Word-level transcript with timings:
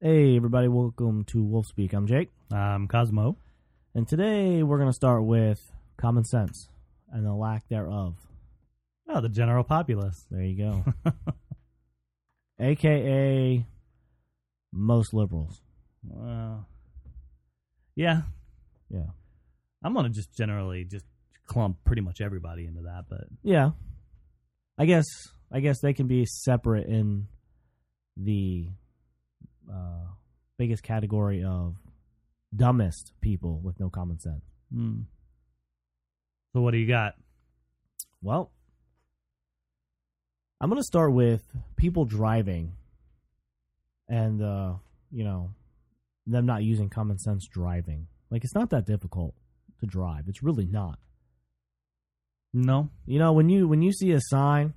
Hey, 0.00 0.36
everybody, 0.36 0.68
welcome 0.68 1.24
to 1.24 1.42
Wolf 1.42 1.66
Speak. 1.66 1.92
I'm 1.92 2.06
Jake, 2.06 2.30
I'm 2.52 2.86
Cosmo. 2.86 3.36
and 3.94 4.06
today 4.06 4.62
we're 4.62 4.78
going 4.78 4.88
to 4.90 4.94
start 4.94 5.24
with 5.24 5.60
common 5.96 6.24
sense 6.24 6.68
and 7.10 7.26
the 7.26 7.32
lack 7.34 7.68
thereof. 7.68 8.14
Oh, 9.08 9.20
the 9.20 9.28
general 9.28 9.64
populace. 9.64 10.26
There 10.30 10.42
you 10.42 10.56
go. 10.56 11.12
AKA 12.60 13.66
most 14.72 15.14
liberals. 15.14 15.60
Well, 16.04 16.66
yeah, 17.96 18.22
Yeah. 18.90 19.06
I'm 19.82 19.94
gonna 19.94 20.08
just 20.10 20.34
generally 20.36 20.84
just 20.84 21.04
clump 21.46 21.78
pretty 21.84 22.02
much 22.02 22.20
everybody 22.20 22.66
into 22.66 22.82
that, 22.82 23.04
but 23.08 23.24
Yeah. 23.42 23.70
I 24.76 24.86
guess 24.86 25.06
I 25.52 25.60
guess 25.60 25.80
they 25.80 25.92
can 25.94 26.06
be 26.08 26.26
separate 26.26 26.86
in 26.88 27.28
the 28.16 28.68
uh, 29.72 30.06
biggest 30.58 30.82
category 30.82 31.44
of 31.44 31.76
dumbest 32.54 33.12
people 33.20 33.60
with 33.62 33.78
no 33.78 33.90
common 33.90 34.18
sense. 34.18 34.44
hmm. 34.72 35.00
So 36.54 36.62
what 36.62 36.72
do 36.72 36.78
you 36.78 36.88
got? 36.88 37.14
Well, 38.22 38.50
I'm 40.60 40.70
going 40.70 40.80
to 40.80 40.86
start 40.86 41.12
with 41.12 41.42
people 41.76 42.04
driving 42.04 42.72
and, 44.08 44.42
uh, 44.42 44.74
you 45.12 45.24
know, 45.24 45.50
them 46.26 46.46
not 46.46 46.62
using 46.64 46.88
common 46.88 47.18
sense 47.18 47.46
driving. 47.46 48.08
Like, 48.30 48.44
it's 48.44 48.54
not 48.54 48.70
that 48.70 48.86
difficult 48.86 49.34
to 49.80 49.86
drive. 49.86 50.24
It's 50.26 50.42
really 50.42 50.66
not. 50.66 50.98
No. 52.52 52.88
You 53.06 53.18
know, 53.18 53.32
when 53.32 53.48
you 53.48 53.68
when 53.68 53.82
you 53.82 53.92
see 53.92 54.12
a 54.12 54.20
sign, 54.20 54.72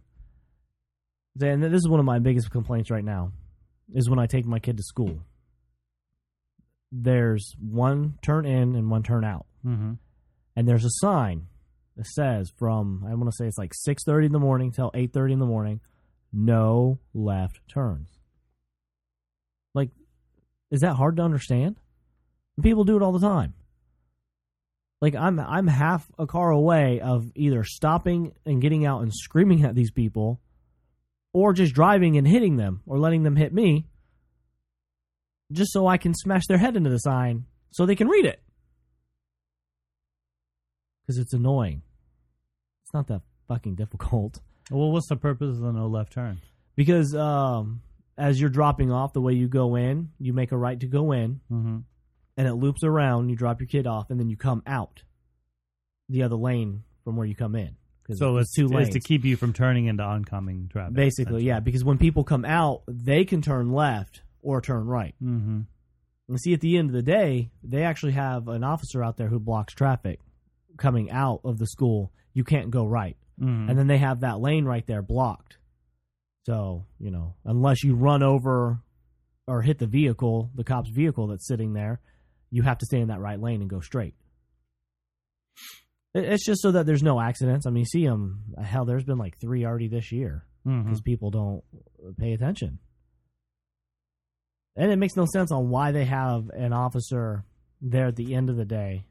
and 1.39 1.63
this 1.63 1.73
is 1.73 1.87
one 1.87 1.99
of 1.99 2.05
my 2.05 2.19
biggest 2.19 2.51
complaints 2.51 2.91
right 2.91 3.03
now, 3.03 3.31
is 3.93 4.09
when 4.09 4.19
I 4.19 4.25
take 4.27 4.45
my 4.45 4.59
kid 4.59 4.77
to 4.77 4.83
school. 4.83 5.19
There's 6.91 7.55
one 7.59 8.17
turn 8.21 8.45
in 8.45 8.75
and 8.75 8.89
one 8.89 9.03
turn 9.03 9.23
out 9.23 9.45
Mm-hmm. 9.65 9.93
and 10.55 10.67
there's 10.67 10.85
a 10.85 10.89
sign 10.89 11.45
that 11.95 12.07
says 12.07 12.51
from 12.57 13.05
I 13.07 13.13
want 13.13 13.25
to 13.29 13.35
say 13.37 13.45
it's 13.47 13.59
like 13.59 13.73
six 13.75 14.03
thirty 14.03 14.25
in 14.25 14.31
the 14.31 14.39
morning 14.39 14.71
till 14.71 14.89
eight 14.95 15.13
thirty 15.13 15.33
in 15.33 15.39
the 15.39 15.45
morning, 15.45 15.81
no 16.33 16.97
left 17.13 17.59
turns. 17.71 18.09
Like, 19.75 19.91
is 20.71 20.81
that 20.81 20.95
hard 20.95 21.17
to 21.17 21.21
understand? 21.21 21.75
People 22.63 22.85
do 22.85 22.97
it 22.97 23.03
all 23.03 23.11
the 23.11 23.19
time. 23.19 23.53
Like 24.99 25.13
I'm 25.15 25.39
I'm 25.39 25.67
half 25.67 26.09
a 26.17 26.25
car 26.25 26.49
away 26.49 26.99
of 27.01 27.31
either 27.35 27.63
stopping 27.63 28.33
and 28.45 28.61
getting 28.63 28.83
out 28.85 29.03
and 29.03 29.13
screaming 29.13 29.63
at 29.63 29.75
these 29.75 29.91
people, 29.91 30.39
or 31.33 31.53
just 31.53 31.73
driving 31.73 32.17
and 32.17 32.27
hitting 32.27 32.57
them 32.57 32.81
or 32.85 32.99
letting 32.99 33.23
them 33.23 33.35
hit 33.35 33.53
me, 33.53 33.87
just 35.51 35.71
so 35.73 35.87
I 35.87 35.97
can 35.97 36.13
smash 36.13 36.43
their 36.47 36.57
head 36.57 36.75
into 36.77 36.89
the 36.89 36.97
sign 36.99 37.45
so 37.71 37.85
they 37.85 37.95
can 37.95 38.07
read 38.07 38.25
it 38.25 38.41
because 41.01 41.17
it's 41.17 41.33
annoying. 41.33 41.81
It's 42.83 42.93
not 42.93 43.07
that 43.07 43.21
fucking 43.47 43.75
difficult. 43.75 44.39
Well, 44.69 44.91
what's 44.91 45.09
the 45.09 45.17
purpose 45.17 45.57
of 45.57 45.59
the 45.63 45.71
no 45.73 45.87
left 45.87 46.13
turn? 46.13 46.39
Because 46.77 47.13
um, 47.13 47.81
as 48.17 48.39
you're 48.39 48.49
dropping 48.49 48.89
off, 48.89 49.11
the 49.11 49.19
way 49.19 49.33
you 49.33 49.49
go 49.49 49.75
in, 49.75 50.11
you 50.17 50.31
make 50.31 50.53
a 50.53 50.57
right 50.57 50.79
to 50.79 50.87
go 50.87 51.11
in, 51.11 51.41
Mm-hmm. 51.51 51.79
and 52.37 52.47
it 52.47 52.53
loops 52.53 52.81
around. 52.81 53.27
You 53.27 53.35
drop 53.35 53.59
your 53.59 53.67
kid 53.67 53.85
off, 53.85 54.09
and 54.11 54.17
then 54.17 54.29
you 54.29 54.37
come 54.37 54.63
out 54.65 55.03
the 56.07 56.23
other 56.23 56.37
lane 56.37 56.83
from 57.03 57.17
where 57.17 57.25
you 57.27 57.35
come 57.35 57.55
in. 57.55 57.75
So 58.15 58.37
it's 58.37 58.53
two 58.53 58.65
it's 58.65 58.73
lanes. 58.73 58.89
to 58.89 58.99
keep 58.99 59.25
you 59.25 59.37
from 59.37 59.53
turning 59.53 59.85
into 59.85 60.03
oncoming 60.03 60.69
traffic. 60.71 60.93
Basically, 60.95 61.43
yeah. 61.43 61.59
Because 61.59 61.83
when 61.83 61.97
people 61.97 62.23
come 62.23 62.45
out, 62.45 62.83
they 62.87 63.25
can 63.25 63.41
turn 63.41 63.71
left 63.71 64.21
or 64.41 64.61
turn 64.61 64.85
right. 64.85 65.15
Mm-hmm. 65.21 65.61
And 66.29 66.39
see, 66.39 66.53
at 66.53 66.61
the 66.61 66.77
end 66.77 66.89
of 66.89 66.95
the 66.95 67.01
day, 67.01 67.51
they 67.63 67.83
actually 67.83 68.13
have 68.13 68.47
an 68.47 68.63
officer 68.63 69.03
out 69.03 69.17
there 69.17 69.27
who 69.27 69.39
blocks 69.39 69.73
traffic 69.73 70.19
coming 70.77 71.11
out 71.11 71.41
of 71.43 71.57
the 71.57 71.67
school. 71.67 72.11
You 72.33 72.43
can't 72.43 72.71
go 72.71 72.85
right. 72.85 73.17
Mm-hmm. 73.41 73.69
and 73.69 73.79
then 73.79 73.87
they 73.87 73.97
have 73.97 74.19
that 74.19 74.39
lane 74.39 74.65
right 74.65 74.85
there 74.85 75.01
blocked. 75.01 75.57
So 76.45 76.85
you 76.99 77.09
know, 77.09 77.35
unless 77.43 77.83
you 77.83 77.95
run 77.95 78.21
over 78.21 78.79
or 79.47 79.61
hit 79.63 79.79
the 79.79 79.87
vehicle, 79.87 80.51
the 80.53 80.63
cop's 80.63 80.89
vehicle 80.89 81.27
that's 81.27 81.47
sitting 81.47 81.73
there, 81.73 82.01
you 82.51 82.61
have 82.61 82.77
to 82.79 82.85
stay 82.85 82.99
in 82.99 83.07
that 83.07 83.19
right 83.19 83.39
lane 83.39 83.61
and 83.61 83.69
go 83.69 83.79
straight. 83.79 84.13
It- 86.13 86.25
It's 86.25 86.45
just 86.45 86.61
so 86.61 86.71
that 86.71 86.85
there's 86.85 87.03
no 87.03 87.19
accidents. 87.19 87.65
I 87.65 87.69
mean, 87.69 87.81
you 87.81 87.85
see 87.85 88.05
them. 88.05 88.53
Hell, 88.61 88.85
there's 88.85 89.03
been 89.05 89.17
like 89.17 89.37
three 89.39 89.65
already 89.65 89.87
this 89.87 90.11
year 90.11 90.45
mm-hmm. 90.67 90.83
because 90.83 91.01
people 91.01 91.31
don't 91.31 91.63
pay 92.17 92.33
attention. 92.33 92.79
And 94.75 94.91
it 94.91 94.95
makes 94.97 95.15
no 95.15 95.25
sense 95.25 95.51
on 95.51 95.69
why 95.69 95.91
they 95.91 96.05
have 96.05 96.49
an 96.49 96.73
officer 96.73 97.43
there 97.81 98.07
at 98.07 98.15
the 98.15 98.33
end 98.35 98.49
of 98.49 98.55
the 98.57 98.65
day 98.65 99.05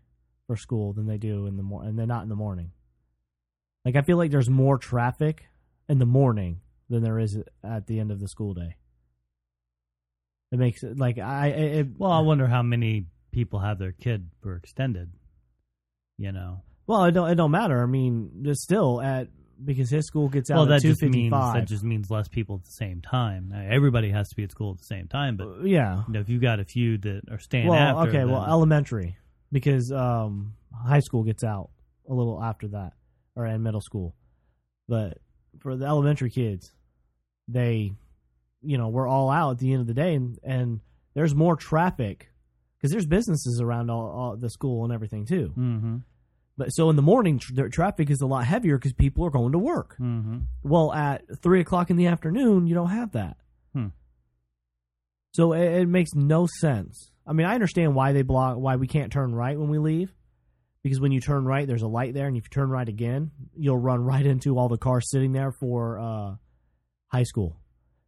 for 0.46 0.56
school 0.56 0.92
than 0.92 1.06
they 1.06 1.18
do 1.18 1.46
in 1.46 1.56
the 1.56 1.62
mor- 1.62 1.84
and 1.84 1.98
they're 1.98 2.06
not 2.06 2.22
in 2.22 2.28
the 2.28 2.36
morning. 2.36 2.72
Like 3.84 3.96
I 3.96 4.02
feel 4.02 4.16
like 4.16 4.30
there's 4.30 4.50
more 4.50 4.78
traffic 4.78 5.44
in 5.88 5.98
the 5.98 6.06
morning 6.06 6.60
than 6.88 7.02
there 7.02 7.18
is 7.18 7.36
at 7.62 7.86
the 7.86 7.98
end 8.00 8.10
of 8.10 8.20
the 8.20 8.28
school 8.28 8.54
day. 8.54 8.76
It 10.52 10.58
makes 10.58 10.82
it 10.82 10.98
like 10.98 11.18
I 11.18 11.48
it, 11.48 11.86
Well, 11.96 12.10
I 12.10 12.20
wonder 12.20 12.46
how 12.46 12.62
many 12.62 13.06
people 13.30 13.60
have 13.60 13.78
their 13.78 13.92
kid 13.92 14.30
for 14.42 14.56
extended. 14.56 15.12
You 16.18 16.32
know. 16.32 16.62
Well 16.90 17.04
it 17.04 17.12
don't 17.12 17.30
it 17.30 17.34
don't 17.36 17.50
matter. 17.50 17.82
I 17.82 17.86
mean, 17.86 18.42
just 18.42 18.62
still 18.62 19.00
at 19.00 19.28
because 19.64 19.90
his 19.90 20.06
school 20.06 20.28
gets 20.28 20.50
out 20.50 20.54
Well, 20.54 20.72
at 20.72 20.80
that 20.80 20.88
just 20.88 21.02
means 21.02 21.30
that 21.32 21.66
just 21.66 21.84
means 21.84 22.10
less 22.10 22.28
people 22.28 22.56
at 22.56 22.64
the 22.64 22.70
same 22.72 23.00
time. 23.02 23.50
Now, 23.50 23.62
everybody 23.68 24.10
has 24.10 24.28
to 24.30 24.36
be 24.36 24.42
at 24.42 24.50
school 24.50 24.72
at 24.72 24.78
the 24.78 24.84
same 24.84 25.06
time, 25.06 25.36
but 25.36 25.64
yeah. 25.64 26.02
you 26.06 26.14
know, 26.14 26.20
if 26.20 26.28
you 26.28 26.38
got 26.38 26.60
a 26.60 26.64
few 26.64 26.96
that 26.98 27.22
are 27.30 27.38
staying 27.38 27.68
well, 27.68 27.98
after, 27.98 28.08
okay, 28.10 28.24
well, 28.24 28.40
then- 28.40 28.50
elementary 28.50 29.16
because 29.52 29.92
um, 29.92 30.54
high 30.72 31.00
school 31.00 31.24
gets 31.24 31.44
out 31.44 31.70
a 32.08 32.14
little 32.14 32.42
after 32.42 32.68
that, 32.68 32.92
or 33.36 33.46
in 33.46 33.62
middle 33.62 33.80
school. 33.82 34.14
But 34.88 35.18
for 35.58 35.76
the 35.76 35.84
elementary 35.86 36.30
kids, 36.30 36.72
they, 37.48 37.92
you 38.62 38.78
know, 38.78 38.88
we're 38.88 39.08
all 39.08 39.30
out 39.30 39.52
at 39.52 39.58
the 39.58 39.72
end 39.72 39.82
of 39.82 39.86
the 39.86 39.94
day, 39.94 40.14
and, 40.14 40.38
and 40.42 40.80
there's 41.14 41.34
more 41.34 41.56
traffic 41.56 42.30
because 42.78 42.90
there's 42.92 43.06
businesses 43.06 43.60
around 43.60 43.90
all, 43.90 44.06
all 44.08 44.36
the 44.36 44.48
school 44.50 44.84
and 44.84 44.92
everything 44.92 45.26
too. 45.26 45.52
Mhm. 45.56 46.02
But 46.60 46.68
so 46.74 46.90
in 46.90 46.96
the 46.96 47.00
morning, 47.02 47.38
tr- 47.38 47.54
the 47.54 47.68
traffic 47.70 48.10
is 48.10 48.20
a 48.20 48.26
lot 48.26 48.44
heavier 48.44 48.76
because 48.76 48.92
people 48.92 49.24
are 49.24 49.30
going 49.30 49.52
to 49.52 49.58
work. 49.58 49.96
Mhm. 49.98 50.42
Well, 50.62 50.92
at 50.92 51.22
three 51.42 51.60
o'clock 51.62 51.88
in 51.88 51.96
the 51.96 52.08
afternoon, 52.08 52.66
you 52.66 52.74
don't 52.74 52.90
have 52.90 53.12
that. 53.12 53.38
Hmm. 53.72 53.86
So 55.32 55.54
it, 55.54 55.82
it 55.82 55.88
makes 55.88 56.14
no 56.14 56.46
sense. 56.60 57.10
I 57.26 57.32
mean, 57.32 57.46
I 57.46 57.54
understand 57.54 57.94
why 57.94 58.12
they 58.12 58.20
block, 58.20 58.58
why 58.58 58.76
we 58.76 58.86
can't 58.86 59.10
turn 59.10 59.34
right 59.34 59.58
when 59.58 59.70
we 59.70 59.78
leave, 59.78 60.12
because 60.82 61.00
when 61.00 61.12
you 61.12 61.20
turn 61.20 61.46
right, 61.46 61.66
there's 61.66 61.80
a 61.82 61.88
light 61.88 62.12
there, 62.12 62.26
and 62.26 62.36
if 62.36 62.44
you 62.44 62.48
turn 62.50 62.68
right 62.68 62.88
again, 62.88 63.30
you'll 63.56 63.78
run 63.78 64.04
right 64.12 64.26
into 64.26 64.58
all 64.58 64.68
the 64.68 64.76
cars 64.76 65.08
sitting 65.10 65.32
there 65.32 65.52
for 65.52 65.98
uh, 65.98 66.34
high 67.06 67.22
school, 67.22 67.56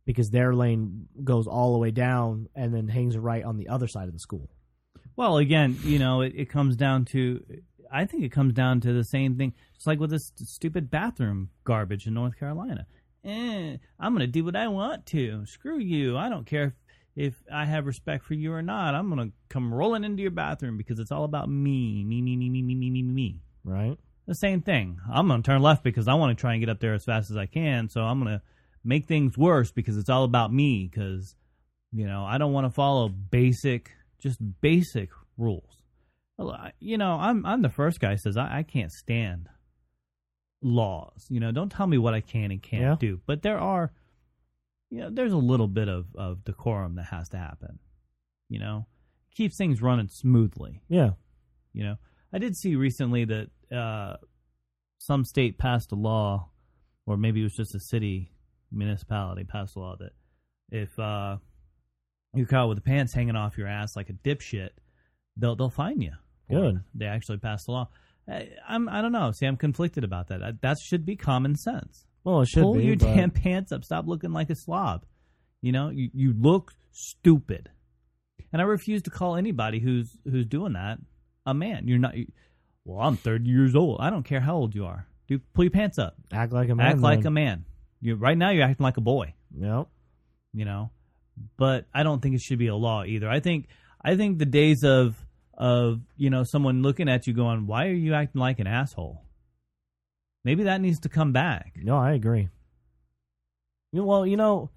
because 0.04 0.28
their 0.28 0.54
lane 0.54 1.08
goes 1.24 1.46
all 1.46 1.72
the 1.72 1.78
way 1.78 1.90
down 1.90 2.48
and 2.54 2.74
then 2.74 2.86
hangs 2.88 3.16
right 3.16 3.44
on 3.44 3.56
the 3.56 3.68
other 3.68 3.86
side 3.88 4.08
of 4.08 4.12
the 4.12 4.20
school. 4.20 4.50
Well, 5.14 5.36
again, 5.36 5.76
you 5.84 5.98
know, 5.98 6.22
it, 6.22 6.32
it 6.34 6.48
comes 6.50 6.74
down 6.76 7.04
to. 7.12 7.44
I 7.92 8.06
think 8.06 8.24
it 8.24 8.32
comes 8.32 8.54
down 8.54 8.80
to 8.80 8.92
the 8.92 9.04
same 9.04 9.36
thing. 9.36 9.52
It's 9.74 9.86
like 9.86 10.00
with 10.00 10.10
this 10.10 10.32
stupid 10.36 10.90
bathroom 10.90 11.50
garbage 11.64 12.06
in 12.06 12.14
North 12.14 12.38
Carolina. 12.38 12.86
Eh, 13.24 13.76
I'm 14.00 14.12
going 14.12 14.26
to 14.26 14.26
do 14.26 14.44
what 14.44 14.56
I 14.56 14.68
want 14.68 15.06
to. 15.06 15.44
Screw 15.46 15.78
you. 15.78 16.16
I 16.16 16.28
don't 16.28 16.46
care 16.46 16.74
if, 17.16 17.34
if 17.34 17.42
I 17.52 17.66
have 17.66 17.86
respect 17.86 18.24
for 18.24 18.34
you 18.34 18.52
or 18.52 18.62
not. 18.62 18.94
I'm 18.94 19.14
going 19.14 19.28
to 19.28 19.34
come 19.48 19.72
rolling 19.72 20.04
into 20.04 20.22
your 20.22 20.30
bathroom 20.30 20.76
because 20.76 20.98
it's 20.98 21.12
all 21.12 21.24
about 21.24 21.48
me, 21.48 22.02
me, 22.04 22.22
me, 22.22 22.36
me, 22.36 22.48
me, 22.48 22.62
me, 22.62 22.74
me, 22.74 22.90
me, 22.90 23.02
me, 23.02 23.12
me. 23.12 23.40
Right? 23.64 23.98
The 24.26 24.34
same 24.34 24.62
thing. 24.62 24.98
I'm 25.12 25.28
going 25.28 25.42
to 25.42 25.46
turn 25.46 25.62
left 25.62 25.84
because 25.84 26.08
I 26.08 26.14
want 26.14 26.36
to 26.36 26.40
try 26.40 26.54
and 26.54 26.60
get 26.60 26.70
up 26.70 26.80
there 26.80 26.94
as 26.94 27.04
fast 27.04 27.30
as 27.30 27.36
I 27.36 27.46
can. 27.46 27.88
So 27.88 28.00
I'm 28.00 28.22
going 28.22 28.38
to 28.38 28.42
make 28.82 29.06
things 29.06 29.36
worse 29.36 29.70
because 29.70 29.98
it's 29.98 30.08
all 30.08 30.24
about 30.24 30.52
me. 30.52 30.88
Because 30.90 31.36
you 31.92 32.06
know 32.06 32.24
I 32.24 32.38
don't 32.38 32.52
want 32.52 32.66
to 32.66 32.70
follow 32.70 33.08
basic, 33.08 33.90
just 34.18 34.38
basic 34.60 35.10
rules. 35.36 35.81
Well, 36.38 36.70
You 36.80 36.98
know, 36.98 37.12
I'm 37.20 37.44
I'm 37.46 37.62
the 37.62 37.68
first 37.68 38.00
guy 38.00 38.12
who 38.12 38.16
says 38.18 38.36
I, 38.36 38.58
I 38.58 38.62
can't 38.62 38.90
stand 38.92 39.48
laws. 40.62 41.26
You 41.28 41.40
know, 41.40 41.52
don't 41.52 41.70
tell 41.70 41.86
me 41.86 41.98
what 41.98 42.14
I 42.14 42.20
can 42.20 42.50
and 42.50 42.62
can't 42.62 42.82
Yeah. 42.82 42.96
do. 42.98 43.20
But 43.26 43.42
there 43.42 43.58
are, 43.58 43.92
you 44.90 45.00
know, 45.00 45.10
there's 45.10 45.32
a 45.32 45.36
little 45.38 45.68
bit 45.68 45.88
of 45.88 46.06
of 46.14 46.44
decorum 46.44 46.96
that 46.96 47.06
has 47.06 47.28
to 47.30 47.36
happen. 47.38 47.78
You 48.48 48.58
know, 48.58 48.86
keeps 49.34 49.56
things 49.56 49.80
running 49.82 50.08
smoothly. 50.08 50.82
Yeah. 50.88 51.10
You 51.72 51.84
know, 51.84 51.96
I 52.32 52.38
did 52.38 52.56
see 52.56 52.76
recently 52.76 53.24
that 53.24 53.48
uh, 53.74 54.16
some 54.98 55.24
state 55.24 55.58
passed 55.58 55.92
a 55.92 55.94
law, 55.96 56.50
or 57.06 57.16
maybe 57.16 57.40
it 57.40 57.44
was 57.44 57.56
just 57.56 57.74
a 57.74 57.80
city 57.80 58.30
municipality 58.70 59.44
passed 59.44 59.76
a 59.76 59.78
law 59.80 59.96
that 59.98 60.12
if 60.70 60.98
uh, 60.98 61.36
you're 62.34 62.46
caught 62.46 62.68
with 62.68 62.78
the 62.78 62.82
pants 62.82 63.12
hanging 63.12 63.36
off 63.36 63.58
your 63.58 63.66
ass 63.66 63.96
like 63.96 64.08
a 64.10 64.14
dipshit, 64.14 64.70
they'll 65.36 65.56
they'll 65.56 65.70
fine 65.70 66.00
you. 66.00 66.12
Good. 66.50 66.76
it. 66.76 66.80
They 66.94 67.06
actually 67.06 67.38
passed 67.38 67.66
the 67.66 67.72
law. 67.72 67.88
I, 68.28 68.48
I'm 68.68 68.88
I 68.88 69.00
don't 69.02 69.12
know. 69.12 69.32
See, 69.32 69.46
I'm 69.46 69.56
conflicted 69.56 70.04
about 70.04 70.28
that. 70.28 70.42
I, 70.42 70.52
that 70.62 70.78
should 70.78 71.04
be 71.04 71.16
common 71.16 71.56
sense. 71.56 72.04
Well, 72.24 72.42
it 72.42 72.48
should 72.48 72.62
Pull 72.62 72.74
be. 72.74 72.84
your 72.84 72.96
but- 72.96 73.06
damn 73.14 73.30
pants 73.30 73.72
up. 73.72 73.84
Stop 73.84 74.06
looking 74.06 74.32
like 74.32 74.50
a 74.50 74.54
slob. 74.54 75.04
You 75.60 75.72
know, 75.72 75.90
you, 75.90 76.10
you 76.12 76.34
look 76.38 76.72
stupid. 76.92 77.70
and 78.52 78.60
I 78.60 78.64
refuse 78.64 79.02
to 79.02 79.10
call 79.10 79.36
anybody 79.36 79.78
who's 79.80 80.16
who's 80.24 80.46
doing 80.46 80.74
that 80.74 80.98
a 81.46 81.54
man. 81.54 81.88
You're 81.88 81.98
not. 81.98 82.14
Well, 82.84 83.00
I'm 83.06 83.16
30 83.16 83.48
years 83.48 83.74
old. 83.76 84.00
I 84.00 84.10
don't 84.10 84.24
care 84.24 84.40
how 84.40 84.56
old 84.56 84.74
you 84.74 84.86
are. 84.86 85.06
Dude, 85.28 85.40
pull 85.54 85.64
your 85.64 85.70
pants 85.70 85.98
up. 85.98 86.16
Act 86.32 86.52
like 86.52 86.68
a 86.68 86.74
man. 86.74 86.86
Act 86.86 86.98
like 87.00 87.24
a 87.24 87.30
man. 87.30 87.64
You 88.00 88.16
right 88.16 88.36
now 88.36 88.50
you're 88.50 88.64
acting 88.64 88.82
like 88.84 88.96
a 88.96 89.00
boy. 89.02 89.34
Yep. 89.56 89.86
You 90.52 90.64
know, 90.64 90.90
but 91.56 91.86
I 91.94 92.02
don't 92.02 92.20
think 92.20 92.34
it 92.34 92.40
should 92.40 92.58
be 92.58 92.66
a 92.66 92.74
law 92.74 93.04
either. 93.04 93.28
I 93.28 93.40
think 93.40 93.68
I 94.04 94.16
think 94.16 94.38
the 94.38 94.44
days 94.46 94.82
of 94.84 95.14
of 95.58 96.00
you 96.16 96.30
know 96.30 96.44
someone 96.44 96.82
looking 96.82 97.08
at 97.08 97.26
you 97.26 97.32
going, 97.34 97.66
"Why 97.66 97.86
are 97.86 97.92
you 97.94 98.14
acting 98.14 98.40
like 98.40 98.58
an 98.58 98.66
asshole?" 98.66 99.22
Maybe 100.44 100.64
that 100.64 100.80
needs 100.80 101.00
to 101.00 101.08
come 101.08 101.32
back. 101.32 101.74
No, 101.76 101.96
I 101.96 102.12
agree. 102.12 102.48
Well, 103.92 104.26
you 104.26 104.36
know, 104.36 104.70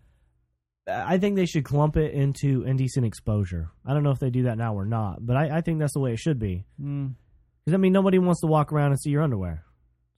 I 0.87 1.17
think 1.17 1.35
they 1.35 1.45
should 1.45 1.63
clump 1.65 1.97
it 1.97 2.13
into 2.13 2.63
indecent 2.63 3.05
exposure. 3.05 3.71
I 3.85 3.93
don't 3.93 4.03
know 4.03 4.11
if 4.11 4.19
they 4.19 4.29
do 4.29 4.43
that 4.43 4.57
now 4.57 4.75
or 4.75 4.85
not, 4.85 5.25
but 5.25 5.35
I, 5.37 5.57
I 5.57 5.61
think 5.61 5.79
that's 5.79 5.93
the 5.93 5.99
way 6.01 6.11
it 6.13 6.19
should 6.19 6.37
be. 6.37 6.65
Mm. 6.79 7.15
Because 7.63 7.73
I 7.75 7.77
mean, 7.77 7.93
nobody 7.93 8.19
wants 8.19 8.41
to 8.41 8.47
walk 8.47 8.71
around 8.71 8.91
and 8.91 8.99
see 9.01 9.09
your 9.09 9.23
underwear, 9.23 9.63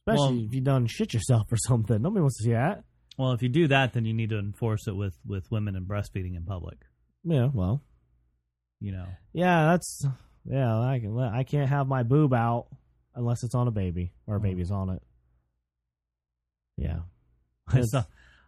especially 0.02 0.38
Well- 0.38 0.46
if 0.48 0.54
you 0.54 0.62
done 0.62 0.88
shit 0.88 1.14
yourself 1.14 1.52
or 1.52 1.58
something. 1.58 2.02
Nobody 2.02 2.22
wants 2.22 2.38
to 2.40 2.44
see 2.44 2.52
that. 2.54 2.84
Well, 3.18 3.32
if 3.32 3.42
you 3.42 3.50
do 3.50 3.68
that, 3.70 3.94
then 3.94 4.06
you 4.06 4.14
need 4.14 4.30
to 4.32 4.38
enforce 4.40 4.88
it 4.88 4.96
with 4.96 5.18
with 5.26 5.50
women 5.52 5.76
and 5.76 5.88
breastfeeding 5.88 6.36
in 6.36 6.44
public. 6.46 6.78
Yeah, 7.24 7.50
well, 7.54 7.82
You 8.80 8.92
know, 8.92 9.08
yeah, 9.34 9.66
that's 9.72 10.06
yeah. 10.50 10.80
I 10.80 11.00
can 11.00 11.18
I 11.20 11.44
can't 11.44 11.70
have 11.70 11.88
my 11.88 12.04
boob 12.04 12.34
out 12.34 12.68
unless 13.16 13.44
it's 13.44 13.56
on 13.56 13.68
a 13.68 13.72
baby 13.72 14.14
or 14.26 14.36
a 14.36 14.40
Oh. 14.40 14.42
baby's 14.42 14.72
on 14.72 14.90
it. 14.90 15.02
Yeah, 16.78 17.00
I 17.68 17.82
saw. 17.82 18.04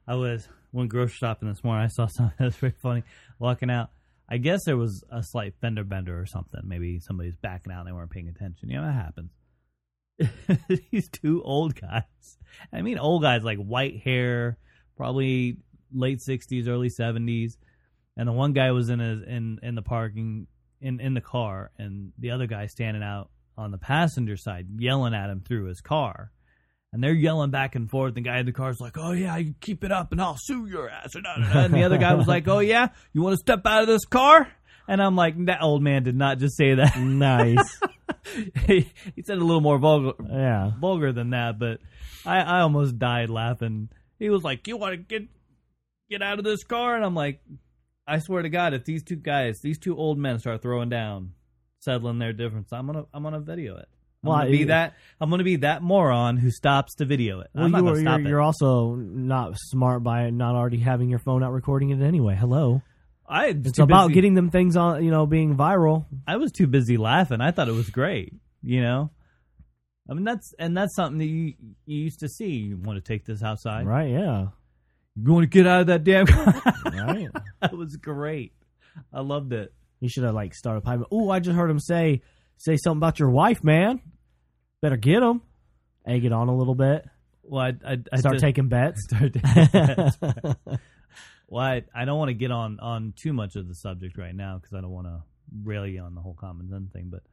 I 0.08 0.16
was 0.16 0.48
went 0.72 0.90
grocery 0.90 1.16
shopping 1.16 1.50
this 1.50 1.64
morning. 1.64 1.84
I 1.86 1.88
saw 1.88 2.08
something 2.08 2.36
that's 2.40 2.58
very 2.58 2.74
funny. 2.82 3.04
Walking 3.40 3.70
out, 3.72 3.90
I 4.30 4.38
guess 4.38 4.62
there 4.66 4.78
was 4.78 5.04
a 5.12 5.24
slight 5.24 5.56
fender 5.62 5.84
bender 5.84 6.20
or 6.20 6.26
something. 6.26 6.62
Maybe 6.64 7.00
somebody's 7.00 7.36
backing 7.38 7.72
out 7.74 7.80
and 7.80 7.88
they 7.88 7.92
weren't 7.94 8.12
paying 8.12 8.30
attention. 8.30 8.70
You 8.70 8.78
know, 8.82 8.86
that 8.86 8.94
happens. 8.94 9.32
These 10.92 11.10
two 11.10 11.42
old 11.44 11.80
guys. 11.80 12.04
I 12.74 12.82
mean, 12.82 12.98
old 13.00 13.22
guys 13.24 13.44
like 13.44 13.58
white 13.58 14.02
hair, 14.02 14.58
probably 14.98 15.58
late 15.92 16.22
sixties, 16.22 16.68
early 16.68 16.90
seventies, 16.90 17.58
and 18.18 18.28
the 18.28 18.34
one 18.34 18.54
guy 18.54 18.72
was 18.72 18.90
in 18.90 19.00
his 19.00 19.22
in 19.24 19.60
in 19.64 19.76
the 19.76 19.82
parking 19.82 20.46
in 20.82 21.00
in 21.00 21.14
the 21.14 21.22
car, 21.22 21.72
and 21.78 22.12
the 22.18 22.32
other 22.32 22.48
guy 22.48 22.68
standing 22.68 23.04
out 23.04 23.30
on 23.58 23.72
the 23.72 23.78
passenger 23.78 24.38
side 24.38 24.68
yelling 24.78 25.14
at 25.14 25.30
him 25.30 25.42
through 25.42 25.66
his 25.66 25.82
car 25.82 26.32
and 26.92 27.04
they're 27.04 27.14
yelling 27.14 27.52
back 27.52 27.76
and 27.76 27.90
forth. 27.90 28.16
The 28.16 28.22
guy 28.22 28.40
in 28.40 28.46
the 28.46 28.52
car's 28.52 28.80
like, 28.80 28.98
"Oh 28.98 29.12
yeah, 29.12 29.38
you 29.38 29.54
keep 29.60 29.84
it 29.84 29.92
up, 29.92 30.12
and 30.12 30.22
I'll 30.22 30.38
sue 30.38 30.66
your 30.66 30.90
ass." 30.90 31.16
And, 31.16 31.74
the 31.74 31.84
other 31.84 31.98
guy 31.98 32.16
was 32.16 32.28
like, 32.28 32.48
"Oh 32.48 32.60
yeah, 32.60 32.90
you 33.14 33.22
want 33.22 33.34
to 33.34 33.38
step 33.38 33.66
out 33.66 33.82
of 33.82 33.88
this 33.88 34.06
car?" 34.06 34.52
And 34.88 35.02
I'm 35.02 35.16
like, 35.16 35.46
"That 35.46 35.62
old 35.62 35.84
man 35.84 36.04
did 36.04 36.16
not 36.16 36.40
just 36.40 36.58
say 36.58 36.76
that. 36.76 36.98
nice. 36.98 37.80
he, 38.66 38.92
he 39.16 39.22
said 39.24 39.38
a 39.38 39.44
little 39.44 39.62
more 39.62 39.78
vulgar, 39.78 40.14
yeah, 40.28 40.72
vulgar 40.80 41.12
than 41.12 41.32
that." 41.32 41.60
But 41.60 41.80
I, 42.26 42.40
I 42.40 42.62
almost 42.62 42.98
died 42.98 43.30
laughing. 43.30 43.90
He 44.18 44.30
was 44.30 44.44
like, 44.44 44.68
"You 44.68 44.78
want 44.78 44.94
to 44.94 44.98
get 44.98 45.28
get 46.10 46.22
out 46.24 46.40
of 46.40 46.46
this 46.46 46.64
car?" 46.64 46.96
And 46.96 47.06
I'm 47.06 47.16
like, 47.16 47.42
"I 48.10 48.20
swear 48.20 48.42
to 48.42 48.50
God, 48.50 48.74
if 48.74 48.84
these 48.86 49.04
two 49.04 49.16
guys, 49.16 49.60
these 49.62 49.78
two 49.80 49.96
old 49.98 50.18
men, 50.18 50.40
start 50.40 50.62
throwing 50.62 50.90
down, 50.90 51.32
settling 51.80 52.20
their 52.20 52.34
difference, 52.34 52.74
I'm 52.74 52.86
gonna 52.88 53.06
I'm 53.14 53.24
gonna 53.24 53.40
video 53.40 53.78
it." 53.78 53.88
I'm 54.24 54.30
Well, 54.30 54.38
gonna 54.40 54.50
be 54.52 54.64
that. 54.66 54.96
I'm 55.22 55.30
gonna 55.30 55.44
be 55.46 55.56
that 55.58 55.82
moron 55.82 56.36
who 56.38 56.52
stops 56.52 56.96
to 56.96 57.06
video 57.06 57.40
it. 57.40 57.48
Well, 57.56 57.64
I'm 57.66 57.72
not 57.72 57.78
you 57.78 57.84
gonna 57.86 57.98
are, 57.98 58.02
stop 58.02 58.20
you're, 58.20 58.28
it. 58.28 58.30
you're 58.32 58.42
also 58.42 58.96
not 58.96 59.54
smart 59.58 60.04
by 60.04 60.30
not 60.30 60.56
already 60.56 60.80
having 60.80 61.10
your 61.10 61.20
phone 61.20 61.42
out 61.44 61.54
recording 61.54 61.92
it 61.92 62.02
anyway. 62.02 62.36
Hello, 62.36 62.82
I 63.28 63.48
it's 63.48 63.80
about 63.80 64.08
busy- 64.08 64.16
getting 64.16 64.34
them 64.34 64.50
things 64.50 64.76
on, 64.76 65.06
you 65.06 65.12
know, 65.12 65.26
being 65.26 65.56
viral. 65.56 66.06
I 66.28 66.36
was 66.36 66.52
too 66.52 66.68
busy 66.68 66.98
laughing. 66.98 67.40
I 67.40 67.52
thought 67.52 67.70
it 67.70 67.74
was 67.74 67.90
great. 67.90 68.34
You 68.62 68.82
know, 68.82 69.10
I 70.10 70.14
mean 70.16 70.26
that's 70.26 70.54
and 70.60 70.76
that's 70.76 70.96
something 70.96 71.20
that 71.20 71.26
you 71.28 71.54
you 71.86 72.00
used 72.04 72.20
to 72.20 72.28
see. 72.28 72.50
You 72.58 72.76
want 72.78 72.98
to 72.98 73.02
take 73.14 73.24
this 73.26 73.42
outside? 73.42 73.88
Right? 73.88 74.10
Yeah. 74.10 74.48
You 75.22 75.34
want 75.34 75.44
to 75.44 75.48
get 75.48 75.68
out 75.68 75.82
of 75.82 75.88
that 75.88 76.04
damn 76.04 76.26
car? 76.28 76.54
Right. 76.86 77.28
that 77.62 77.76
was 77.76 77.96
great. 77.98 78.54
I 79.14 79.22
loved 79.22 79.54
it. 79.54 79.74
you 80.00 80.10
should 80.10 80.24
have 80.24 80.34
like 80.36 80.54
started 80.56 80.82
piping. 80.84 81.06
Oh, 81.12 81.30
I 81.30 81.40
just 81.40 81.56
heard 81.56 81.70
him 81.70 81.80
say 81.80 82.22
say 82.58 82.78
something 82.78 83.00
about 83.00 83.20
your 83.20 83.30
wife, 83.30 83.64
man. 83.64 84.02
Better 84.82 84.98
get 84.98 85.22
him. 85.24 85.42
Egg 86.08 86.26
it 86.26 86.32
on 86.32 86.48
a 86.48 86.56
little 86.56 86.76
bit. 86.76 87.06
Well, 87.44 87.64
I, 87.64 87.74
I, 87.94 87.98
I 88.14 88.18
Start 88.18 88.36
did- 88.36 88.42
taking 88.42 88.68
bets. 88.70 89.04
start 89.10 89.34
taking 89.34 89.66
bets. 89.72 90.18
well, 91.48 91.64
I, 91.66 91.84
I 91.94 92.06
don't 92.06 92.18
want 92.18 92.30
to 92.30 92.34
get 92.36 92.52
on 92.52 92.80
on 92.80 93.14
too 93.18 93.34
much 93.34 93.56
of 93.56 93.68
the 93.68 93.76
subject 93.76 94.18
right 94.18 94.36
now 94.36 94.58
because 94.58 94.74
I 94.78 94.82
don't 94.82 94.92
want 94.92 95.08
to 95.08 95.24
rail 95.64 95.86
you 95.88 96.02
on 96.02 96.16
the 96.16 96.22
whole 96.22 96.36
common 96.40 96.70
sense 96.70 96.92
thing. 96.92 97.10
But 97.12 97.24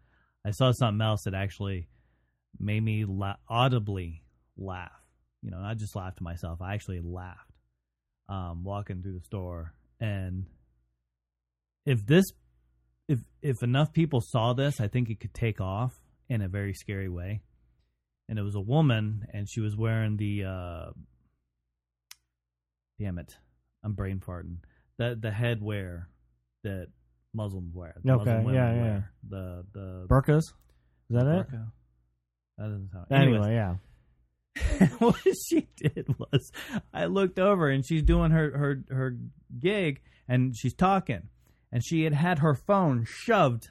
I 0.44 0.50
saw 0.52 0.72
something 0.72 1.04
else 1.04 1.22
that 1.24 1.34
actually 1.34 1.88
made 2.58 2.82
me 2.82 3.04
la- 3.06 3.36
audibly 3.48 4.22
laugh. 4.56 4.90
You 5.42 5.50
know, 5.50 5.58
not 5.60 5.76
just 5.76 5.94
laugh 5.94 6.16
to 6.16 6.22
myself. 6.24 6.60
I 6.62 6.74
actually 6.74 7.00
laughed 7.00 7.45
um, 8.28 8.64
walking 8.64 9.02
through 9.02 9.14
the 9.14 9.24
store, 9.24 9.72
and 10.00 10.46
if 11.84 12.04
this, 12.04 12.24
if 13.08 13.20
if 13.42 13.62
enough 13.62 13.92
people 13.92 14.20
saw 14.20 14.52
this, 14.52 14.80
I 14.80 14.88
think 14.88 15.10
it 15.10 15.20
could 15.20 15.34
take 15.34 15.60
off 15.60 15.92
in 16.28 16.42
a 16.42 16.48
very 16.48 16.74
scary 16.74 17.08
way. 17.08 17.42
And 18.28 18.38
it 18.38 18.42
was 18.42 18.56
a 18.56 18.60
woman, 18.60 19.26
and 19.32 19.48
she 19.48 19.60
was 19.60 19.76
wearing 19.76 20.16
the. 20.16 20.44
Uh, 20.44 20.90
damn 22.98 23.18
it, 23.18 23.36
I'm 23.84 23.92
brain 23.92 24.20
farting. 24.20 24.56
The 24.98 25.16
the 25.20 25.30
headwear 25.30 26.06
that 26.64 26.88
Muslims 27.32 27.74
wear. 27.74 27.94
the 28.02 28.12
Okay, 28.12 28.18
Muslim 28.24 28.44
women 28.44 28.54
yeah, 28.54 28.74
yeah. 28.74 28.82
wear. 28.82 29.12
The 29.28 29.64
the 29.72 30.06
Burkas. 30.08 30.38
Is 30.38 30.52
that 31.10 31.26
it? 31.26 31.48
burqa. 31.48 31.66
That 32.58 32.64
doesn't 32.64 32.90
sound. 32.90 33.06
Anyway, 33.10 33.54
yeah. 33.54 33.74
what 34.98 35.16
she 35.48 35.68
did 35.76 36.06
was 36.18 36.50
I 36.92 37.06
looked 37.06 37.38
over 37.38 37.68
and 37.68 37.84
she's 37.84 38.02
doing 38.02 38.30
her 38.30 38.56
her 38.56 38.82
her 38.90 39.16
gig 39.58 40.00
and 40.28 40.56
she's 40.56 40.74
talking 40.74 41.22
and 41.70 41.84
she 41.84 42.04
had 42.04 42.14
had 42.14 42.38
her 42.38 42.54
phone 42.54 43.04
shoved 43.06 43.68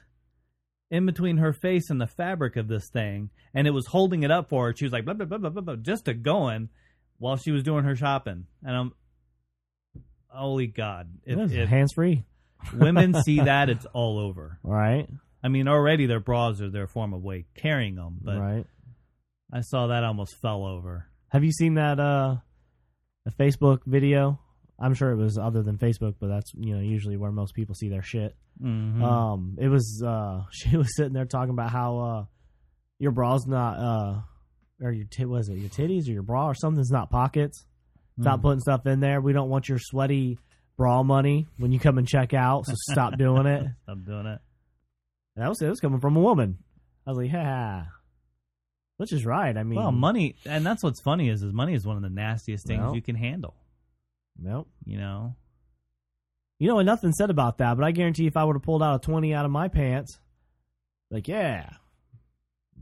in 0.90 1.04
between 1.06 1.38
her 1.38 1.52
face 1.52 1.90
and 1.90 2.00
the 2.00 2.06
fabric 2.06 2.56
of 2.56 2.68
this 2.68 2.88
thing 2.88 3.30
and 3.54 3.66
it 3.66 3.72
was 3.72 3.86
holding 3.86 4.22
it 4.22 4.30
up 4.30 4.48
for 4.48 4.66
her. 4.66 4.76
She 4.76 4.84
was 4.84 4.92
like 4.92 5.04
blah 5.04 5.14
blah 5.14 5.26
blah 5.26 5.38
blah 5.38 5.50
blah, 5.50 5.62
blah 5.62 5.76
just 5.76 6.08
a 6.08 6.14
going 6.14 6.68
while 7.18 7.36
she 7.36 7.50
was 7.50 7.62
doing 7.62 7.84
her 7.84 7.96
shopping 7.96 8.46
and 8.64 8.76
I'm 8.76 8.92
holy 10.28 10.66
god 10.66 11.08
if, 11.24 11.50
if 11.52 11.68
Hands 11.68 11.92
free. 11.92 12.24
women 12.74 13.14
see 13.22 13.40
that 13.40 13.68
it's 13.70 13.86
all 13.86 14.18
over. 14.18 14.58
Right. 14.62 15.08
I 15.42 15.48
mean 15.48 15.66
already 15.66 16.06
their 16.06 16.20
bras 16.20 16.60
are 16.60 16.70
their 16.70 16.86
form 16.86 17.12
of 17.12 17.22
way 17.22 17.46
carrying 17.56 17.96
them 17.96 18.18
but 18.22 18.38
right. 18.38 18.66
I 19.52 19.60
saw 19.60 19.88
that 19.88 20.04
almost 20.04 20.36
fell 20.42 20.64
over. 20.64 21.06
Have 21.28 21.44
you 21.44 21.52
seen 21.52 21.74
that 21.74 21.98
uh 22.00 22.36
the 23.24 23.30
Facebook 23.32 23.80
video? 23.86 24.40
I'm 24.78 24.94
sure 24.94 25.10
it 25.10 25.16
was 25.16 25.38
other 25.38 25.62
than 25.62 25.78
Facebook, 25.78 26.16
but 26.20 26.28
that's 26.28 26.52
you 26.54 26.74
know 26.74 26.80
usually 26.82 27.16
where 27.16 27.32
most 27.32 27.54
people 27.54 27.74
see 27.74 27.88
their 27.88 28.02
shit. 28.02 28.36
Mhm. 28.62 29.02
Um, 29.02 29.56
it 29.60 29.68
was 29.68 30.02
uh 30.04 30.42
she 30.52 30.76
was 30.76 30.94
sitting 30.96 31.12
there 31.12 31.24
talking 31.26 31.50
about 31.50 31.70
how 31.70 31.98
uh 31.98 32.24
your 32.98 33.12
bra's 33.12 33.46
not 33.46 33.78
uh 33.78 34.20
or 34.82 34.92
your 34.92 35.06
tit 35.10 35.28
was 35.28 35.48
it 35.48 35.56
your 35.58 35.70
titties 35.70 36.08
or 36.08 36.12
your 36.12 36.22
bra 36.22 36.46
or 36.48 36.54
something's 36.54 36.90
not 36.90 37.10
pockets. 37.10 37.64
Stop 38.20 38.38
Mm. 38.40 38.42
putting 38.42 38.60
stuff 38.60 38.86
in 38.86 39.00
there. 39.00 39.20
We 39.20 39.32
don't 39.34 39.50
want 39.50 39.68
your 39.68 39.78
sweaty 39.78 40.38
bra 40.78 41.02
money 41.02 41.46
when 41.58 41.70
you 41.72 41.78
come 41.78 41.98
and 41.98 42.06
check 42.08 42.32
out. 42.34 42.66
So 42.66 42.74
stop 42.92 43.16
doing 43.18 43.46
it. 43.46 43.66
I'm 43.88 44.04
doing 44.04 44.26
it. 44.26 44.40
And 45.36 45.44
that 45.44 45.48
was 45.48 45.60
it 45.62 45.68
was 45.68 45.80
coming 45.80 46.00
from 46.00 46.16
a 46.16 46.20
woman. 46.20 46.58
I 47.06 47.10
was 47.10 47.18
like, 47.18 47.30
yeah, 47.32 47.84
which 48.96 49.12
is 49.12 49.24
right. 49.26 49.56
I 49.56 49.62
mean, 49.62 49.78
Well, 49.78 49.92
money, 49.92 50.36
and 50.44 50.64
that's 50.64 50.82
what's 50.82 51.00
funny 51.00 51.28
is, 51.28 51.42
is 51.42 51.52
money 51.52 51.74
is 51.74 51.86
one 51.86 51.96
of 51.96 52.02
the 52.02 52.08
nastiest 52.10 52.66
things 52.66 52.80
Well. 52.82 52.94
you 52.94 53.02
can 53.02 53.16
handle. 53.16 53.54
Nope. 54.38 54.68
You 54.84 54.98
know, 54.98 55.34
You 56.58 56.68
know, 56.68 56.78
and 56.78 56.86
nothing 56.86 57.12
said 57.12 57.30
about 57.30 57.58
that, 57.58 57.76
but 57.76 57.84
I 57.84 57.90
guarantee 57.92 58.26
if 58.26 58.36
I 58.36 58.44
would 58.44 58.56
have 58.56 58.62
pulled 58.62 58.82
out 58.82 58.96
a 58.96 58.98
20 59.06 59.34
out 59.34 59.44
of 59.44 59.50
my 59.50 59.68
pants, 59.68 60.18
like, 61.10 61.28
yeah, 61.28 61.70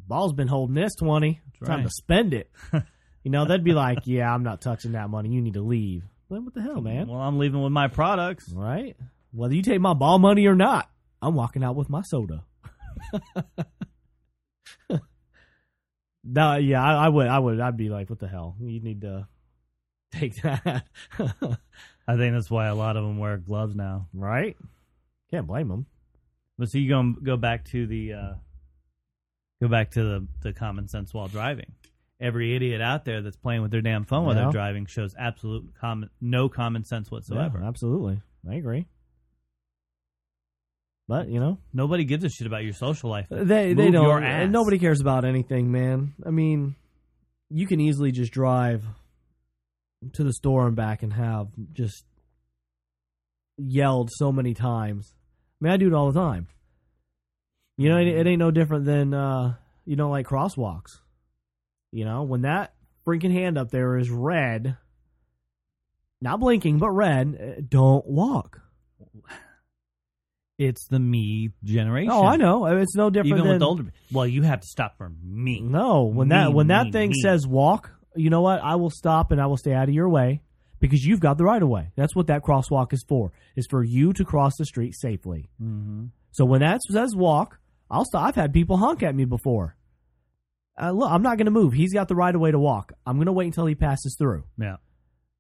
ball's 0.07 0.33
been 0.33 0.49
holding 0.49 0.75
this 0.75 0.95
20. 0.99 1.41
That's 1.61 1.69
Time 1.69 1.79
right. 1.79 1.85
to 1.87 1.91
spend 1.91 2.35
it. 2.35 2.51
you 3.23 3.31
know, 3.31 3.45
they'd 3.45 3.65
be 3.65 3.73
like, 3.73 3.99
yeah, 4.05 4.33
I'm 4.33 4.43
not 4.43 4.61
touching 4.61 4.93
that 4.93 5.11
money. 5.11 5.31
You 5.31 5.41
need 5.41 5.55
to 5.55 5.63
leave. 5.63 6.05
But 6.31 6.43
what 6.43 6.55
the 6.55 6.63
hell, 6.63 6.81
man? 6.81 7.09
Well, 7.09 7.21
I'm 7.21 7.39
leaving 7.39 7.63
with 7.63 7.73
my 7.73 7.89
products. 7.89 8.51
Right? 8.53 8.97
Whether 9.33 9.55
you 9.55 9.63
take 9.63 9.81
my 9.81 9.95
ball 9.95 10.19
money 10.19 10.47
or 10.47 10.55
not, 10.55 10.89
I'm 11.21 11.35
walking 11.35 11.63
out 11.65 11.77
with 11.77 11.89
my 11.91 12.03
soda. 12.03 12.45
no, 16.25 16.57
yeah, 16.57 16.83
I, 16.83 17.07
I 17.07 17.09
would. 17.09 17.27
I 17.27 17.39
would. 17.39 17.61
I'd 17.61 17.77
be 17.77 17.89
like, 17.89 18.09
what 18.11 18.19
the 18.19 18.29
hell? 18.29 18.57
You 18.61 18.81
need 18.81 19.03
to 19.03 19.29
take 20.13 20.37
that. 20.43 20.87
I 21.19 22.17
think 22.17 22.35
that's 22.35 22.51
why 22.51 22.67
a 22.67 22.75
lot 22.75 22.97
of 22.97 23.05
them 23.05 23.19
wear 23.19 23.37
gloves 23.37 23.75
now. 23.75 24.09
right? 24.13 24.57
Can't 25.31 25.47
blame 25.47 25.69
them. 25.69 25.87
But 26.59 26.71
so 26.71 26.79
you 26.79 26.89
go 26.89 27.15
go 27.23 27.37
back 27.37 27.65
to 27.67 27.87
the 27.87 28.13
uh, 28.13 28.33
go 29.61 29.69
back 29.69 29.91
to 29.93 30.03
the 30.03 30.27
the 30.43 30.53
common 30.53 30.89
sense 30.89 31.13
while 31.13 31.29
driving. 31.29 31.73
Every 32.21 32.55
idiot 32.55 32.81
out 32.81 33.05
there 33.05 33.23
that's 33.23 33.37
playing 33.37 33.63
with 33.63 33.71
their 33.73 33.81
damn 33.83 34.05
phone 34.05 34.25
while 34.25 34.35
Yeah. 34.37 34.43
they're 34.45 34.53
driving 34.53 34.87
shows 34.87 35.15
absolute 35.19 35.75
common 35.81 36.11
no 36.21 36.49
common 36.49 36.85
sense 36.85 37.11
whatsoever. 37.11 37.61
absolutely. 37.63 38.21
I 38.49 38.55
agree. 38.55 38.87
But 41.07 41.29
you 41.29 41.39
know, 41.39 41.59
Nobody 41.73 42.05
gives 42.05 42.25
a 42.25 42.31
shit 42.31 42.47
about 42.47 42.65
your 42.65 42.73
social 42.73 43.11
life. 43.11 43.27
they 43.31 43.75
they 43.75 43.91
don't. 43.91 44.23
And 44.25 44.53
nobody 44.53 44.79
cares 44.79 45.01
about 45.01 45.25
anything, 45.25 45.71
man. 45.71 46.15
I 46.25 46.31
mean, 46.31 46.77
you 47.51 47.67
can 47.67 47.81
easily 47.81 48.11
just 48.11 48.33
drive 48.33 48.85
to 50.15 50.25
the 50.25 50.33
store 50.33 50.67
and 50.67 50.77
back 50.77 51.03
and 51.03 51.13
have 51.13 51.49
just 51.73 52.05
yelled 53.57 54.11
so 54.13 54.33
many 54.33 54.55
times. 54.55 55.13
I 55.61 55.65
mean, 55.65 55.73
I 55.73 55.77
do 55.77 55.87
it 55.89 55.95
all 55.95 56.11
the 56.11 56.19
time. 56.19 56.49
You 57.77 57.89
know, 57.91 57.99
it, 57.99 58.09
it 58.09 58.27
ain't 58.27 58.39
no 58.39 58.51
different 58.51 58.85
than 58.87 59.13
uh, 59.13 59.55
you 59.85 59.97
know, 59.97 60.09
like 60.11 60.27
crosswalks. 60.27 61.01
You 61.93 62.05
know, 62.05 62.23
when 62.23 62.43
that 62.43 62.73
freaking 63.07 63.33
hand 63.33 63.59
up 63.59 63.71
there 63.71 63.99
is 63.99 64.11
red, 64.11 64.77
not 66.21 66.41
blinking 66.41 66.79
but 66.79 66.91
red, 66.91 67.39
uh, 67.59 67.61
don't 67.69 68.07
walk. 68.07 68.61
It's 70.59 70.87
the 70.87 71.01
me 71.01 71.51
generation. 71.65 72.13
Oh, 72.13 72.25
I 72.25 72.37
know. 72.37 72.67
It's 72.67 72.95
no 72.95 73.11
different 73.11 73.39
Even 73.39 73.43
than 73.43 73.53
with 73.55 73.61
the 73.61 73.67
older. 73.67 73.93
Well, 74.13 74.27
you 74.27 74.43
have 74.43 74.61
to 74.61 74.67
stop 74.67 74.97
for 74.97 75.11
me. 75.23 75.61
No, 75.61 76.05
when 76.05 76.29
Me, 76.29 76.37
that 76.37 76.53
when 76.53 76.69
that 76.69 76.93
thing 76.93 77.11
me. 77.11 77.21
says 77.21 77.47
walk, 77.47 77.91
you 78.15 78.31
know 78.31 78.43
what? 78.43 78.61
I 78.63 78.77
will 78.77 78.91
stop 78.91 79.33
and 79.33 79.41
I 79.41 79.47
will 79.47 79.57
stay 79.57 79.73
out 79.73 79.89
of 79.89 79.95
your 79.95 80.09
way 80.09 80.43
because 80.79 81.05
you've 81.05 81.21
got 81.21 81.39
the 81.39 81.45
right 81.45 81.61
of 81.61 81.69
way. 81.69 81.91
That's 81.97 82.15
what 82.15 82.29
that 82.29 82.43
crosswalk 82.43 82.93
is 82.93 83.05
for. 83.09 83.33
Is 83.57 83.67
for 83.69 83.83
you 83.83 84.13
to 84.13 84.25
cross 84.25 84.53
the 84.57 84.65
street 84.65 84.95
safely. 84.95 85.51
Mm-hmm. 85.61 86.07
So 86.31 86.45
when 86.45 86.61
that 86.61 86.81
says 86.83 87.17
walk, 87.17 87.59
I'll 87.91 88.05
stop. 88.05 88.25
I've 88.25 88.35
had 88.37 88.53
people 88.53 88.77
honk 88.77 89.03
at 89.03 89.15
me 89.15 89.25
before. 89.25 89.77
Uh, 90.81 90.91
look, 90.91 91.11
I'm 91.11 91.23
not 91.23 91.37
going 91.37 91.47
to 91.47 91.53
move. 91.53 91.73
He's 91.73 91.93
got 91.93 92.09
the 92.09 92.17
right 92.17 92.35
of 92.35 92.41
way 92.41 92.51
to 92.51 92.59
walk. 92.59 92.93
I'm 93.07 93.17
going 93.17 93.27
to 93.27 93.33
wait 93.33 93.47
until 93.47 93.67
he 93.67 93.75
passes 93.75 94.17
through. 94.19 94.45
Yeah. 94.59 94.77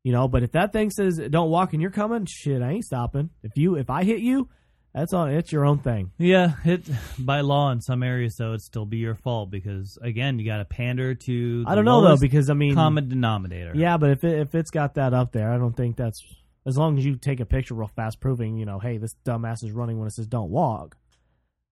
You 0.05 0.13
know, 0.13 0.29
but 0.29 0.43
if 0.43 0.53
that 0.53 0.73
thing 0.73 0.91
says 0.91 1.21
don't 1.31 1.51
walk 1.51 1.73
and 1.73 1.81
you're 1.81 1.91
coming, 1.91 2.27
shit, 2.27 2.63
I 2.63 2.73
ain't 2.73 2.85
stopping. 2.85 3.31
If 3.43 3.57
you 3.57 3.77
if 3.77 3.91
I 3.91 4.05
hit 4.05 4.21
you, 4.21 4.49
that's 4.95 5.13
on. 5.13 5.31
It's 5.31 5.51
your 5.53 5.65
own 5.67 5.79
thing. 5.79 6.13
Yeah, 6.19 6.55
it 6.65 6.83
by 7.19 7.41
law 7.41 7.71
in 7.73 7.81
some 7.81 8.03
areas 8.03 8.37
though 8.39 8.51
it'd 8.51 8.63
still 8.63 8.87
be 8.87 8.99
your 8.99 9.15
fault 9.17 9.51
because 9.51 9.99
again 10.01 10.39
you 10.39 10.47
got 10.47 10.59
to 10.59 10.65
pander 10.65 11.15
to. 11.15 11.65
The 11.65 11.71
I 11.71 11.75
don't 11.75 11.85
know 11.85 12.01
though 12.03 12.17
because 12.17 12.49
I 12.51 12.55
mean, 12.55 12.75
common 12.75 13.09
denominator. 13.09 13.73
Yeah, 13.75 13.97
but 13.97 14.11
if 14.11 14.25
it, 14.25 14.39
if 14.39 14.55
it's 14.55 14.71
got 14.71 14.95
that 14.95 15.13
up 15.13 15.33
there, 15.33 15.51
I 15.53 15.59
don't 15.59 15.77
think 15.77 15.97
that's 15.97 16.23
as 16.67 16.79
long 16.79 16.97
as 16.97 17.05
you 17.05 17.17
take 17.17 17.41
a 17.41 17.45
picture 17.45 17.75
real 17.75 17.91
fast, 17.97 18.21
proving 18.21 18.57
you 18.57 18.65
know, 18.67 18.79
hey, 18.79 18.97
this 18.99 19.15
dumbass 19.27 19.63
is 19.65 19.73
running 19.73 19.99
when 19.99 20.07
it 20.07 20.13
says 20.15 20.27
don't 20.27 20.51
walk. 20.51 20.97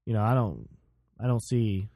You 0.05 0.15
know, 0.15 0.23
I 0.23 0.35
don't, 0.35 0.69
I 1.23 1.27
don't 1.29 1.43
see. 1.43 1.89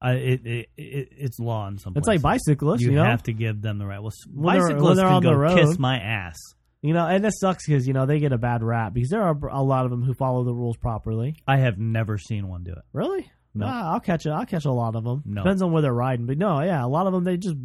I, 0.00 0.12
it, 0.12 0.46
it, 0.46 0.68
it 0.78 1.08
it's 1.18 1.38
law 1.40 1.66
in 1.66 1.76
some. 1.78 1.92
Places. 1.92 2.02
It's 2.02 2.08
like 2.08 2.22
bicyclists, 2.22 2.80
You, 2.80 2.90
you, 2.92 2.96
know, 2.96 3.04
have 3.04 3.24
to 3.24 3.32
give 3.34 3.60
them 3.60 3.76
the 3.78 3.86
right. 3.86 4.00
Well, 4.00 4.12
When 4.32 4.54
they're- 4.56 4.62
when 4.68 4.72
bicyclists 4.78 4.96
they're 4.96 5.06
can 5.06 5.14
on 5.16 5.22
go 5.22 5.30
the 5.30 5.36
road. 5.36 5.58
kiss 5.58 5.78
my 5.78 5.98
ass. 5.98 6.36
You 6.82 6.94
know, 6.94 7.06
and 7.06 7.24
this 7.24 7.38
sucks 7.40 7.66
because 7.66 7.86
you 7.86 7.92
know 7.92 8.06
they 8.06 8.18
get 8.18 8.32
a 8.32 8.38
bad 8.38 8.62
rap 8.62 8.92
because 8.94 9.10
there 9.10 9.22
are 9.22 9.36
a 9.50 9.62
lot 9.62 9.84
of 9.84 9.90
them 9.90 10.02
who 10.02 10.14
follow 10.14 10.44
the 10.44 10.54
rules 10.54 10.76
properly. 10.76 11.36
I 11.46 11.58
have 11.58 11.78
never 11.78 12.18
seen 12.18 12.48
one 12.48 12.64
do 12.64 12.72
it. 12.72 12.82
Really? 12.92 13.30
No. 13.54 13.66
Ah, 13.68 13.92
I'll 13.94 14.00
catch 14.00 14.26
it. 14.26 14.30
I'll 14.30 14.46
catch 14.46 14.64
a 14.64 14.70
lot 14.72 14.94
of 14.96 15.04
them. 15.04 15.22
No. 15.26 15.42
Depends 15.42 15.60
on 15.62 15.72
where 15.72 15.82
they're 15.82 15.92
riding, 15.92 16.26
but 16.26 16.38
no, 16.38 16.62
yeah, 16.62 16.84
a 16.84 16.86
lot 16.86 17.06
of 17.06 17.12
them 17.12 17.24
they 17.24 17.36
just 17.36 17.56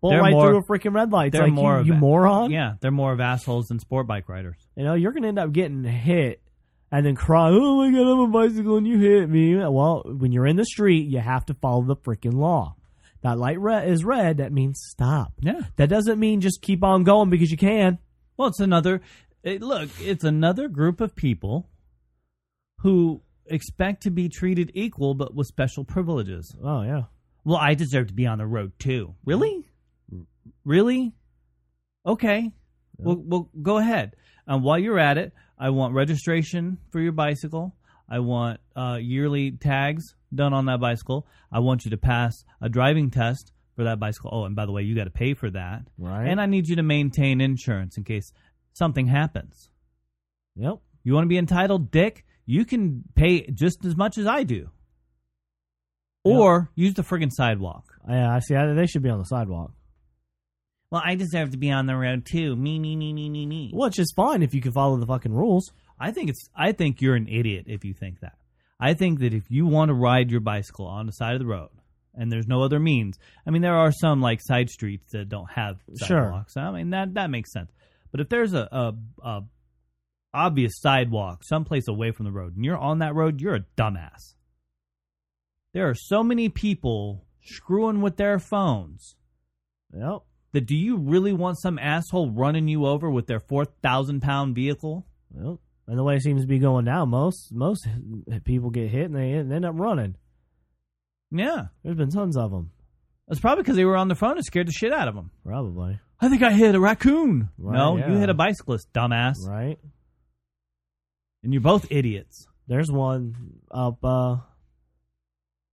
blow 0.00 0.10
They're 0.10 0.20
right 0.22 0.32
more- 0.32 0.48
through 0.48 0.58
a 0.58 0.62
freaking 0.64 0.94
red 0.94 1.12
light. 1.12 1.32
They're 1.32 1.42
like 1.44 1.52
more 1.52 1.74
you, 1.74 1.80
of 1.80 1.86
you 1.86 1.92
a- 1.92 1.96
moron. 1.96 2.50
Yeah, 2.50 2.74
they're 2.80 2.90
more 2.90 3.12
of 3.12 3.20
assholes 3.20 3.66
than 3.66 3.78
sport 3.78 4.06
bike 4.06 4.28
riders. 4.28 4.56
You 4.76 4.84
know, 4.84 4.94
you're 4.94 5.12
gonna 5.12 5.28
end 5.28 5.38
up 5.38 5.52
getting 5.52 5.84
hit 5.84 6.40
and 6.90 7.04
then 7.04 7.14
cry, 7.16 7.50
"Oh 7.50 7.76
my 7.76 7.90
god, 7.90 8.10
I'm 8.10 8.18
a 8.20 8.26
bicycle 8.28 8.78
and 8.78 8.86
you 8.86 8.98
hit 8.98 9.28
me." 9.28 9.54
Well, 9.56 10.02
when 10.06 10.32
you're 10.32 10.46
in 10.46 10.56
the 10.56 10.64
street, 10.64 11.06
you 11.08 11.18
have 11.20 11.44
to 11.46 11.54
follow 11.54 11.82
the 11.82 11.96
freaking 11.96 12.34
law. 12.34 12.74
That 13.22 13.38
light 13.38 13.58
red 13.60 13.88
is 13.88 14.04
red. 14.04 14.38
That 14.38 14.52
means 14.52 14.80
stop. 14.90 15.32
Yeah. 15.40 15.60
That 15.76 15.88
doesn't 15.88 16.18
mean 16.18 16.40
just 16.40 16.62
keep 16.62 16.82
on 16.84 17.02
going 17.02 17.28
because 17.28 17.50
you 17.50 17.56
can. 17.56 17.98
Well, 18.36 18.48
it's 18.48 18.60
another. 18.60 19.00
It, 19.42 19.62
look, 19.62 19.88
it's 20.00 20.24
another 20.24 20.68
group 20.68 21.00
of 21.00 21.14
people 21.14 21.68
who 22.80 23.22
expect 23.46 24.02
to 24.02 24.10
be 24.10 24.28
treated 24.28 24.70
equal, 24.74 25.14
but 25.14 25.34
with 25.34 25.46
special 25.46 25.84
privileges. 25.84 26.54
Oh 26.62 26.82
yeah. 26.82 27.02
Well, 27.44 27.58
I 27.58 27.74
deserve 27.74 28.08
to 28.08 28.14
be 28.14 28.26
on 28.26 28.38
the 28.38 28.46
road 28.46 28.72
too. 28.78 29.14
Really? 29.24 29.68
Really? 30.64 31.14
Okay. 32.04 32.52
Well, 32.98 33.22
well, 33.24 33.50
go 33.62 33.78
ahead. 33.78 34.16
And 34.46 34.62
while 34.62 34.78
you're 34.78 34.98
at 34.98 35.18
it, 35.18 35.32
I 35.58 35.70
want 35.70 35.94
registration 35.94 36.78
for 36.90 37.00
your 37.00 37.12
bicycle. 37.12 37.76
I 38.08 38.20
want 38.20 38.60
uh, 38.74 38.98
yearly 39.00 39.50
tags 39.52 40.14
done 40.34 40.52
on 40.52 40.66
that 40.66 40.80
bicycle. 40.80 41.26
I 41.52 41.60
want 41.60 41.84
you 41.84 41.90
to 41.90 41.96
pass 41.96 42.44
a 42.60 42.68
driving 42.68 43.10
test 43.10 43.52
for 43.76 43.84
that 43.84 44.00
bicycle. 44.00 44.30
Oh, 44.32 44.44
and 44.44 44.56
by 44.56 44.66
the 44.66 44.72
way, 44.72 44.82
you 44.82 44.96
got 44.96 45.04
to 45.04 45.10
pay 45.10 45.34
for 45.34 45.50
that. 45.50 45.82
Right. 45.98 46.26
And 46.26 46.40
I 46.40 46.46
need 46.46 46.66
you 46.66 46.76
to 46.76 46.82
maintain 46.82 47.40
insurance 47.40 47.96
in 47.96 48.04
case 48.04 48.32
something 48.72 49.06
happens. 49.06 49.70
Yep. 50.56 50.78
You 51.04 51.14
want 51.14 51.24
to 51.24 51.28
be 51.28 51.38
entitled, 51.38 51.90
Dick? 51.90 52.24
You 52.46 52.64
can 52.64 53.04
pay 53.14 53.46
just 53.50 53.84
as 53.84 53.96
much 53.96 54.18
as 54.18 54.26
I 54.26 54.42
do. 54.42 54.70
Or 56.24 56.72
use 56.74 56.94
the 56.94 57.02
friggin' 57.02 57.30
sidewalk. 57.30 57.84
Yeah, 58.08 58.34
I 58.34 58.40
see. 58.40 58.54
They 58.54 58.86
should 58.86 59.02
be 59.02 59.10
on 59.10 59.20
the 59.20 59.24
sidewalk. 59.24 59.72
Well, 60.90 61.02
I 61.04 61.14
deserve 61.14 61.50
to 61.50 61.56
be 61.56 61.70
on 61.70 61.86
the 61.86 61.96
road 61.96 62.26
too. 62.26 62.56
Me, 62.56 62.80
me, 62.80 62.96
me, 62.96 63.12
me, 63.12 63.28
me, 63.28 63.46
me. 63.46 63.70
Which 63.72 63.98
is 64.00 64.12
fine 64.16 64.42
if 64.42 64.54
you 64.54 64.60
can 64.60 64.72
follow 64.72 64.96
the 64.96 65.06
fucking 65.06 65.32
rules. 65.32 65.70
I 66.00 66.10
think 66.10 66.30
it's. 66.30 66.48
I 66.56 66.72
think 66.72 67.00
you're 67.00 67.14
an 67.14 67.28
idiot 67.28 67.66
if 67.68 67.84
you 67.84 67.94
think 67.94 68.20
that. 68.20 68.38
I 68.80 68.94
think 68.94 69.20
that 69.20 69.34
if 69.34 69.44
you 69.50 69.66
want 69.66 69.90
to 69.90 69.94
ride 69.94 70.30
your 70.30 70.40
bicycle 70.40 70.86
on 70.86 71.06
the 71.06 71.12
side 71.12 71.34
of 71.34 71.40
the 71.40 71.46
road 71.46 71.70
and 72.16 72.32
there's 72.32 72.46
no 72.48 72.62
other 72.62 72.80
means, 72.80 73.18
I 73.46 73.50
mean, 73.50 73.62
there 73.62 73.76
are 73.76 73.92
some 73.92 74.20
like 74.20 74.40
side 74.42 74.70
streets 74.70 75.12
that 75.12 75.28
don't 75.28 75.50
have 75.50 75.76
Sure. 76.02 76.24
sidewalks. 76.24 76.56
I 76.56 76.70
mean, 76.72 76.90
that 76.90 77.14
that 77.14 77.30
makes 77.30 77.52
sense. 77.52 77.70
But 78.10 78.20
if 78.20 78.28
there's 78.28 78.54
a, 78.54 78.68
a, 78.72 78.94
a 79.22 79.42
obvious 80.34 80.72
sidewalk 80.80 81.42
someplace 81.44 81.88
away 81.88 82.10
from 82.12 82.24
the 82.24 82.32
road 82.32 82.56
and 82.56 82.64
you're 82.64 82.76
on 82.78 82.98
that 83.00 83.14
road, 83.14 83.40
you're 83.40 83.54
a 83.56 83.64
dumbass. 83.76 84.34
There 85.74 85.88
are 85.88 85.94
so 85.94 86.22
many 86.22 86.48
people 86.48 87.26
screwing 87.42 88.00
with 88.00 88.16
their 88.16 88.38
phones 88.38 89.14
Yep. 89.96 90.22
that 90.52 90.66
do 90.66 90.74
you 90.74 90.96
really 90.96 91.32
want 91.32 91.58
some 91.60 91.78
asshole 91.78 92.30
running 92.30 92.66
you 92.68 92.86
over 92.86 93.10
with 93.10 93.26
their 93.26 93.40
4,000 93.40 94.20
pound 94.20 94.54
vehicle? 94.54 95.06
Yep. 95.34 95.56
And 95.88 95.98
the 95.98 96.02
way 96.02 96.16
it 96.16 96.22
seems 96.22 96.40
to 96.42 96.46
be 96.48 96.58
going 96.58 96.84
now, 96.86 97.04
most 97.04 97.52
most 97.52 97.86
people 98.44 98.70
get 98.70 98.90
hit 98.90 99.04
and 99.10 99.14
they 99.14 99.32
end 99.34 99.64
up 99.64 99.74
running. 99.76 100.16
Yeah. 101.30 101.66
There's 101.82 101.96
been 101.96 102.10
tons 102.10 102.36
of 102.36 102.50
them. 102.50 102.70
That's 103.28 103.40
probably 103.40 103.62
because 103.62 103.76
they 103.76 103.84
were 103.84 103.96
on 103.96 104.08
the 104.08 104.14
phone 104.14 104.36
and 104.36 104.44
scared 104.44 104.68
the 104.68 104.72
shit 104.72 104.92
out 104.92 105.08
of 105.08 105.14
them. 105.14 105.30
Probably. 105.44 105.98
I 106.20 106.28
think 106.28 106.42
I 106.42 106.52
hit 106.52 106.74
a 106.74 106.80
raccoon. 106.80 107.50
Right, 107.58 107.76
no, 107.76 107.96
yeah. 107.96 108.10
you 108.10 108.18
hit 108.18 108.30
a 108.30 108.34
bicyclist, 108.34 108.92
dumbass. 108.92 109.34
Right. 109.46 109.78
And 111.42 111.52
you're 111.52 111.62
both 111.62 111.86
idiots. 111.90 112.46
There's 112.68 112.90
one 112.90 113.60
up 113.70 114.04
uh 114.04 114.36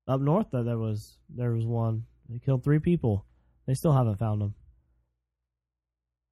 up 0.07 0.21
north 0.21 0.47
that 0.51 0.63
there 0.63 0.77
was 0.77 1.17
there 1.29 1.51
was 1.51 1.65
one. 1.65 2.05
They 2.29 2.39
killed 2.39 2.63
three 2.63 2.79
people. 2.79 3.25
They 3.65 3.73
still 3.73 3.93
haven't 3.93 4.19
found 4.19 4.41
them. 4.41 4.55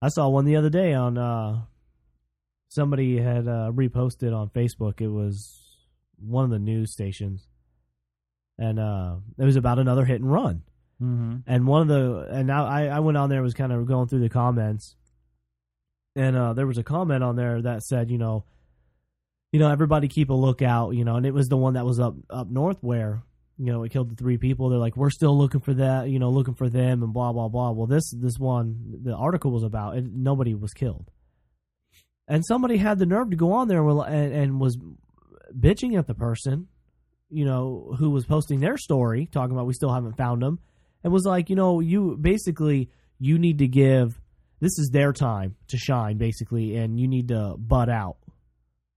I 0.02 0.10
saw 0.10 0.28
one 0.30 0.46
the 0.46 0.58
other 0.58 0.70
day 0.70 0.94
on 0.94 1.18
uh 1.18 1.62
somebody 2.72 3.18
had 3.18 3.48
uh, 3.48 3.72
reposted 3.74 4.36
on 4.36 4.50
Facebook. 4.50 5.02
It 5.02 5.10
was 5.10 5.60
one 6.18 6.46
of 6.46 6.52
the 6.52 6.60
news 6.60 6.92
stations. 6.94 7.48
And 8.62 8.80
uh 8.80 9.16
it 9.40 9.46
was 9.46 9.56
about 9.56 9.80
another 9.80 10.06
hit 10.06 10.22
and 10.22 10.32
run. 10.32 10.62
Mm-hmm. 11.02 11.38
And 11.48 11.66
one 11.66 11.82
of 11.82 11.88
the 11.88 12.28
and 12.30 12.46
now 12.46 12.66
I, 12.66 12.86
I 12.86 13.00
went 13.00 13.18
on 13.18 13.30
there 13.30 13.42
was 13.42 13.56
kind 13.56 13.72
of 13.72 13.88
going 13.88 14.08
through 14.08 14.20
the 14.20 14.30
comments, 14.30 14.96
and 16.16 16.38
uh, 16.38 16.54
there 16.54 16.68
was 16.68 16.78
a 16.78 16.84
comment 16.84 17.24
on 17.24 17.36
there 17.36 17.60
that 17.64 17.82
said, 17.82 18.12
you 18.12 18.20
know, 18.20 18.46
you 19.52 19.60
know, 19.60 19.72
everybody 19.72 20.08
keep 20.08 20.30
a 20.30 20.34
lookout, 20.34 20.92
you 20.92 21.04
know, 21.04 21.16
and 21.16 21.26
it 21.26 21.34
was 21.34 21.50
the 21.50 21.58
one 21.58 21.74
that 21.74 21.86
was 21.86 22.00
up 22.00 22.14
up 22.30 22.52
north 22.52 22.78
where 22.82 23.24
you 23.58 23.72
know 23.72 23.82
it 23.84 23.92
killed 23.92 24.12
the 24.12 24.16
three 24.16 24.38
people. 24.38 24.70
They're 24.70 24.78
like, 24.78 24.96
we're 24.96 25.10
still 25.10 25.36
looking 25.36 25.62
for 25.62 25.74
that, 25.74 26.08
you 26.10 26.20
know, 26.20 26.30
looking 26.30 26.54
for 26.54 26.70
them, 26.70 27.02
and 27.02 27.12
blah 27.12 27.34
blah 27.34 27.48
blah. 27.48 27.72
Well, 27.72 27.88
this 27.88 28.12
this 28.12 28.38
one 28.38 29.00
the 29.04 29.16
article 29.16 29.50
was 29.50 29.64
about, 29.64 29.96
and 29.96 30.24
nobody 30.24 30.54
was 30.54 30.74
killed, 30.74 31.10
and 32.28 32.46
somebody 32.46 32.78
had 32.78 33.00
the 33.00 33.08
nerve 33.08 33.32
to 33.32 33.36
go 33.36 33.54
on 33.54 33.68
there 33.68 33.82
and, 33.82 34.34
and 34.34 34.60
was 34.60 34.78
bitching 35.52 35.98
at 35.98 36.06
the 36.06 36.14
person, 36.14 36.68
you 37.32 37.46
know, 37.46 37.96
who 37.98 38.10
was 38.12 38.26
posting 38.26 38.60
their 38.60 38.78
story, 38.78 39.28
talking 39.32 39.56
about 39.56 39.66
we 39.66 39.74
still 39.74 39.94
haven't 39.94 40.18
found 40.18 40.42
them 40.42 40.60
and 41.04 41.12
was 41.12 41.26
like, 41.26 41.50
you 41.50 41.56
know, 41.56 41.80
you 41.80 42.18
basically 42.20 42.90
you 43.20 43.40
need 43.40 43.60
to 43.60 43.68
give 43.68 44.20
this 44.60 44.78
is 44.78 44.90
their 44.92 45.12
time 45.14 45.56
to 45.70 45.78
shine, 45.78 46.18
basically, 46.18 46.76
and 46.78 47.00
you 47.00 47.08
need 47.08 47.30
to 47.30 47.56
butt 47.58 47.90
out, 47.90 48.18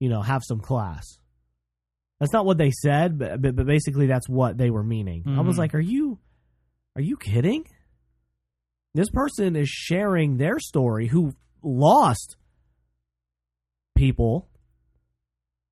you 0.00 0.08
know, 0.10 0.20
have 0.20 0.42
some 0.44 0.60
class. 0.60 1.18
That's 2.20 2.32
not 2.32 2.44
what 2.46 2.58
they 2.58 2.70
said, 2.70 3.18
but 3.18 3.40
but, 3.40 3.56
but 3.56 3.66
basically 3.66 4.06
that's 4.06 4.28
what 4.28 4.56
they 4.58 4.70
were 4.70 4.84
meaning. 4.84 5.24
I 5.26 5.40
was 5.40 5.56
Mhm. 5.56 5.58
like, 5.58 5.74
are 5.74 5.80
you 5.80 6.18
are 6.96 7.02
you 7.02 7.16
kidding? 7.16 7.64
This 8.94 9.10
person 9.10 9.56
is 9.56 9.68
sharing 9.68 10.36
their 10.36 10.58
story 10.60 11.06
who 11.08 11.34
lost 11.62 12.36
people, 13.96 14.48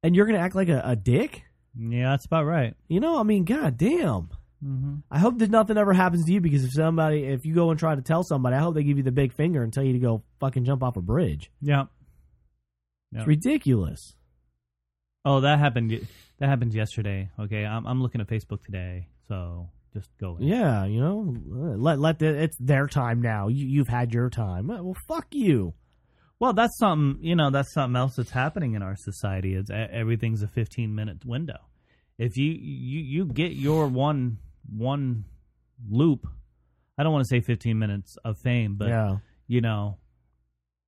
and 0.02 0.14
you're 0.16 0.26
gonna 0.26 0.38
act 0.38 0.54
like 0.54 0.68
a, 0.68 0.80
a 0.84 0.96
dick. 0.96 1.42
Yeah, 1.78 2.10
that's 2.10 2.26
about 2.26 2.44
right. 2.44 2.74
You 2.88 3.00
know, 3.00 3.18
I 3.18 3.22
mean, 3.22 3.44
god 3.44 3.78
damn. 3.78 4.28
Mm-hmm. 4.64 4.94
I 5.10 5.18
hope 5.18 5.38
that 5.38 5.50
nothing 5.50 5.76
ever 5.76 5.92
happens 5.92 6.24
to 6.26 6.32
you 6.32 6.40
because 6.40 6.64
if 6.64 6.72
somebody, 6.72 7.24
if 7.24 7.44
you 7.44 7.54
go 7.54 7.70
and 7.70 7.78
try 7.78 7.94
to 7.94 8.02
tell 8.02 8.22
somebody, 8.22 8.54
I 8.54 8.60
hope 8.60 8.74
they 8.74 8.84
give 8.84 8.96
you 8.96 9.02
the 9.02 9.10
big 9.10 9.32
finger 9.32 9.62
and 9.62 9.72
tell 9.72 9.82
you 9.82 9.94
to 9.94 9.98
go 9.98 10.22
fucking 10.38 10.64
jump 10.64 10.82
off 10.82 10.96
a 10.96 11.02
bridge. 11.02 11.50
Yeah. 11.60 11.84
Yeah. 13.10 13.20
It's 13.20 13.26
ridiculous. 13.26 14.14
Oh, 15.24 15.40
that 15.40 15.58
happened. 15.58 16.06
That 16.38 16.48
happened 16.48 16.74
yesterday. 16.74 17.30
Okay, 17.38 17.64
I'm 17.64 17.86
I'm 17.86 18.02
looking 18.02 18.20
at 18.20 18.26
Facebook 18.26 18.64
today, 18.64 19.08
so 19.28 19.68
just 19.92 20.10
go. 20.18 20.36
in. 20.36 20.48
Yeah, 20.48 20.84
you 20.84 21.00
know, 21.00 21.36
let 21.76 21.98
let 22.00 22.18
the, 22.18 22.26
it's 22.26 22.56
their 22.58 22.86
time 22.88 23.22
now. 23.22 23.48
You, 23.48 23.66
you've 23.66 23.88
had 23.88 24.12
your 24.12 24.30
time. 24.30 24.66
Well, 24.66 24.96
fuck 25.06 25.26
you. 25.30 25.74
Well, 26.42 26.54
that's 26.54 26.76
something 26.76 27.22
you 27.22 27.36
know. 27.36 27.50
That's 27.50 27.72
something 27.72 27.94
else 27.94 28.16
that's 28.16 28.32
happening 28.32 28.74
in 28.74 28.82
our 28.82 28.96
society. 28.96 29.54
Is 29.54 29.70
e- 29.70 29.74
everything's 29.74 30.42
a 30.42 30.48
15 30.48 30.92
minute 30.92 31.24
window. 31.24 31.58
If 32.18 32.36
you 32.36 32.50
you 32.50 32.98
you 32.98 33.26
get 33.26 33.52
your 33.52 33.86
one 33.86 34.38
one 34.68 35.24
loop, 35.88 36.26
I 36.98 37.04
don't 37.04 37.12
want 37.12 37.24
to 37.24 37.28
say 37.28 37.42
15 37.42 37.78
minutes 37.78 38.16
of 38.24 38.38
fame, 38.42 38.74
but 38.76 38.88
yeah, 38.88 39.18
you 39.46 39.60
know, 39.60 39.98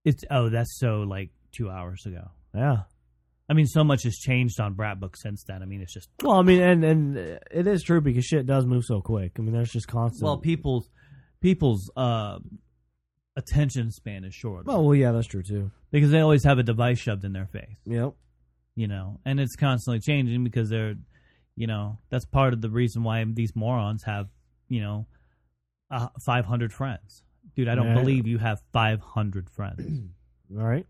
it's 0.04 0.24
oh 0.28 0.48
that's 0.48 0.76
so 0.80 1.02
like 1.02 1.30
two 1.52 1.70
hours 1.70 2.04
ago. 2.04 2.32
yeah. 2.52 2.78
I 3.48 3.52
mean, 3.52 3.66
so 3.66 3.84
much 3.84 4.02
has 4.02 4.16
changed 4.16 4.58
on 4.58 4.72
Brat 4.74 4.98
Book 4.98 5.16
since 5.16 5.44
then. 5.46 5.62
I 5.62 5.66
mean, 5.66 5.82
it's 5.82 5.94
just 5.94 6.08
Well, 6.20 6.36
I 6.36 6.42
mean, 6.42 6.62
and 6.62 6.82
and 6.82 7.16
it 7.16 7.68
is 7.68 7.84
true 7.84 8.00
because 8.00 8.24
shit 8.24 8.44
does 8.44 8.66
move 8.66 8.84
so 8.84 9.00
quick. 9.02 9.36
I 9.38 9.42
mean, 9.42 9.52
there's 9.52 9.70
just 9.70 9.86
constant. 9.86 10.24
well, 10.24 10.38
people's 10.38 10.90
people's 11.40 11.92
uh, 11.96 12.38
attention 13.36 13.90
span 13.90 14.24
is 14.24 14.34
short 14.34 14.64
well, 14.66 14.84
well, 14.84 14.94
yeah, 14.94 15.10
that's 15.12 15.26
true 15.26 15.42
too. 15.42 15.70
because 15.90 16.10
they 16.10 16.20
always 16.20 16.44
have 16.44 16.58
a 16.58 16.62
device 16.62 16.98
shoved 16.98 17.24
in 17.24 17.32
their 17.32 17.46
face. 17.46 17.76
Yep. 17.86 18.14
you 18.76 18.86
know, 18.88 19.20
and 19.24 19.38
it's 19.40 19.56
constantly 19.56 20.00
changing 20.00 20.44
because 20.44 20.68
they're, 20.68 20.94
you 21.56 21.66
know, 21.66 21.98
that's 22.10 22.24
part 22.24 22.52
of 22.52 22.60
the 22.60 22.70
reason 22.70 23.02
why 23.04 23.24
these 23.24 23.54
morons 23.56 24.02
have, 24.04 24.28
you 24.68 24.80
know, 24.80 25.06
uh, 25.90 26.08
500 26.24 26.72
friends. 26.72 27.22
Dude, 27.54 27.68
I 27.68 27.74
don't 27.76 27.88
Yeah. 27.88 27.94
believe 27.94 28.26
you 28.26 28.38
have 28.38 28.58
500 28.72 29.48
friends. 29.50 29.80
All 30.58 30.64
right. 30.64 30.86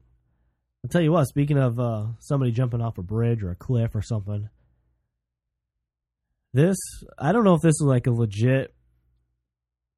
I'll 0.84 0.88
tell 0.90 1.00
you 1.02 1.12
what. 1.12 1.26
Speaking 1.26 1.58
of 1.58 1.78
uh, 1.80 2.06
somebody 2.20 2.52
jumping 2.52 2.80
off 2.80 2.96
a 2.98 3.02
bridge 3.02 3.42
or 3.42 3.50
a 3.50 3.54
cliff 3.56 3.94
or 3.94 4.02
something, 4.02 4.48
this 6.52 6.76
I 7.18 7.32
don't 7.32 7.44
know 7.44 7.54
if 7.54 7.62
this 7.62 7.74
is 7.80 7.82
like 7.84 8.06
a 8.06 8.10
legit 8.12 8.74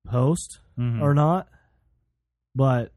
post 0.07 0.61
Mhm. 0.79 1.01
or 1.03 1.15
not, 1.15 1.49
but 2.57 2.93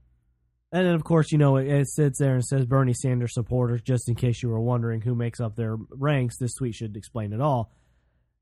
and 0.71 0.85
then 0.85 0.95
of 0.95 1.03
course 1.03 1.31
you 1.31 1.37
know 1.37 1.57
it, 1.57 1.67
it 1.67 1.89
sits 1.89 2.17
there 2.17 2.33
and 2.33 2.43
says 2.43 2.65
Bernie 2.65 2.93
Sanders 2.93 3.33
supporters. 3.33 3.81
Just 3.81 4.07
in 4.07 4.15
case 4.15 4.41
you 4.41 4.49
were 4.49 4.59
wondering 4.59 5.01
who 5.01 5.13
makes 5.13 5.39
up 5.39 5.55
their 5.55 5.75
ranks, 5.91 6.37
this 6.37 6.55
tweet 6.55 6.73
should 6.73 6.95
explain 6.95 7.33
it 7.33 7.41
all. 7.41 7.71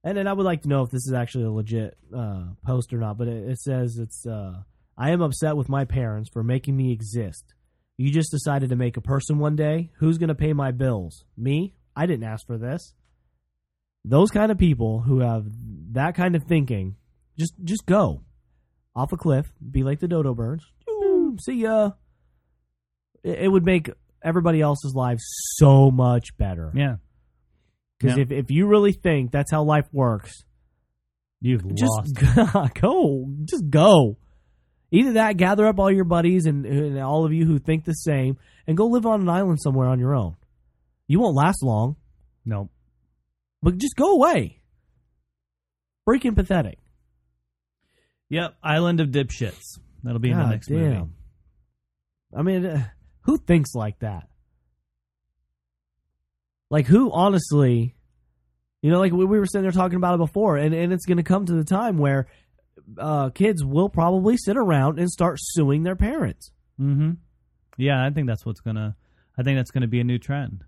And 0.03 0.17
then 0.17 0.27
I 0.27 0.33
would 0.33 0.45
like 0.45 0.61
to 0.61 0.69
know 0.69 0.83
if 0.83 0.91
this 0.91 1.05
is 1.07 1.13
actually 1.13 1.45
a 1.45 1.51
legit 1.51 1.97
uh, 2.15 2.43
post 2.65 2.93
or 2.93 2.97
not. 2.97 3.17
But 3.17 3.27
it, 3.27 3.49
it 3.49 3.59
says 3.59 3.97
it's 3.97 4.25
uh, 4.25 4.61
I 4.97 5.11
am 5.11 5.21
upset 5.21 5.57
with 5.57 5.67
my 5.67 5.85
parents 5.85 6.29
for 6.31 6.43
making 6.43 6.77
me 6.77 6.91
exist. 6.91 7.53
You 7.97 8.11
just 8.11 8.31
decided 8.31 8.69
to 8.69 8.75
make 8.75 8.95
a 8.95 9.01
person 9.01 9.39
one 9.39 9.55
day. 9.55 9.89
Who's 9.97 10.19
going 10.19 10.29
to 10.29 10.35
pay 10.35 10.53
my 10.53 10.71
bills? 10.71 11.25
Me? 11.35 11.73
I 11.95 12.05
didn't 12.05 12.25
ask 12.27 12.45
for 12.45 12.57
this. 12.57 12.93
Those 14.05 14.29
kind 14.29 14.51
of 14.51 14.59
people 14.59 15.01
who 15.01 15.19
have 15.19 15.45
that 15.93 16.13
kind 16.15 16.35
of 16.35 16.43
thinking, 16.43 16.95
just 17.39 17.53
just 17.63 17.85
go 17.85 18.21
off 18.95 19.11
a 19.11 19.17
cliff, 19.17 19.51
be 19.71 19.83
like 19.83 19.99
the 19.99 20.07
dodo 20.07 20.33
birds. 20.33 20.63
See 21.39 21.61
ya. 21.61 21.91
It, 23.23 23.39
it 23.43 23.47
would 23.47 23.65
make 23.65 23.89
everybody 24.23 24.61
else's 24.61 24.93
lives 24.95 25.23
so 25.55 25.91
much 25.91 26.35
better. 26.37 26.71
yeah. 26.75 26.95
Because 27.99 28.17
Yeah. 28.17 28.23
if, 28.23 28.31
if 28.31 28.51
you 28.51 28.67
really 28.67 28.91
think 28.91 29.31
that's 29.31 29.51
how 29.51 29.63
life 29.63 29.87
works, 29.91 30.43
You've 31.39 31.63
just 31.75 31.91
lost. 32.15 32.73
go. 32.81 33.27
Just 33.45 33.69
go. 33.69 34.17
Either 34.91 35.13
that, 35.13 35.37
gather 35.37 35.67
up 35.67 35.79
all 35.79 35.91
your 35.91 36.03
buddies 36.05 36.45
and, 36.47 36.65
and 36.65 36.99
all 36.99 37.25
of 37.25 37.33
you 37.33 37.45
who 37.45 37.59
think 37.59 37.85
the 37.85 37.93
same, 37.93 38.37
and 38.65 38.75
go 38.77 38.87
live 38.87 39.05
on 39.05 39.21
an 39.21 39.29
island 39.29 39.59
somewhere 39.61 39.87
on 39.87 39.99
your 39.99 40.15
own. 40.15 40.35
You 41.07 41.19
won't 41.19 41.35
last 41.35 41.61
long, 41.63 41.95
Nope. 42.45 42.69
but 43.61 43.77
just 43.77 43.95
go 43.95 44.13
away. 44.13 44.61
Freaking 46.07 46.35
pathetic. 46.35 46.79
Yep. 48.29 48.55
Island 48.63 48.99
of 48.99 49.09
Dipshits. 49.09 49.79
That'll 50.03 50.19
be 50.19 50.31
in 50.31 50.37
the 50.37 50.43
God 50.43 50.51
next 50.51 50.69
movie. 50.69 50.89
damn. 50.95 51.13
I 52.37 52.43
mean, 52.43 52.65
uh, 52.65 52.85
who 53.21 53.37
thinks 53.37 53.73
like 53.73 53.99
that? 53.99 54.27
Like, 56.69 56.85
who 56.85 57.11
honestly, 57.11 57.95
you 58.81 58.91
know, 58.91 58.99
like 58.99 59.11
we, 59.11 59.25
we 59.25 59.39
were 59.39 59.47
sitting 59.47 59.63
there 59.63 59.71
talking 59.71 59.95
about 59.95 60.15
it 60.15 60.19
before, 60.19 60.57
and, 60.57 60.73
and 60.73 60.93
it's 60.93 61.05
going 61.05 61.17
to 61.17 61.23
come 61.23 61.45
to 61.47 61.53
the 61.53 61.63
time 61.63 61.97
where 61.97 62.27
uh, 62.99 63.29
kids 63.31 63.65
will 63.65 63.89
probably 63.89 64.37
sit 64.37 64.55
around 64.55 64.99
and 64.99 65.09
start 65.09 65.37
suing 65.39 65.83
their 65.83 65.95
parents. 65.95 66.51
Mm-hmm. 66.79 67.11
Yeah, 67.77 68.05
I 68.05 68.11
think 68.11 68.27
that's 68.27 68.45
what's 68.45 68.59
gonna. 68.59 68.95
I 69.37 69.43
think 69.43 69.57
that's 69.57 69.71
gonna 69.71 69.87
be 69.87 69.99
a 69.99 70.03
new 70.03 70.19
trend. 70.19 70.63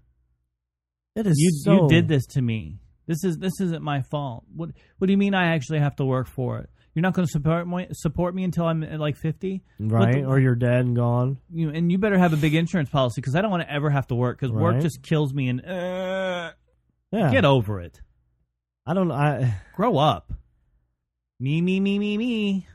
It 1.15 1.27
is 1.27 1.35
You 1.37 1.51
so, 1.63 1.73
you 1.73 1.87
did 1.89 2.07
this 2.07 2.25
to 2.27 2.41
me. 2.41 2.79
This 3.07 3.23
is 3.23 3.37
this 3.37 3.59
isn't 3.61 3.83
my 3.83 4.03
fault. 4.03 4.45
What 4.55 4.69
What 4.97 5.07
do 5.07 5.11
you 5.11 5.17
mean? 5.17 5.33
I 5.33 5.55
actually 5.55 5.79
have 5.79 5.95
to 5.97 6.05
work 6.05 6.27
for 6.27 6.59
it. 6.59 6.69
You're 6.95 7.03
not 7.03 7.13
going 7.13 7.25
to 7.27 7.31
support 7.31 7.67
me, 7.67 7.87
support 7.93 8.33
me 8.35 8.43
until 8.43 8.65
I'm 8.65 8.83
at 8.83 8.99
like 8.99 9.15
50, 9.15 9.63
right? 9.79 10.15
the- 10.15 10.25
or 10.25 10.39
you're 10.39 10.55
dead 10.55 10.81
and 10.85 10.95
gone. 10.95 11.37
you 11.53 11.69
and 11.69 11.91
you 11.91 11.97
better 11.97 12.17
have 12.17 12.33
a 12.33 12.37
big 12.37 12.55
insurance 12.55 12.89
policy 12.89 13.21
because 13.21 13.35
I 13.35 13.41
don't 13.41 13.51
want 13.51 13.63
to 13.63 13.71
ever 13.71 13.89
have 13.89 14.07
to 14.07 14.15
work 14.15 14.39
because 14.39 14.51
work 14.51 14.81
just 14.81 15.01
kills 15.03 15.33
me 15.33 15.49
and 15.49 15.63
uh, 15.65 16.51
Yeah, 17.11 17.31
get 17.31 17.45
over 17.45 17.79
it. 17.79 18.01
I 18.85 18.93
don't. 18.93 19.11
I 19.11 19.55
Grow 19.75 19.97
up. 19.97 20.33
Me 21.39 21.61
me 21.61 21.79
me 21.79 21.99
me 21.99 22.17
me. 22.17 22.67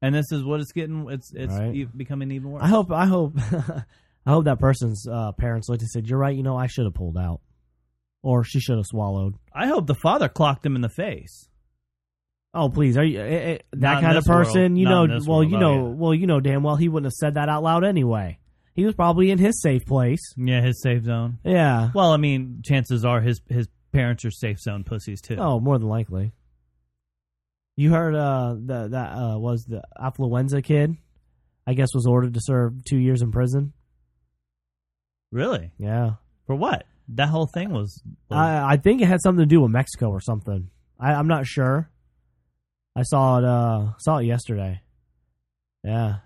And 0.00 0.14
this 0.14 0.30
is 0.30 0.44
what 0.44 0.60
it's 0.60 0.72
getting. 0.72 1.08
It's 1.10 1.32
it's 1.34 1.52
Right. 1.52 1.86
becoming 1.96 2.30
even 2.30 2.50
worse. 2.52 2.62
I 2.62 2.68
hope. 2.68 2.92
I 2.92 3.06
hope. 3.06 3.34
I 4.26 4.30
hope 4.30 4.44
that 4.44 4.58
person's 4.60 5.06
uh, 5.08 5.32
parents 5.32 5.68
looked 5.68 5.82
and 5.82 5.90
said, 5.90 6.06
"You're 6.08 6.18
right. 6.18 6.36
You 6.36 6.42
know, 6.44 6.56
I 6.56 6.68
should 6.68 6.84
have 6.84 6.94
pulled 6.94 7.16
out, 7.18 7.40
or 8.22 8.44
she 8.44 8.60
should 8.60 8.76
have 8.76 8.86
swallowed." 8.86 9.34
I 9.52 9.66
hope 9.66 9.86
the 9.88 9.94
father 9.96 10.28
clocked 10.28 10.64
him 10.64 10.76
in 10.76 10.82
the 10.82 10.88
face. 10.88 11.48
Oh 12.54 12.68
please, 12.70 12.96
are 12.96 13.04
you 13.04 13.20
eh, 13.20 13.24
eh, 13.24 13.58
that 13.72 13.78
Not 13.94 14.02
kind 14.02 14.16
of 14.16 14.24
this 14.24 14.28
world. 14.28 14.46
person? 14.46 14.76
You 14.76 14.84
Not 14.86 15.06
know, 15.08 15.14
this 15.18 15.26
well, 15.26 15.38
world. 15.38 15.50
you 15.50 15.56
Oh, 15.56 15.60
know, 15.60 15.74
yeah. 15.88 15.94
well, 15.94 16.14
you 16.14 16.26
know 16.26 16.40
damn 16.40 16.62
well 16.62 16.76
he 16.76 16.88
wouldn't 16.88 17.06
have 17.06 17.12
said 17.12 17.34
that 17.34 17.48
out 17.48 17.62
loud 17.62 17.84
anyway. 17.84 18.38
He 18.74 18.84
was 18.84 18.94
probably 18.94 19.30
in 19.30 19.38
his 19.38 19.60
safe 19.60 19.84
place. 19.84 20.20
Yeah, 20.36 20.62
his 20.62 20.80
safe 20.80 21.02
zone. 21.04 21.38
Yeah. 21.44 21.90
Well, 21.94 22.12
I 22.12 22.16
mean, 22.16 22.62
chances 22.64 23.04
are 23.04 23.20
his 23.20 23.40
his 23.48 23.68
parents 23.92 24.24
are 24.24 24.30
safe 24.30 24.60
zone 24.60 24.84
pussies 24.84 25.20
too. 25.20 25.36
Oh, 25.38 25.58
more 25.60 25.78
than 25.78 25.88
likely. 25.88 26.32
You 27.76 27.90
heard 27.90 28.14
uh 28.14 28.54
the 28.54 28.88
that 28.88 29.12
uh 29.16 29.38
was 29.38 29.64
the 29.64 29.82
affluenza 30.00 30.62
kid, 30.64 30.96
I 31.66 31.74
guess 31.74 31.88
was 31.94 32.06
ordered 32.06 32.34
to 32.34 32.40
serve 32.42 32.84
two 32.84 32.98
years 32.98 33.20
in 33.22 33.30
prison. 33.30 33.72
Really? 35.30 35.70
Yeah. 35.78 36.12
For 36.46 36.54
what? 36.56 36.86
That 37.10 37.28
whole 37.28 37.46
thing 37.46 37.70
was. 37.72 38.02
was 38.30 38.38
I 38.38 38.72
I 38.74 38.76
think 38.78 39.02
it 39.02 39.06
had 39.08 39.20
something 39.20 39.42
to 39.42 39.46
do 39.46 39.60
with 39.60 39.70
Mexico 39.70 40.08
or 40.08 40.20
something. 40.20 40.70
I, 40.98 41.12
I'm 41.14 41.28
not 41.28 41.46
sure. 41.46 41.90
I 42.98 43.02
saw 43.02 43.38
it 43.38 43.44
uh 43.44 43.92
saw 43.98 44.18
it 44.18 44.24
yesterday. 44.24 44.80
Yeah. 45.84 46.16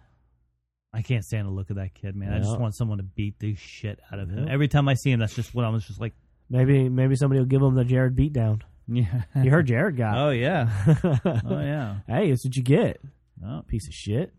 I 0.94 1.02
can't 1.02 1.24
stand 1.24 1.46
the 1.46 1.52
look 1.52 1.70
of 1.70 1.76
that 1.76 1.94
kid, 1.94 2.16
man. 2.16 2.32
I 2.32 2.38
just 2.38 2.58
want 2.58 2.74
someone 2.74 2.98
to 2.98 3.04
beat 3.04 3.38
the 3.38 3.54
shit 3.54 3.98
out 4.12 4.18
of 4.18 4.28
him. 4.30 4.46
Yeah. 4.46 4.52
Every 4.52 4.68
time 4.68 4.88
I 4.88 4.94
see 4.94 5.10
him, 5.10 5.20
that's 5.20 5.34
just 5.34 5.54
what 5.54 5.64
I 5.64 5.68
was 5.70 5.86
just 5.86 6.00
like, 6.00 6.14
Maybe 6.50 6.88
maybe 6.88 7.16
somebody 7.16 7.38
will 7.40 7.46
give 7.46 7.62
him 7.62 7.74
the 7.74 7.84
Jared 7.84 8.14
beatdown. 8.16 8.60
yeah. 8.88 9.22
You 9.42 9.50
heard 9.50 9.66
Jared 9.66 9.96
got. 9.96 10.16
oh 10.26 10.30
yeah. 10.30 10.68
Oh 11.44 11.60
yeah. 11.60 11.96
Hey, 12.06 12.30
that's 12.30 12.44
what 12.44 12.56
you 12.56 12.62
get. 12.62 13.00
Oh, 13.44 13.62
Piece 13.66 13.86
of 13.88 13.94
shit. 13.94 14.32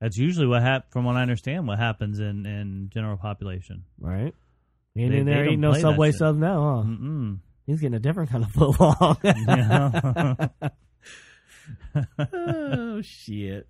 that's 0.00 0.16
usually 0.16 0.46
what 0.46 0.62
hap- 0.62 0.90
From 0.92 1.04
what 1.04 1.16
I 1.16 1.22
understand, 1.22 1.66
what 1.68 1.78
happens 1.78 2.18
in 2.20 2.44
in 2.46 2.90
general 2.92 3.16
population. 3.16 3.84
Right? 3.98 4.34
He 4.94 5.02
ain't 5.02 5.12
They- 5.12 5.18
in 5.20 5.26
they 5.26 5.32
there 5.32 5.44
don't 5.44 5.52
eating 5.52 5.60
no 5.60 5.70
play 5.72 5.80
that 5.82 5.88
Subway 5.88 6.10
shit. 6.10 6.18
subs 6.18 6.38
now, 6.38 6.82
huh? 6.82 6.88
Mm-mm. 6.88 7.38
He's 7.66 7.80
getting 7.80 7.94
a 7.94 8.00
different 8.00 8.30
kind 8.30 8.44
of 8.44 8.50
footlong. 8.52 9.18
Yeah. 10.62 10.68
oh 12.32 13.00
shit. 13.02 13.66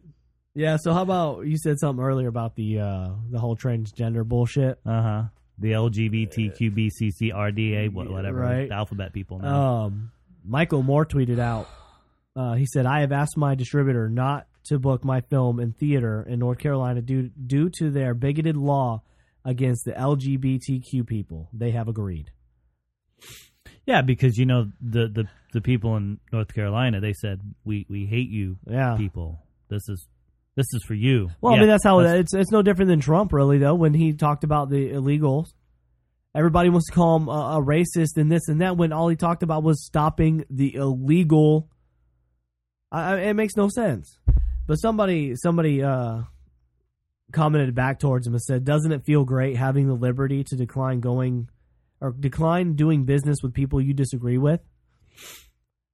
Yeah, 0.54 0.76
so 0.78 0.92
how 0.92 1.02
about 1.02 1.46
you 1.46 1.56
said 1.56 1.78
something 1.78 2.04
earlier 2.04 2.26
about 2.28 2.56
the 2.56 2.80
uh 2.80 3.10
the 3.30 3.38
whole 3.38 3.56
transgender 3.56 4.24
bullshit? 4.26 4.78
Uh 4.84 5.02
huh. 5.02 5.22
The 5.58 5.72
LGBTQBCCRDA, 5.72 7.92
what- 7.92 8.10
whatever, 8.10 8.40
Right. 8.40 8.68
the 8.68 8.74
alphabet 8.74 9.12
people 9.12 9.38
now. 9.38 9.84
Um 9.84 10.10
Michael 10.44 10.82
Moore 10.82 11.06
tweeted 11.06 11.38
out 11.38 11.68
uh, 12.36 12.54
he 12.54 12.64
said, 12.64 12.86
I 12.86 13.00
have 13.00 13.10
asked 13.12 13.36
my 13.36 13.54
distributor 13.56 14.08
not 14.08 14.46
to 14.66 14.78
book 14.78 15.04
my 15.04 15.20
film 15.20 15.58
in 15.60 15.72
theater 15.72 16.22
in 16.26 16.38
North 16.38 16.58
Carolina 16.58 17.02
due 17.02 17.28
due 17.30 17.68
to 17.78 17.90
their 17.90 18.14
bigoted 18.14 18.56
law 18.56 19.02
against 19.44 19.84
the 19.84 19.92
LGBTQ 19.92 21.06
people. 21.06 21.48
They 21.52 21.72
have 21.72 21.88
agreed. 21.88 22.30
Yeah, 23.86 24.02
because 24.02 24.36
you 24.36 24.46
know 24.46 24.70
the, 24.80 25.08
the 25.08 25.24
the 25.52 25.60
people 25.60 25.96
in 25.96 26.20
North 26.32 26.54
Carolina, 26.54 27.00
they 27.00 27.12
said 27.12 27.40
we 27.64 27.86
we 27.88 28.06
hate 28.06 28.30
you, 28.30 28.56
Yeah. 28.68 28.96
people. 28.96 29.40
This 29.68 29.82
is 29.88 30.06
this 30.56 30.66
is 30.72 30.82
for 30.86 30.94
you. 30.94 31.30
Well, 31.40 31.52
I 31.52 31.56
Yeah, 31.56 31.60
mean 31.62 31.68
that's 31.70 31.84
how 31.84 32.00
it's 32.00 32.34
it's 32.34 32.50
no 32.50 32.62
different 32.62 32.88
than 32.88 33.00
Trump 33.00 33.32
really 33.32 33.58
though 33.58 33.74
when 33.74 33.94
he 33.94 34.12
talked 34.12 34.44
about 34.44 34.68
the 34.70 34.90
illegals. 34.90 35.46
Everybody 36.34 36.68
wants 36.68 36.86
to 36.86 36.92
call 36.92 37.16
him 37.16 37.28
a, 37.28 37.58
a 37.58 37.62
racist 37.64 38.16
and 38.16 38.30
this 38.30 38.46
and 38.48 38.60
that 38.60 38.76
when 38.76 38.92
all 38.92 39.08
he 39.08 39.16
talked 39.16 39.42
about 39.42 39.62
was 39.64 39.84
stopping 39.84 40.44
the 40.48 40.74
illegal. 40.74 41.68
I, 42.92 43.14
I, 43.14 43.16
it 43.20 43.34
makes 43.34 43.56
no 43.56 43.68
sense. 43.68 44.18
But 44.66 44.76
somebody 44.76 45.34
somebody 45.34 45.82
uh, 45.82 46.22
commented 47.32 47.74
back 47.74 47.98
towards 47.98 48.26
him 48.26 48.34
and 48.34 48.42
said, 48.42 48.64
"Doesn't 48.64 48.92
it 48.92 49.04
feel 49.04 49.24
great 49.24 49.56
having 49.56 49.88
the 49.88 49.94
liberty 49.94 50.44
to 50.44 50.56
decline 50.56 51.00
going 51.00 51.48
or 52.00 52.12
decline 52.12 52.74
doing 52.74 53.04
business 53.04 53.42
with 53.42 53.52
people 53.54 53.80
you 53.80 53.92
disagree 53.94 54.38
with. 54.38 54.60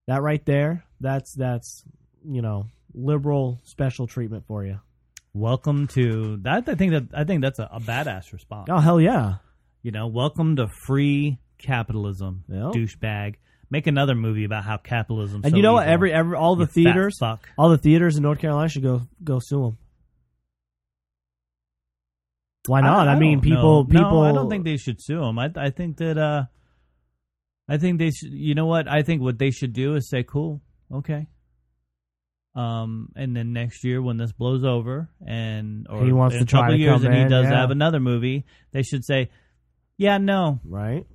That 0.06 0.22
right 0.22 0.44
there, 0.44 0.84
that's 1.00 1.34
that's 1.34 1.84
you 2.28 2.42
know 2.42 2.66
liberal 2.94 3.60
special 3.64 4.06
treatment 4.06 4.44
for 4.46 4.64
you. 4.64 4.80
Welcome 5.34 5.86
to 5.88 6.38
that. 6.42 6.68
I 6.68 6.74
think 6.74 6.92
that 6.92 7.04
I 7.14 7.24
think 7.24 7.42
that's 7.42 7.58
a, 7.58 7.68
a 7.72 7.80
badass 7.80 8.32
response. 8.32 8.68
Oh 8.70 8.78
hell 8.78 9.00
yeah! 9.00 9.36
You 9.82 9.90
know, 9.90 10.06
welcome 10.06 10.56
to 10.56 10.68
free 10.86 11.38
capitalism, 11.58 12.44
Yep. 12.48 12.72
douchebag. 12.72 13.34
Make 13.68 13.88
another 13.88 14.14
movie 14.14 14.44
about 14.44 14.62
how 14.62 14.76
capitalism. 14.76 15.40
And 15.42 15.56
you 15.56 15.62
know 15.62 15.72
what? 15.72 15.88
Every 15.88 16.12
every 16.12 16.36
all 16.36 16.54
the 16.54 16.68
theaters, 16.68 17.18
fuck. 17.18 17.48
all 17.58 17.68
the 17.68 17.78
theaters 17.78 18.16
in 18.16 18.22
North 18.22 18.38
Carolina 18.38 18.68
should 18.68 18.84
go 18.84 19.02
go 19.24 19.40
sue 19.40 19.60
them. 19.62 19.78
Why 22.68 22.81
not? 22.81 23.09
I, 23.09 23.18
mean, 23.18 23.38
don't 23.38 23.42
people 23.42 23.85
know. 23.85 23.85
people. 23.85 24.22
No, 24.22 24.29
I 24.29 24.33
don't 24.33 24.50
think 24.50 24.64
they 24.64 24.76
should 24.76 25.00
sue 25.00 25.20
them. 25.20 25.38
I 25.38 25.50
I 25.57 25.70
think 25.70 25.98
that 25.98 26.18
uh, 26.18 26.44
I 27.68 27.79
think 27.79 27.98
they 27.98 28.11
should. 28.11 28.33
You 28.33 28.55
know 28.55 28.66
what? 28.66 28.88
I 28.88 29.02
think 29.02 29.22
what 29.22 29.38
they 29.38 29.50
should 29.50 29.72
do 29.72 29.94
is 29.94 30.09
say, 30.09 30.22
"Cool, 30.22 30.61
okay." 30.92 31.26
Um, 32.55 33.11
and 33.14 33.37
then 33.37 33.52
next 33.52 33.85
year 33.85 34.00
when 34.00 34.16
this 34.16 34.33
blows 34.33 34.64
over, 34.64 35.11
and 35.26 35.87
or 35.90 36.05
He 36.05 36.12
wants 36.12 36.37
in 36.37 36.40
to 36.40 36.44
a 36.44 36.46
try 36.46 36.61
couple 36.61 36.74
to 36.74 36.79
years, 36.79 37.05
and 37.05 37.14
he 37.14 37.20
in, 37.20 37.29
does 37.29 37.44
yeah. 37.44 37.61
have 37.61 37.70
another 37.70 38.00
movie, 38.00 38.46
they 38.72 38.83
should 38.83 39.05
say, 39.05 39.31
"Yeah, 39.98 40.18
no, 40.18 40.61
right. 40.64 41.07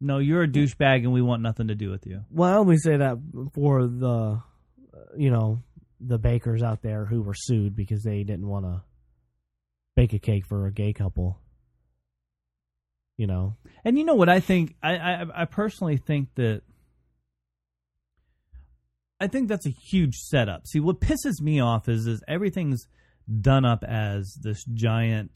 no, 0.00 0.18
you're 0.18 0.44
a 0.44 0.48
douchebag, 0.48 0.98
and 0.98 1.12
we 1.12 1.22
want 1.22 1.42
nothing 1.42 1.68
to 1.68 1.74
do 1.74 1.90
with 1.90 2.06
you." 2.06 2.24
Well, 2.30 2.64
we 2.64 2.76
say 2.76 2.98
that 2.98 3.18
for 3.52 3.86
the, 3.86 4.42
you 5.16 5.30
know, 5.30 5.62
the 6.00 6.18
bakers 6.18 6.62
out 6.62 6.82
there 6.82 7.04
who 7.04 7.22
were 7.22 7.34
sued 7.34 7.74
because 7.74 8.02
they 8.04 8.22
didn't 8.22 8.46
want 8.46 8.64
to 8.64 8.82
bake 9.96 10.12
a 10.12 10.18
cake 10.18 10.46
for 10.46 10.66
a 10.66 10.72
gay 10.72 10.92
couple. 10.92 11.38
You 13.16 13.26
know, 13.26 13.56
And 13.84 13.98
you 13.98 14.04
know 14.04 14.14
what 14.14 14.30
I 14.30 14.40
think? 14.40 14.76
I, 14.82 14.96
I 14.96 15.42
I 15.42 15.44
personally 15.44 15.98
think 15.98 16.34
that 16.36 16.62
I 19.20 19.26
think 19.26 19.48
that's 19.48 19.66
a 19.66 19.70
huge 19.70 20.14
setup. 20.16 20.66
See, 20.66 20.80
what 20.80 21.00
pisses 21.00 21.40
me 21.42 21.60
off 21.60 21.86
is 21.88 22.06
is 22.06 22.22
everything's 22.26 22.86
done 23.40 23.66
up 23.66 23.84
as 23.84 24.38
this 24.40 24.64
giant 24.64 25.32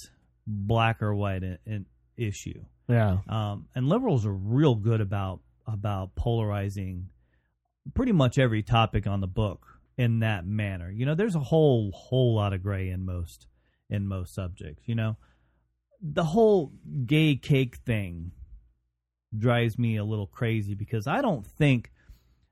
black 0.46 1.02
or 1.02 1.14
white 1.14 1.42
in, 1.42 1.58
in 1.66 1.86
issue. 2.16 2.64
yeah, 2.88 3.18
Um, 3.28 3.66
and 3.74 3.88
liberals 3.88 4.24
are 4.24 4.32
real 4.32 4.74
good 4.76 5.02
about 5.02 5.40
about 5.66 6.14
polarizing 6.14 7.10
pretty 7.92 8.12
much 8.12 8.38
every 8.38 8.62
topic 8.62 9.06
on 9.06 9.20
the 9.20 9.26
book 9.26 9.66
in 9.98 10.20
that 10.20 10.46
manner. 10.46 10.90
You 10.90 11.04
know, 11.04 11.14
there's 11.14 11.34
a 11.34 11.40
whole 11.40 11.92
whole 11.94 12.34
lot 12.34 12.54
of 12.54 12.62
gray 12.62 12.88
in 12.88 13.04
most 13.04 13.46
in 13.90 14.06
most 14.06 14.34
subjects. 14.34 14.82
You 14.86 14.94
know, 14.94 15.16
the 16.00 16.24
whole 16.24 16.72
gay 17.06 17.36
cake 17.36 17.76
thing 17.76 18.32
drives 19.36 19.78
me 19.78 19.96
a 19.96 20.04
little 20.04 20.26
crazy 20.26 20.74
because 20.74 21.06
I 21.06 21.20
don't 21.20 21.46
think 21.46 21.90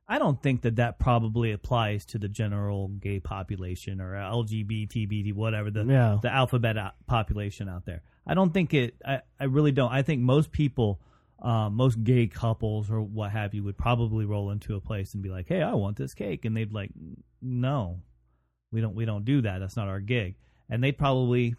I 0.09 0.19
don't 0.19 0.43
think 0.43 0.63
that 0.63 0.77
that 0.77 0.99
probably 0.99 1.53
applies 1.53 2.05
to 2.07 2.19
the 2.19 2.29
general 2.29 2.89
gay 2.89 3.21
population 3.21 4.01
or 4.01 4.13
LGBT, 4.13 5.33
whatever 5.35 5.71
the 5.71 5.85
yeah, 5.85 6.19
the 6.21 6.31
alphabet 6.31 6.77
population 7.07 7.69
out 7.69 7.87
there. 7.87 8.03
I 8.27 8.35
don't 8.35 8.53
think 8.53 8.75
it. 8.75 8.97
I, 9.07 9.23
I 9.41 9.45
really 9.45 9.73
don't. 9.73 9.91
I 9.93 10.03
think 10.03 10.21
most 10.21 10.53
people, 10.53 11.01
um, 11.41 11.77
most 11.77 12.03
gay 12.05 12.27
couples 12.27 12.91
or 12.91 13.01
what 13.01 13.31
have 13.31 13.55
you, 13.55 13.65
would 13.65 13.79
probably 13.79 14.25
roll 14.25 14.51
into 14.51 14.75
a 14.77 14.81
place 14.81 15.15
and 15.15 15.23
be 15.23 15.31
like, 15.31 15.49
"Hey, 15.49 15.63
I 15.63 15.73
want 15.75 15.97
this 15.97 16.15
cake," 16.15 16.45
and 16.45 16.57
they'd 16.57 16.73
like, 16.73 16.91
"No, 17.41 18.01
we 18.71 18.81
don't. 18.81 18.95
We 18.95 19.05
don't 19.05 19.25
do 19.25 19.41
that. 19.43 19.61
That's 19.61 19.77
not 19.77 19.89
our 19.89 20.01
gig." 20.01 20.35
And 20.71 20.83
they'd 20.83 20.97
probably, 20.97 21.55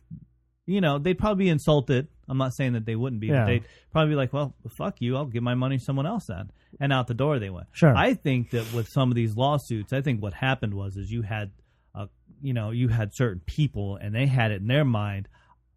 you 0.66 0.82
know, 0.82 0.98
they'd 1.00 1.18
probably 1.18 1.46
be 1.46 1.50
insulted. 1.50 2.08
I'm 2.28 2.38
not 2.38 2.54
saying 2.54 2.74
that 2.74 2.86
they 2.86 2.96
wouldn't 2.96 3.20
be, 3.20 3.28
Yeah. 3.28 3.42
but 3.42 3.46
they'd 3.48 3.64
probably 3.92 4.12
be 4.12 4.16
like, 4.16 4.32
"Well, 4.34 4.56
fuck 4.78 5.02
you. 5.02 5.18
I'll 5.18 5.26
give 5.26 5.44
my 5.44 5.56
money 5.56 5.78
to 5.78 5.84
someone 5.84 6.06
else 6.06 6.28
then." 6.28 6.50
And 6.80 6.92
out 6.94 7.08
the 7.08 7.14
door 7.14 7.38
they 7.38 7.50
went. 7.50 7.68
Sure. 7.74 7.96
I 7.96 8.14
think 8.14 8.52
that 8.52 8.74
with 8.74 8.88
some 8.88 9.10
of 9.10 9.16
these 9.16 9.36
lawsuits, 9.36 9.94
I 9.94 10.02
think 10.02 10.22
what 10.22 10.34
happened 10.34 10.74
was 10.74 10.96
is 10.96 11.12
you 11.12 11.22
had, 11.22 11.52
uh, 11.94 12.08
you 12.42 12.54
know, 12.54 12.72
you 12.72 12.88
had 12.88 13.14
certain 13.14 13.42
people 13.46 13.98
and 13.98 14.16
they 14.16 14.26
had 14.26 14.52
it 14.52 14.62
in 14.62 14.68
their 14.68 14.86
mind, 14.86 15.28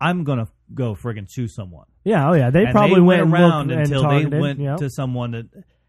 I'm 0.00 0.24
gonna 0.24 0.48
go 0.72 0.94
friggin' 0.94 1.26
sue 1.28 1.48
someone. 1.48 1.86
yeah. 2.04 2.28
Oh 2.30 2.34
yeah, 2.34 2.50
they 2.50 2.64
and 2.64 2.72
probably 2.72 3.00
went 3.00 3.22
and 3.22 3.32
around 3.32 3.68
looked 3.68 3.80
until 3.80 4.04
and 4.04 4.10
they 4.10 4.20
targeted, 4.22 4.40
went 4.40 4.60
yep. 4.60 4.78
to 4.78 4.90
someone 4.90 5.32
that, 5.32 5.46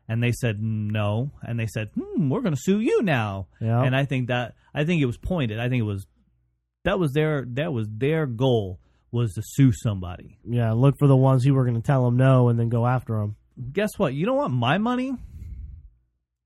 and 0.09 0.23
they 0.23 0.31
said 0.31 0.61
no, 0.61 1.31
and 1.43 1.59
they 1.59 1.67
said, 1.67 1.89
hmm, 1.93 2.29
we're 2.29 2.41
gonna 2.41 2.55
sue 2.57 2.79
you 2.79 3.01
now. 3.01 3.47
Yep. 3.61 3.85
And 3.85 3.95
I 3.95 4.05
think 4.05 4.27
that 4.27 4.55
I 4.73 4.85
think 4.85 5.01
it 5.01 5.05
was 5.05 5.17
pointed. 5.17 5.59
I 5.59 5.69
think 5.69 5.81
it 5.81 5.85
was 5.85 6.07
that 6.83 6.99
was 6.99 7.13
their 7.13 7.45
that 7.53 7.73
was 7.73 7.87
their 7.89 8.25
goal 8.25 8.79
was 9.11 9.33
to 9.33 9.41
sue 9.43 9.71
somebody. 9.71 10.37
yeah. 10.45 10.73
Look 10.73 10.95
for 10.99 11.07
the 11.07 11.15
ones 11.15 11.43
who 11.43 11.53
were 11.53 11.63
going 11.63 11.81
to 11.81 11.85
tell 11.85 12.03
them 12.05 12.17
no 12.17 12.49
and 12.49 12.59
then 12.59 12.69
go 12.69 12.85
after 12.85 13.17
them. 13.19 13.35
Guess 13.71 13.91
what? 13.97 14.13
You 14.13 14.25
don't 14.25 14.35
want 14.37 14.53
my 14.53 14.77
money. 14.77 15.15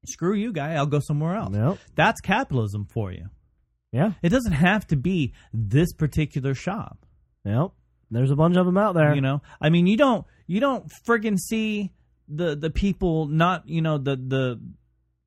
Screw 0.08 0.34
you, 0.34 0.54
guy. 0.54 0.74
I'll 0.74 0.86
go 0.86 1.00
somewhere 1.00 1.36
else. 1.36 1.54
Yep. 1.54 1.78
That's 1.96 2.22
capitalism 2.22 2.88
for 2.92 3.12
you. 3.12 3.28
Yeah. 3.92 4.14
It 4.24 4.30
doesn't 4.30 4.54
have 4.54 4.88
to 4.88 4.96
be 4.96 5.34
this 5.54 5.94
particular 5.94 6.54
shop. 6.56 7.06
Yep. 7.46 7.72
There's 8.10 8.32
a 8.32 8.36
bunch 8.36 8.58
of 8.58 8.66
them 8.66 8.78
out 8.78 8.94
there. 8.94 9.16
You 9.16 9.22
know, 9.22 9.42
I 9.60 9.70
mean, 9.70 9.88
you 9.88 9.98
don't 9.98 10.26
you 10.48 10.60
don't 10.60 10.92
friggin' 11.08 11.38
see 11.40 11.92
the 12.28 12.56
the 12.56 12.70
people 12.70 13.26
not 13.28 13.68
you 13.68 13.82
know 13.82 13.98
the 13.98 14.16
the 14.16 14.62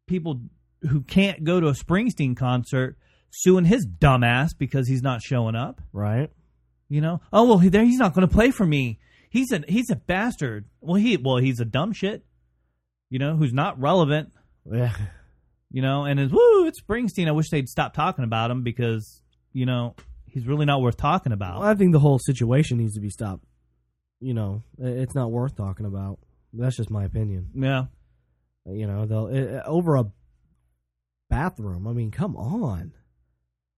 people 0.07 0.41
who 0.83 1.03
can't 1.03 1.45
go 1.45 1.61
to 1.61 1.69
a 1.69 1.73
Springsteen 1.73 2.37
concert 2.37 2.97
suing 3.39 3.65
his 3.65 3.87
dumbass 3.87 4.51
because 4.59 4.87
he's 4.89 5.03
not 5.03 5.21
showing 5.23 5.55
up. 5.55 5.81
right? 5.93 6.31
You 6.89 7.01
know, 7.01 7.21
oh 7.33 7.45
well, 7.45 7.59
he, 7.59 7.69
there 7.69 7.85
he's 7.85 7.99
not 7.99 8.15
going 8.15 8.27
to 8.29 8.33
play 8.35 8.51
for 8.51 8.65
me. 8.67 8.99
He's 9.31 9.51
a 9.53 9.63
he's 9.69 9.91
a 9.91 9.97
bastard. 9.97 10.67
Well, 10.81 10.95
he 10.97 11.17
well 11.17 11.39
he's 11.39 11.59
a 11.61 11.65
dumb 11.65 11.93
shit. 11.93 12.25
You 13.11 13.19
know, 13.19 13.37
who's 13.37 13.53
not 13.53 13.81
relevant. 13.81 14.31
Yeah. 14.71 14.95
You 15.71 15.83
know, 15.83 16.05
and 16.05 16.21
it's 16.21 16.33
woo, 16.33 16.67
it's 16.67 16.81
Springsteen. 16.81 17.27
I 17.27 17.33
wish 17.33 17.51
they'd 17.51 17.69
stop 17.69 17.95
talking 17.95 18.25
about 18.25 18.51
him 18.51 18.63
because 18.63 19.23
you 19.53 19.67
know 19.67 19.97
he's 20.27 20.47
really 20.47 20.67
not 20.67 20.81
worth 20.83 20.97
talking 20.97 21.33
about. 21.33 21.61
Well, 21.61 21.69
I 21.69 21.75
think 21.75 21.93
the 21.93 21.99
whole 22.01 22.19
situation 22.21 22.79
needs 22.79 22.95
to 22.95 23.01
be 23.01 23.11
stopped. 23.11 23.45
You 24.21 24.35
know, 24.35 24.63
it's 24.79 25.15
not 25.15 25.31
worth 25.33 25.57
talking 25.57 25.87
about. 25.87 26.19
That's 26.53 26.77
just 26.77 26.91
my 26.91 27.05
opinion. 27.05 27.49
Yeah. 27.55 27.87
You 28.67 28.87
know, 28.87 29.05
they'll 29.07 29.27
i- 29.27 29.63
over 29.67 29.97
a 29.97 30.05
bathroom. 31.31 31.87
I 31.89 31.93
mean, 31.93 32.11
come 32.11 32.37
on. 32.37 32.93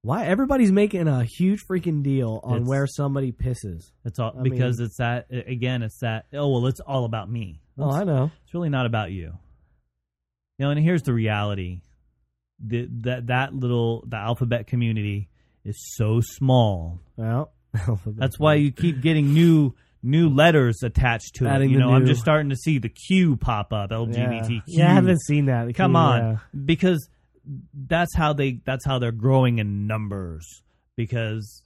Why 0.07 0.27
everybody's 0.27 0.71
making 0.71 1.09
a 1.09 1.25
huge 1.25 1.67
freaking 1.69 2.05
deal 2.05 2.39
on 2.45 2.59
It's- 2.59 2.69
where 2.69 2.87
somebody 2.87 3.33
pisses? 3.33 3.91
It's 4.05 4.21
all 4.21 4.37
I 4.39 4.43
because 4.43 4.79
it's 4.79 4.99
that 4.99 5.27
again. 5.31 5.83
It's 5.83 5.99
that 5.99 6.27
oh 6.33 6.49
well, 6.49 6.67
it's 6.69 6.79
all 6.79 7.05
about 7.05 7.29
me. 7.29 7.61
Oh, 7.77 7.91
I 7.91 8.05
know. 8.05 8.31
It's 8.45 8.55
really 8.55 8.69
not 8.69 8.87
about 8.87 9.11
you. 9.11 9.33
You 10.59 10.65
know, 10.65 10.71
and 10.71 10.81
here's 10.81 11.03
the 11.03 11.13
reality: 11.13 11.81
the, 12.65 12.89
that 13.01 13.27
that 13.27 13.53
little 13.53 14.05
the 14.07 14.17
alphabet 14.17 14.69
community 14.69 15.29
is 15.65 15.77
so 15.97 16.21
small. 16.23 17.01
Well, 17.17 17.53
That's 18.07 18.39
why 18.39 18.55
you 18.55 18.71
keep 18.71 19.01
getting 19.03 19.35
new 19.35 19.75
new 20.05 20.29
letters 20.29 20.85
attached 20.85 21.35
to 21.35 21.49
Adding 21.49 21.71
it. 21.71 21.73
You 21.73 21.79
the 21.81 21.85
know, 21.85 21.93
I'm 21.93 22.03
new- 22.03 22.11
just 22.11 22.21
starting 22.21 22.51
to 22.51 22.57
see 22.57 22.79
the 22.79 22.89
Q 22.91 23.37
pop 23.37 23.73
up, 23.73 23.91
yeah. 23.91 23.97
LGBTQ. 23.97 24.63
Yeah, 24.69 24.89
I 24.89 24.95
haven't 24.95 25.21
seen 25.23 25.47
that. 25.47 25.75
Come 25.75 25.97
on, 25.97 26.41
because 26.65 27.09
that's 27.75 28.15
how 28.15 28.33
they 28.33 28.61
that's 28.65 28.85
how 28.85 28.99
they're 28.99 29.13
growing 29.13 29.59
in 29.59 29.87
numbers. 29.87 30.63
Because 30.97 31.63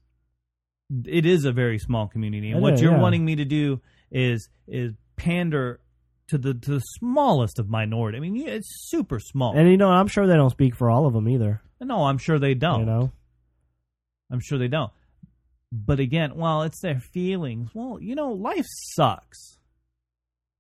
it 1.05 1.25
is 1.25 1.45
a 1.45 1.53
very 1.53 1.79
small 1.79 2.09
community, 2.09 2.51
and 2.51 2.59
It 2.59 2.63
what 2.63 2.75
is, 2.75 2.83
you're 2.83 2.93
yeah. 2.93 3.01
wanting 3.01 3.25
me 3.25 3.37
to 3.37 3.45
do 3.45 3.81
is 4.11 4.49
is 4.67 4.93
pander 5.17 5.81
to 6.29 6.39
the 6.39 6.55
to 6.55 6.71
the 6.73 6.81
smallest 6.81 7.59
of 7.59 7.69
minority. 7.69 8.19
I 8.19 8.21
mean, 8.21 8.35
yeah, 8.37 8.51
it's 8.51 8.89
super 8.89 9.21
small. 9.21 9.57
And 9.57 9.69
you 9.71 9.77
know, 9.77 9.89
I'm 9.91 10.09
sure 10.09 10.27
they 10.27 10.35
don't 10.37 10.51
speak 10.51 10.75
for 10.75 10.91
all 10.91 11.07
of 11.07 11.13
them 11.13 11.29
either. 11.29 11.61
no, 11.81 12.05
I'm 12.05 12.19
sure 12.19 12.39
they 12.39 12.55
don't. 12.55 12.81
You 12.81 12.87
know, 12.87 13.13
I'm 14.33 14.41
sure 14.41 14.59
they 14.59 14.69
don't. 14.69 14.91
But 15.73 16.01
again, 16.01 16.35
well, 16.35 16.63
it's 16.63 16.81
their 16.81 16.99
feelings. 16.99 17.71
Well, 17.75 17.99
you 18.01 18.17
know, 18.17 18.33
life 18.33 18.67
sucks. 18.95 19.59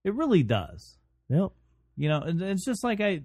It 0.04 0.14
really 0.14 0.42
does. 0.44 0.96
yep. 1.28 1.50
You 1.96 2.08
know, 2.08 2.22
it's 2.24 2.64
just 2.64 2.82
like 2.84 3.00
I 3.00 3.22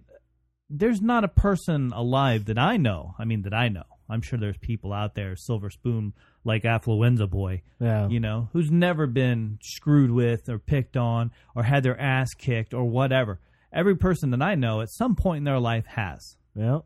there's 0.70 1.02
not 1.02 1.24
a 1.24 1.28
person 1.30 1.92
alive 1.94 2.46
that 2.46 2.58
I 2.58 2.78
know. 2.78 3.16
I 3.20 3.26
mean 3.26 3.44
that 3.44 3.54
I 3.54 3.70
know. 3.70 3.84
I'm 4.10 4.22
sure 4.22 4.38
there's 4.38 4.58
people 4.58 4.94
out 4.94 5.16
there, 5.16 5.36
silver 5.36 5.70
spoon 5.70 6.14
like 6.44 6.64
affluenza 6.64 7.28
boy, 7.30 7.64
Yeah. 7.80 8.08
you 8.08 8.20
know, 8.20 8.50
who's 8.54 8.70
never 8.70 9.08
been 9.08 9.58
screwed 9.64 10.12
with 10.12 10.48
or 10.48 10.60
picked 10.60 10.96
on 10.96 11.32
or 11.56 11.64
had 11.64 11.82
their 11.84 12.00
ass 12.00 12.34
kicked 12.36 12.74
or 12.74 12.86
whatever. 12.86 13.40
Every 13.74 13.96
person 13.96 14.30
that 14.32 14.42
I 14.44 14.56
know 14.56 14.82
at 14.82 14.90
some 14.90 15.16
point 15.16 15.40
in 15.40 15.44
their 15.44 15.60
life 15.60 15.86
has. 15.88 16.38
Yep. 16.56 16.86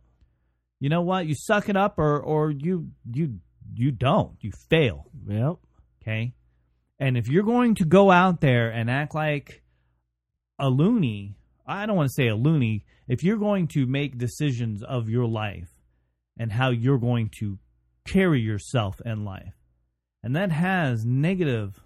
You 0.80 0.89
know 0.89 1.02
what? 1.02 1.26
You 1.28 1.36
suck 1.36 1.68
it 1.68 1.76
up 1.76 2.00
or 2.00 2.20
or 2.22 2.52
you 2.52 2.92
you 3.12 3.39
you 3.76 3.92
don't. 3.92 4.38
You 4.39 4.52
fail. 4.70 5.06
Yep. 5.28 5.58
Okay. 6.02 6.34
And 7.00 7.18
if 7.18 7.28
you're 7.28 7.44
going 7.44 7.76
to 7.76 7.86
go 7.86 8.12
out 8.12 8.39
there 8.42 8.70
and 8.72 8.89
act 8.89 9.13
like 9.13 9.62
a 10.58 10.70
loony, 10.70 11.36
I 11.68 11.86
don't 11.86 11.96
want 11.98 12.08
to 12.10 12.13
say 12.13 12.28
a 12.28 12.36
loony, 12.36 12.86
if 13.10 13.24
you're 13.24 13.38
going 13.38 13.67
to 13.67 13.86
make 13.86 14.17
decisions 14.17 14.84
of 14.84 15.10
your 15.10 15.26
life 15.26 15.69
and 16.38 16.52
how 16.52 16.69
you're 16.69 17.00
going 17.00 17.32
to 17.39 17.58
carry 18.08 18.39
yourself 18.39 19.02
in 19.04 19.26
life, 19.26 19.56
and 20.24 20.36
that 20.36 20.52
has 20.52 21.04
negative 21.04 21.82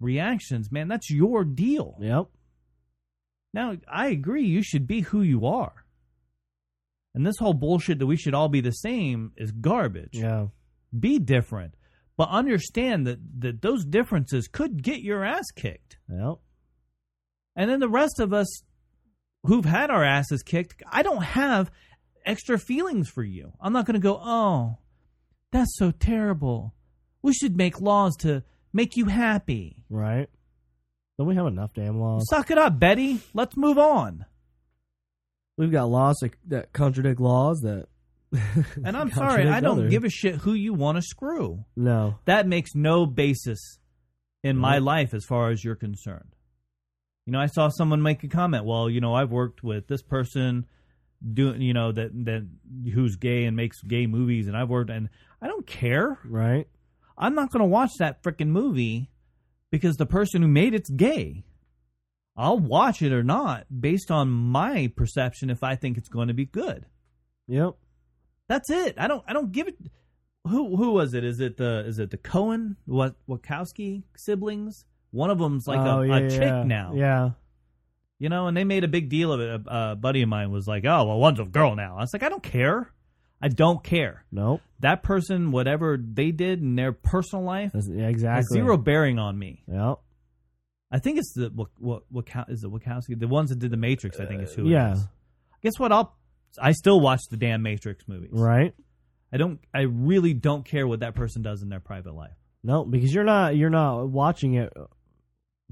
reactions, 0.00 0.72
man, 0.72 0.88
that's 0.88 1.10
your 1.10 1.44
deal. 1.44 1.96
Yep. 2.00 2.26
Now, 3.54 3.76
I 3.86 4.08
agree 4.08 4.44
you 4.44 4.62
should 4.62 4.86
be 4.86 5.02
who 5.02 5.20
you 5.20 5.46
are. 5.46 5.84
And 7.14 7.26
this 7.26 7.36
whole 7.38 7.52
bullshit 7.52 7.98
that 7.98 8.06
we 8.06 8.16
should 8.16 8.34
all 8.34 8.48
be 8.48 8.62
the 8.62 8.70
same 8.70 9.32
is 9.36 9.52
garbage. 9.52 10.14
Yeah. 10.14 10.46
Be 10.98 11.18
different. 11.18 11.74
But 12.16 12.30
understand 12.30 13.06
that, 13.06 13.18
that 13.40 13.60
those 13.60 13.84
differences 13.84 14.48
could 14.48 14.82
get 14.82 15.02
your 15.02 15.24
ass 15.24 15.50
kicked. 15.54 15.98
Yep. 16.08 16.38
And 17.54 17.70
then 17.70 17.80
the 17.80 17.88
rest 17.88 18.18
of 18.18 18.32
us 18.32 18.62
who've 19.44 19.64
had 19.64 19.90
our 19.90 20.04
asses 20.04 20.42
kicked, 20.42 20.82
I 20.90 21.02
don't 21.02 21.22
have 21.22 21.70
extra 22.24 22.58
feelings 22.58 23.08
for 23.08 23.22
you. 23.22 23.52
I'm 23.60 23.72
not 23.72 23.86
going 23.86 23.94
to 23.94 24.00
go, 24.00 24.20
oh, 24.22 24.78
that's 25.50 25.76
so 25.76 25.90
terrible. 25.90 26.74
We 27.22 27.32
should 27.32 27.56
make 27.56 27.80
laws 27.80 28.16
to 28.18 28.42
make 28.72 28.96
you 28.96 29.06
happy. 29.06 29.84
Right. 29.90 30.28
Don't 31.18 31.28
we 31.28 31.34
have 31.36 31.46
enough 31.46 31.72
damn 31.74 32.00
laws? 32.00 32.26
Suck 32.28 32.50
it 32.50 32.58
up, 32.58 32.78
Betty. 32.78 33.20
Let's 33.34 33.56
move 33.56 33.78
on. 33.78 34.24
We've 35.56 35.70
got 35.70 35.88
laws 35.90 36.16
that, 36.22 36.32
that 36.48 36.72
contradict 36.72 37.20
laws 37.20 37.60
that. 37.60 37.86
And 38.84 38.96
I'm 38.96 39.10
sorry, 39.10 39.46
I 39.46 39.60
don't 39.60 39.90
give 39.90 40.04
a 40.04 40.08
shit 40.08 40.36
who 40.36 40.54
you 40.54 40.72
want 40.72 40.96
to 40.96 41.02
screw. 41.02 41.64
No. 41.76 42.16
That 42.24 42.46
makes 42.48 42.74
no 42.74 43.04
basis 43.04 43.78
in 44.42 44.56
my 44.56 44.78
life 44.78 45.12
as 45.12 45.24
far 45.26 45.50
as 45.50 45.62
you're 45.62 45.76
concerned. 45.76 46.34
You 47.26 47.32
know, 47.32 47.40
I 47.40 47.46
saw 47.46 47.68
someone 47.68 48.02
make 48.02 48.24
a 48.24 48.28
comment. 48.28 48.64
Well, 48.64 48.90
you 48.90 49.00
know, 49.00 49.14
I've 49.14 49.30
worked 49.30 49.62
with 49.62 49.86
this 49.86 50.02
person 50.02 50.66
doing, 51.32 51.62
you 51.62 51.72
know, 51.72 51.92
that 51.92 52.10
that 52.24 52.48
who's 52.92 53.16
gay 53.16 53.44
and 53.44 53.56
makes 53.56 53.80
gay 53.82 54.06
movies, 54.06 54.48
and 54.48 54.56
I've 54.56 54.68
worked, 54.68 54.90
and 54.90 55.08
I 55.40 55.46
don't 55.46 55.66
care. 55.66 56.18
Right. 56.24 56.66
I'm 57.16 57.34
not 57.34 57.52
going 57.52 57.60
to 57.60 57.66
watch 57.66 57.92
that 57.98 58.22
freaking 58.22 58.48
movie 58.48 59.10
because 59.70 59.96
the 59.96 60.06
person 60.06 60.42
who 60.42 60.48
made 60.48 60.74
it's 60.74 60.90
gay. 60.90 61.44
I'll 62.34 62.58
watch 62.58 63.02
it 63.02 63.12
or 63.12 63.22
not 63.22 63.66
based 63.80 64.10
on 64.10 64.30
my 64.30 64.90
perception 64.96 65.50
if 65.50 65.62
I 65.62 65.76
think 65.76 65.98
it's 65.98 66.08
going 66.08 66.28
to 66.28 66.34
be 66.34 66.46
good. 66.46 66.86
Yep. 67.46 67.74
That's 68.48 68.70
it. 68.70 68.94
I 68.98 69.06
don't. 69.06 69.22
I 69.26 69.32
don't 69.32 69.52
give 69.52 69.68
it. 69.68 69.76
Who 70.46 70.76
who 70.76 70.92
was 70.92 71.14
it? 71.14 71.24
Is 71.24 71.40
it 71.40 71.56
the 71.56 71.84
is 71.86 71.98
it 71.98 72.10
the 72.10 72.16
Cohen 72.16 72.76
what 72.86 73.14
Wachowski 73.28 74.02
siblings? 74.16 74.84
One 75.12 75.30
of 75.30 75.38
them's 75.38 75.66
like 75.66 75.78
oh, 75.78 76.02
a, 76.02 76.06
yeah, 76.06 76.16
a 76.16 76.30
chick 76.30 76.40
yeah. 76.40 76.62
now. 76.64 76.92
Yeah. 76.94 77.30
You 78.18 78.28
know, 78.28 78.46
and 78.46 78.56
they 78.56 78.64
made 78.64 78.82
a 78.82 78.88
big 78.88 79.08
deal 79.08 79.32
of 79.32 79.40
it. 79.40 79.48
A, 79.66 79.90
a 79.92 79.96
buddy 79.96 80.22
of 80.22 80.28
mine 80.28 80.50
was 80.50 80.66
like, 80.66 80.84
"Oh, 80.84 81.04
well, 81.04 81.18
one's 81.18 81.40
a 81.40 81.44
girl 81.44 81.74
now." 81.74 81.96
I 81.96 82.00
was 82.00 82.10
like, 82.12 82.22
"I 82.22 82.28
don't 82.28 82.42
care. 82.42 82.90
I 83.40 83.48
don't 83.48 83.82
care. 83.82 84.24
Nope. 84.30 84.60
That 84.80 85.02
person, 85.02 85.50
whatever 85.50 85.98
they 85.98 86.30
did 86.30 86.60
in 86.60 86.76
their 86.76 86.92
personal 86.92 87.44
life, 87.44 87.72
That's, 87.74 87.88
yeah, 87.88 88.04
has 88.04 88.10
exactly. 88.12 88.58
zero 88.58 88.76
bearing 88.76 89.18
on 89.18 89.38
me." 89.38 89.64
Yep. 89.66 89.98
I 90.92 90.98
think 90.98 91.18
it's 91.18 91.32
the 91.34 91.50
what 91.54 91.68
what 91.78 92.02
what 92.10 92.26
is 92.48 92.64
it 92.64 92.70
Wachowski? 92.70 93.18
The 93.18 93.26
ones 93.26 93.50
that 93.50 93.58
did 93.58 93.70
the 93.70 93.76
Matrix. 93.76 94.20
I 94.20 94.26
think 94.26 94.42
is 94.42 94.54
who. 94.54 94.68
yeah. 94.68 94.90
It 94.90 94.94
is. 94.94 95.08
Guess 95.62 95.78
what? 95.78 95.92
I'll. 95.92 96.16
I 96.60 96.72
still 96.72 97.00
watch 97.00 97.22
the 97.30 97.36
damn 97.36 97.62
Matrix 97.62 98.06
movies. 98.06 98.30
Right. 98.32 98.74
I 99.32 99.36
don't. 99.36 99.58
I 99.74 99.82
really 99.82 100.34
don't 100.34 100.64
care 100.64 100.86
what 100.86 101.00
that 101.00 101.14
person 101.14 101.42
does 101.42 101.62
in 101.62 101.70
their 101.70 101.80
private 101.80 102.14
life. 102.14 102.36
No, 102.62 102.84
because 102.84 103.12
you're 103.12 103.24
not 103.24 103.56
you're 103.56 103.70
not 103.70 104.08
watching 104.08 104.54
it 104.54 104.72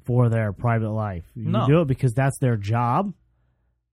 for 0.05 0.29
their 0.29 0.53
private 0.53 0.91
life. 0.91 1.25
You 1.35 1.51
No. 1.51 1.67
do 1.67 1.81
it 1.83 1.89
because 1.89 2.15
that's 2.15 2.39
their 2.39 2.57
job. 2.57 3.13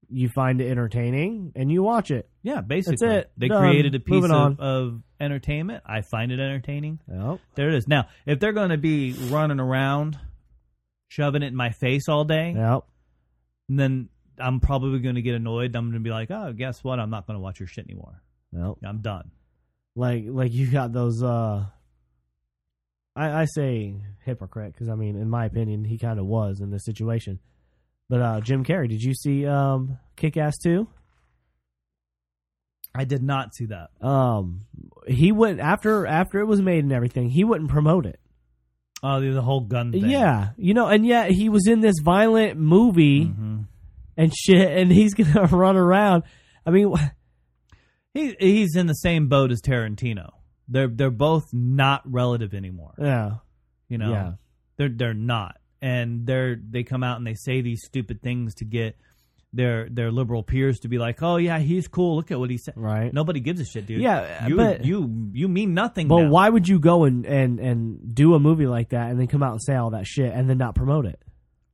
You 0.09 0.29
find 0.29 0.61
it 0.61 0.69
entertaining 0.71 1.51
and 1.55 1.69
you 1.71 1.83
watch 1.83 2.11
it. 2.11 2.29
Yeah, 2.41 2.61
basically. 2.61 3.07
it. 3.07 3.31
They 3.37 3.49
Done. 3.49 3.61
created 3.61 3.93
a 3.95 3.99
piece 3.99 4.13
Moving 4.13 4.31
on. 4.31 4.53
of, 4.53 4.59
of 4.59 5.01
entertainment. 5.19 5.83
I 5.85 6.01
find 6.01 6.31
it 6.31 6.39
entertaining. 6.39 6.99
Yep. 7.11 7.39
There 7.55 7.67
it 7.69 7.75
is. 7.75 7.87
Now, 7.89 8.07
if 8.25 8.39
they're 8.39 8.53
going 8.53 8.69
to 8.69 8.77
be 8.77 9.13
running 9.29 9.59
around, 9.59 10.17
shoving 11.09 11.43
it 11.43 11.47
in 11.47 11.55
my 11.55 11.71
face 11.71 12.07
all 12.07 12.23
day, 12.23 12.53
Yep. 12.55 12.83
then 13.69 14.07
I'm 14.39 14.59
probably 14.61 14.99
going 14.99 15.15
to 15.15 15.21
get 15.21 15.35
annoyed. 15.35 15.75
I'm 15.75 15.85
going 15.85 15.93
to 15.95 15.99
be 15.99 16.09
like, 16.11 16.31
oh, 16.31 16.53
guess 16.53 16.83
what? 16.83 16.99
I'm 16.99 17.09
not 17.09 17.27
going 17.27 17.35
to 17.35 17.41
watch 17.41 17.59
your 17.59 17.67
shit 17.67 17.85
anymore. 17.89 18.21
Yep. 18.53 18.75
I'm 18.85 18.99
done. 19.01 19.31
Like 19.95 20.25
like 20.27 20.53
you 20.53 20.67
got 20.71 20.93
those 20.93 21.21
uh 21.23 21.65
I, 23.17 23.41
I 23.41 23.45
say 23.45 23.95
hypocrite 24.25 24.73
because 24.73 24.89
I 24.89 24.95
mean 24.95 25.15
in 25.15 25.29
my 25.29 25.45
opinion 25.45 25.83
he 25.83 25.97
kind 25.97 26.19
of 26.19 26.25
was 26.25 26.61
in 26.61 26.69
this 26.71 26.85
situation. 26.85 27.39
But 28.09 28.21
uh 28.21 28.41
Jim 28.41 28.63
Carrey, 28.63 28.87
did 28.89 29.01
you 29.01 29.13
see 29.13 29.45
um 29.45 29.97
Kick 30.15 30.37
Ass 30.37 30.57
2? 30.63 30.87
I 32.95 33.03
did 33.05 33.21
not 33.21 33.53
see 33.55 33.65
that. 33.65 33.89
Um 34.05 34.61
he 35.07 35.31
went 35.31 35.59
after 35.59 36.05
after 36.05 36.39
it 36.39 36.45
was 36.45 36.61
made 36.61 36.83
and 36.83 36.93
everything, 36.93 37.29
he 37.29 37.43
wouldn't 37.43 37.69
promote 37.69 38.05
it. 38.05 38.19
Oh, 39.03 39.19
the, 39.21 39.29
the 39.29 39.41
whole 39.43 39.61
gun 39.61 39.91
thing. 39.91 40.09
Yeah, 40.09 40.49
you 40.57 40.73
know, 40.73 40.87
and 40.87 41.05
yet 41.05 41.29
he 41.31 41.49
was 41.49 41.67
in 41.67 41.81
this 41.81 41.95
violent 42.03 42.59
movie 42.59 43.25
hmm 43.25 43.61
and 44.19 44.33
shit, 44.35 44.75
and 44.75 44.91
he's 44.91 45.13
gonna 45.15 45.45
run 45.45 45.77
around. 45.77 46.23
I 46.65 46.71
mean, 46.71 46.91
wh- 46.95 47.09
He, 48.15 48.35
he's 48.39 48.75
in 48.75 48.87
the 48.87 48.93
same 48.95 49.27
boat 49.27 49.51
as 49.51 49.61
Tarantino. 49.61 50.31
They're 50.67 50.87
they're 50.87 51.09
both 51.11 51.53
not 51.53 52.01
relative 52.05 52.53
anymore. 52.53 52.93
yeah, 52.99 53.35
You 53.89 53.97
know, 53.97 54.11
Yeah. 54.11 54.31
they're 54.77 54.89
they're 54.89 55.13
not, 55.13 55.57
and 55.81 56.25
they're 56.25 56.55
they 56.55 56.83
come 56.83 57.03
out 57.03 57.17
and 57.17 57.25
they 57.25 57.35
say 57.35 57.61
these 57.61 57.81
stupid 57.85 58.21
things 58.21 58.55
to 58.55 58.65
get 58.65 58.97
their 59.53 59.87
their 59.89 60.11
liberal 60.11 60.43
peers 60.43 60.79
to 60.79 60.89
be 60.89 60.97
like, 60.97 61.23
oh 61.23 61.37
yeah, 61.37 61.57
he's 61.59 61.87
cool. 61.87 62.17
Look 62.17 62.31
at 62.31 62.39
what 62.39 62.49
he 62.49 62.57
said. 62.57 62.73
right. 62.75 63.13
Nobody 63.13 63.39
gives 63.39 63.61
a 63.61 63.65
shit, 63.65 63.85
dude. 63.87 64.01
Yeah, 64.01 64.45
you 64.47 64.57
but- 64.57 64.83
you 64.83 65.29
you 65.33 65.47
mean 65.47 65.73
nothing. 65.73 66.09
But 66.09 66.23
now. 66.23 66.29
why 66.29 66.49
would 66.49 66.67
you 66.67 66.79
go 66.79 67.05
and, 67.05 67.25
and, 67.25 67.59
and 67.59 68.13
do 68.13 68.33
a 68.35 68.39
movie 68.39 68.67
like 68.67 68.89
that 68.89 69.09
and 69.09 69.17
then 69.19 69.27
come 69.27 69.41
out 69.43 69.53
and 69.53 69.61
say 69.63 69.75
all 69.75 69.91
that 69.91 70.05
shit 70.05 70.33
and 70.33 70.49
then 70.49 70.57
not 70.57 70.75
promote 70.75 71.05
it? 71.05 71.21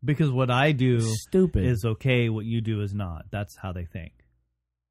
Because 0.05 0.29
what 0.29 0.51
I 0.51 0.71
do 0.73 0.99
Stupid. 0.99 1.65
is 1.65 1.83
okay. 1.83 2.29
What 2.29 2.45
you 2.45 2.61
do 2.61 2.81
is 2.81 2.93
not. 2.93 3.25
That's 3.31 3.55
how 3.57 3.71
they 3.71 3.85
think. 3.85 4.11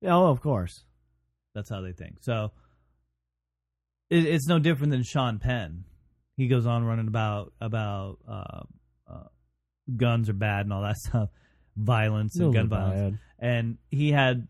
oh, 0.04 0.26
of 0.26 0.40
course. 0.40 0.82
That's 1.54 1.68
how 1.70 1.82
they 1.82 1.92
think. 1.92 2.16
So 2.22 2.50
it, 4.12 4.26
it's 4.26 4.46
no 4.46 4.58
different 4.58 4.92
than 4.92 5.02
Sean 5.02 5.38
Penn. 5.38 5.84
He 6.36 6.48
goes 6.48 6.66
on 6.66 6.84
running 6.84 7.08
about 7.08 7.52
about 7.60 8.18
uh, 8.28 8.60
uh, 9.10 9.24
guns 9.96 10.28
are 10.28 10.34
bad 10.34 10.66
and 10.66 10.72
all 10.72 10.82
that 10.82 10.96
stuff, 10.98 11.30
violence 11.76 12.36
and 12.38 12.52
gun 12.52 12.68
violence. 12.68 13.00
bad. 13.00 13.18
And 13.38 13.78
he 13.90 14.12
had, 14.12 14.46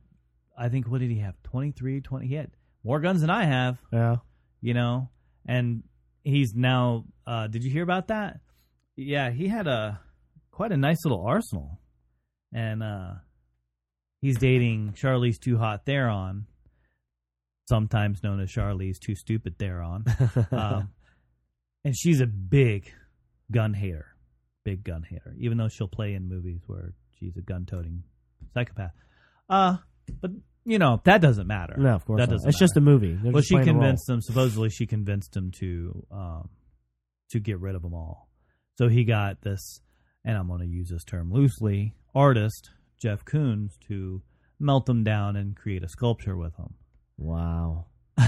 I 0.57 0.69
think, 0.69 0.87
what 0.89 1.01
did 1.01 1.11
he 1.11 1.21
have? 1.21 1.35
23, 1.45 2.03
20? 2.03 2.27
He 2.27 2.35
had 2.35 2.51
more 2.85 3.01
guns 3.01 3.23
than 3.23 3.31
I 3.31 3.45
have. 3.45 3.79
Yeah. 3.93 4.17
You 4.61 4.75
know, 4.75 5.09
and 5.47 5.83
he's 6.23 6.55
now. 6.55 7.05
Uh, 7.27 7.47
did 7.47 7.65
you 7.65 7.71
hear 7.71 7.83
about 7.83 8.09
that? 8.09 8.41
Yeah, 8.97 9.31
he 9.31 9.49
had 9.49 9.67
a 9.67 10.01
quite 10.51 10.73
a 10.73 10.77
nice 10.77 11.05
little 11.05 11.25
arsenal, 11.25 11.81
and 12.53 12.83
uh, 12.83 13.15
he's 14.21 14.39
dating 14.39 14.95
Charlize 15.01 15.41
Too 15.41 15.59
Hot 15.59 15.85
Theron, 15.85 16.47
sometimes 17.69 18.23
known 18.23 18.41
as 18.41 18.51
Charlie's 18.51 18.99
Too 18.99 19.15
Stupid 19.15 19.59
Theron, 19.59 20.05
um, 20.53 20.91
and 21.85 21.97
she's 21.97 22.21
a 22.21 22.27
big 22.27 22.91
gun 23.51 23.75
hater, 23.75 24.07
big 24.65 24.85
gun 24.85 25.03
hater. 25.09 25.35
Even 25.39 25.59
though 25.59 25.69
she'll 25.69 25.89
play 25.89 26.15
in 26.15 26.29
movies 26.29 26.61
where 26.67 26.93
she's 27.19 27.37
a 27.37 27.41
gun-toting 27.43 28.03
psychopath, 28.55 28.93
uh, 29.49 29.77
but 30.21 30.31
you 30.65 30.79
know 30.79 31.01
that 31.05 31.21
doesn't 31.21 31.47
matter. 31.47 31.75
no, 31.77 31.91
of 31.95 32.05
course 32.05 32.19
that 32.21 32.29
not. 32.29 32.35
doesn't. 32.37 32.49
It's 32.49 32.59
just 32.59 32.77
a 32.77 32.81
movie. 32.81 33.15
They're 33.21 33.33
Well, 33.33 33.43
she 33.43 33.55
playing 33.55 33.69
a 33.69 33.73
role. 33.73 33.81
convinced 33.83 34.09
him. 34.09 34.21
Supposedly, 34.21 34.71
she 34.71 34.87
convinced 34.87 35.37
him 35.37 35.51
to 35.59 36.07
um, 36.11 36.49
to 37.31 37.41
get 37.41 37.59
rid 37.61 37.75
of 37.75 37.83
them 37.83 37.95
all. 37.95 38.29
So 38.79 38.89
he 38.89 39.05
got 39.05 39.43
this, 39.43 39.81
and 40.25 40.37
I'm 40.37 40.49
going 40.49 40.61
to 40.61 40.67
use 40.67 40.89
this 40.89 41.05
term 41.05 41.31
loosely, 41.33 41.95
artist 42.15 42.71
Jeff 43.01 43.25
Koons 43.25 43.71
to 43.89 44.23
melt 44.61 44.87
them 44.87 45.03
down 45.05 45.37
and 45.37 45.57
create 45.57 45.83
a 45.83 45.89
sculpture 45.89 46.37
with 46.37 46.57
them. 46.57 46.75
Wow. 47.19 47.87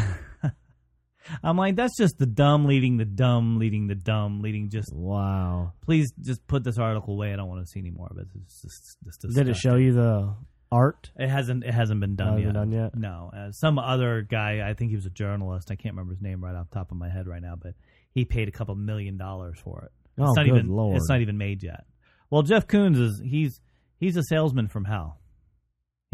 I'm 1.42 1.56
like, 1.56 1.76
that's 1.76 1.96
just 1.96 2.18
the 2.18 2.26
dumb 2.26 2.66
leading 2.66 2.98
the 2.98 3.06
dumb 3.06 3.58
leading 3.58 3.86
the 3.86 3.94
dumb 3.94 4.42
leading. 4.42 4.68
Just 4.68 4.92
Wow. 4.94 5.72
please, 5.80 6.12
just 6.20 6.46
put 6.46 6.64
this 6.64 6.78
article 6.78 7.14
away. 7.14 7.32
I 7.32 7.36
don't 7.36 7.48
want 7.48 7.64
to 7.64 7.66
see 7.66 7.80
any 7.80 7.90
more 7.90 8.08
of 8.10 8.18
it. 8.18 8.26
It's 8.42 8.60
just, 8.60 8.96
it's 9.06 9.16
just 9.18 9.34
Did 9.34 9.48
it 9.48 9.56
show 9.56 9.76
you 9.76 9.94
the 9.94 10.34
art? 10.70 11.10
It 11.18 11.28
hasn't. 11.28 11.64
It 11.64 11.72
hasn't 11.72 12.00
been 12.00 12.14
done 12.14 12.26
Hasn't 12.38 12.44
yet. 12.44 12.52
been 12.52 12.70
done 12.70 12.72
yet? 12.72 12.94
No. 12.94 13.30
Uh, 13.34 13.52
some 13.52 13.78
other 13.78 14.20
guy. 14.22 14.68
I 14.68 14.74
think 14.74 14.90
he 14.90 14.96
was 14.96 15.06
a 15.06 15.10
journalist. 15.10 15.70
I 15.70 15.76
can't 15.76 15.94
remember 15.94 16.12
his 16.12 16.20
name 16.22 16.44
right 16.44 16.54
off 16.54 16.68
the 16.68 16.74
top 16.74 16.90
of 16.90 16.98
my 16.98 17.08
head 17.08 17.26
right 17.26 17.40
now, 17.42 17.56
but 17.56 17.72
he 18.12 18.26
paid 18.26 18.48
a 18.48 18.52
couple 18.52 18.74
million 18.74 19.16
dollars 19.16 19.58
for 19.64 19.82
it. 19.86 19.92
Oh, 20.18 20.26
it's 20.28 20.36
not 20.36 20.44
good 20.46 20.56
even. 20.56 20.68
lord. 20.68 20.96
It's 20.96 21.08
not 21.08 21.20
even 21.22 21.38
made 21.38 21.62
yet. 21.62 21.84
Well, 22.30 22.42
Jeff 22.42 22.66
Koons 22.66 23.00
is 23.00 23.22
he's 23.24 23.60
he's 23.98 24.16
a 24.18 24.22
salesman 24.24 24.68
from 24.68 24.84
hell. 24.84 25.20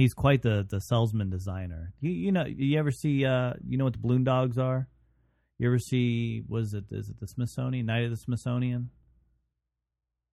He's 0.01 0.15
quite 0.15 0.41
the 0.43 0.67
the 0.69 0.81
salesman 0.81 1.29
designer. 1.31 1.93
You 2.01 2.11
you 2.11 2.33
know 2.33 2.47
you 2.47 2.79
ever 2.79 2.91
see 2.91 3.25
uh 3.25 3.55
you 3.67 3.77
know 3.77 3.85
what 3.85 3.93
the 3.93 3.99
balloon 3.99 4.25
dogs 4.25 4.57
are? 4.57 4.89
You 5.59 5.69
ever 5.69 5.79
see 5.79 6.43
was 6.49 6.73
it 6.73 6.85
is 6.91 7.11
it 7.11 7.21
the 7.21 7.27
Smithsonian 7.27 7.87
Night 7.87 8.05
of 8.05 8.11
the 8.11 8.17
Smithsonian? 8.17 8.91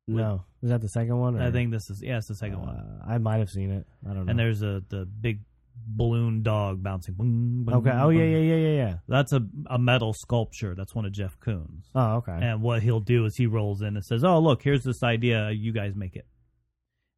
No. 0.08 0.46
Is 0.64 0.70
that 0.70 0.80
the 0.80 0.88
second 0.88 1.18
one? 1.18 1.40
I 1.42 1.52
think 1.52 1.72
this 1.72 1.90
is 1.90 2.02
yeah 2.02 2.18
it's 2.18 2.30
the 2.30 2.36
second 2.36 2.62
one. 2.62 2.70
Uh, 2.78 3.04
I 3.06 3.18
might 3.18 3.40
have 3.40 3.50
seen 3.50 3.72
it. 3.72 3.86
I 4.10 4.14
don't 4.14 4.26
know. 4.26 4.30
and 4.30 4.40
there's 4.40 4.62
a 4.62 4.82
the 4.88 5.06
big 5.06 5.42
balloon 5.76 6.44
dog 6.44 6.82
bouncing. 6.82 7.16
Boom, 7.16 7.66
boom, 7.66 7.76
Okay. 7.76 7.92
Oh 7.92 8.10
yeah, 8.10 8.24
yeah, 8.24 8.38
yeah, 8.38 8.56
yeah, 8.56 8.76
yeah. 8.76 8.94
That's 9.10 9.34
a 9.34 9.42
a 9.70 9.78
metal 9.78 10.14
sculpture. 10.14 10.76
That's 10.76 10.96
one 10.96 11.06
of 11.06 11.12
Jeff 11.12 11.38
Koons. 11.40 11.88
Oh, 11.94 12.16
okay. 12.18 12.40
And 12.42 12.62
what 12.62 12.82
he'll 12.82 13.02
do 13.02 13.26
is 13.26 13.36
he 13.36 13.48
rolls 13.48 13.82
in 13.82 13.96
and 13.98 14.06
says, 14.06 14.24
"Oh, 14.24 14.40
look, 14.40 14.64
here's 14.64 14.84
this 14.84 15.04
idea. 15.04 15.52
You 15.52 15.74
guys 15.74 15.94
make 15.94 16.16
it." 16.16 16.26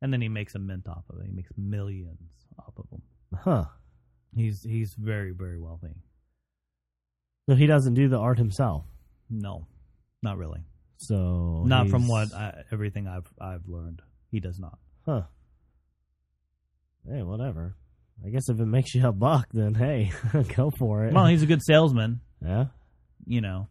And 0.02 0.12
then 0.12 0.22
he 0.22 0.30
makes 0.30 0.56
a 0.56 0.60
mint 0.60 0.88
off 0.88 1.04
of 1.10 1.20
it. 1.20 1.26
He 1.26 1.32
makes 1.32 1.52
millions 1.58 2.39
off 2.60 2.74
of 2.78 2.90
them. 2.90 3.02
Huh. 3.36 3.66
He's 4.36 4.64
he's 4.64 4.94
very 4.94 5.32
very 5.32 5.60
wealthy. 5.60 5.96
So 7.50 7.56
he 7.56 7.66
doesn't 7.66 7.96
do 7.96 8.08
the 8.08 8.18
art 8.18 8.38
himself. 8.38 8.86
No, 9.30 9.66
not 10.22 10.38
really. 10.38 10.62
So 10.98 11.64
not 11.66 11.90
from 11.90 12.08
what 12.08 12.34
I, 12.34 12.64
everything 12.72 13.08
I've 13.08 13.32
I've 13.40 13.68
learned. 13.68 14.02
He 14.32 14.40
does 14.40 14.60
not. 14.60 14.78
Huh. 15.06 15.24
Hey, 17.10 17.24
whatever. 17.24 17.76
I 18.26 18.30
guess 18.30 18.50
if 18.50 18.60
it 18.60 18.66
makes 18.66 18.94
you 18.94 19.08
a 19.08 19.12
buck, 19.12 19.48
then 19.54 19.74
hey, 19.74 20.12
go 20.56 20.70
for 20.70 21.06
it. 21.06 21.14
Well, 21.14 21.26
he's 21.26 21.42
a 21.42 21.46
good 21.46 21.64
salesman, 21.64 22.20
yeah. 22.44 22.66
you 23.26 23.42
know. 23.42 23.70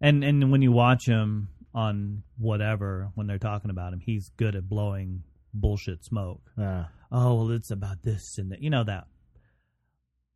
And 0.00 0.22
and 0.22 0.52
when 0.52 0.62
you 0.62 0.72
watch 0.72 1.06
him 1.06 1.48
on 1.74 2.22
whatever 2.38 3.10
when 3.14 3.26
they're 3.26 3.38
talking 3.38 3.70
about 3.70 3.92
him, 3.92 4.00
he's 4.00 4.30
good 4.36 4.54
at 4.54 4.68
blowing 4.68 5.24
bullshit 5.52 6.04
smoke. 6.04 6.42
Uh, 6.56 6.84
oh 7.10 7.34
well 7.34 7.50
it's 7.52 7.70
about 7.70 8.02
this 8.02 8.36
and 8.38 8.52
that 8.52 8.62
you 8.62 8.70
know 8.70 8.84
that 8.84 9.06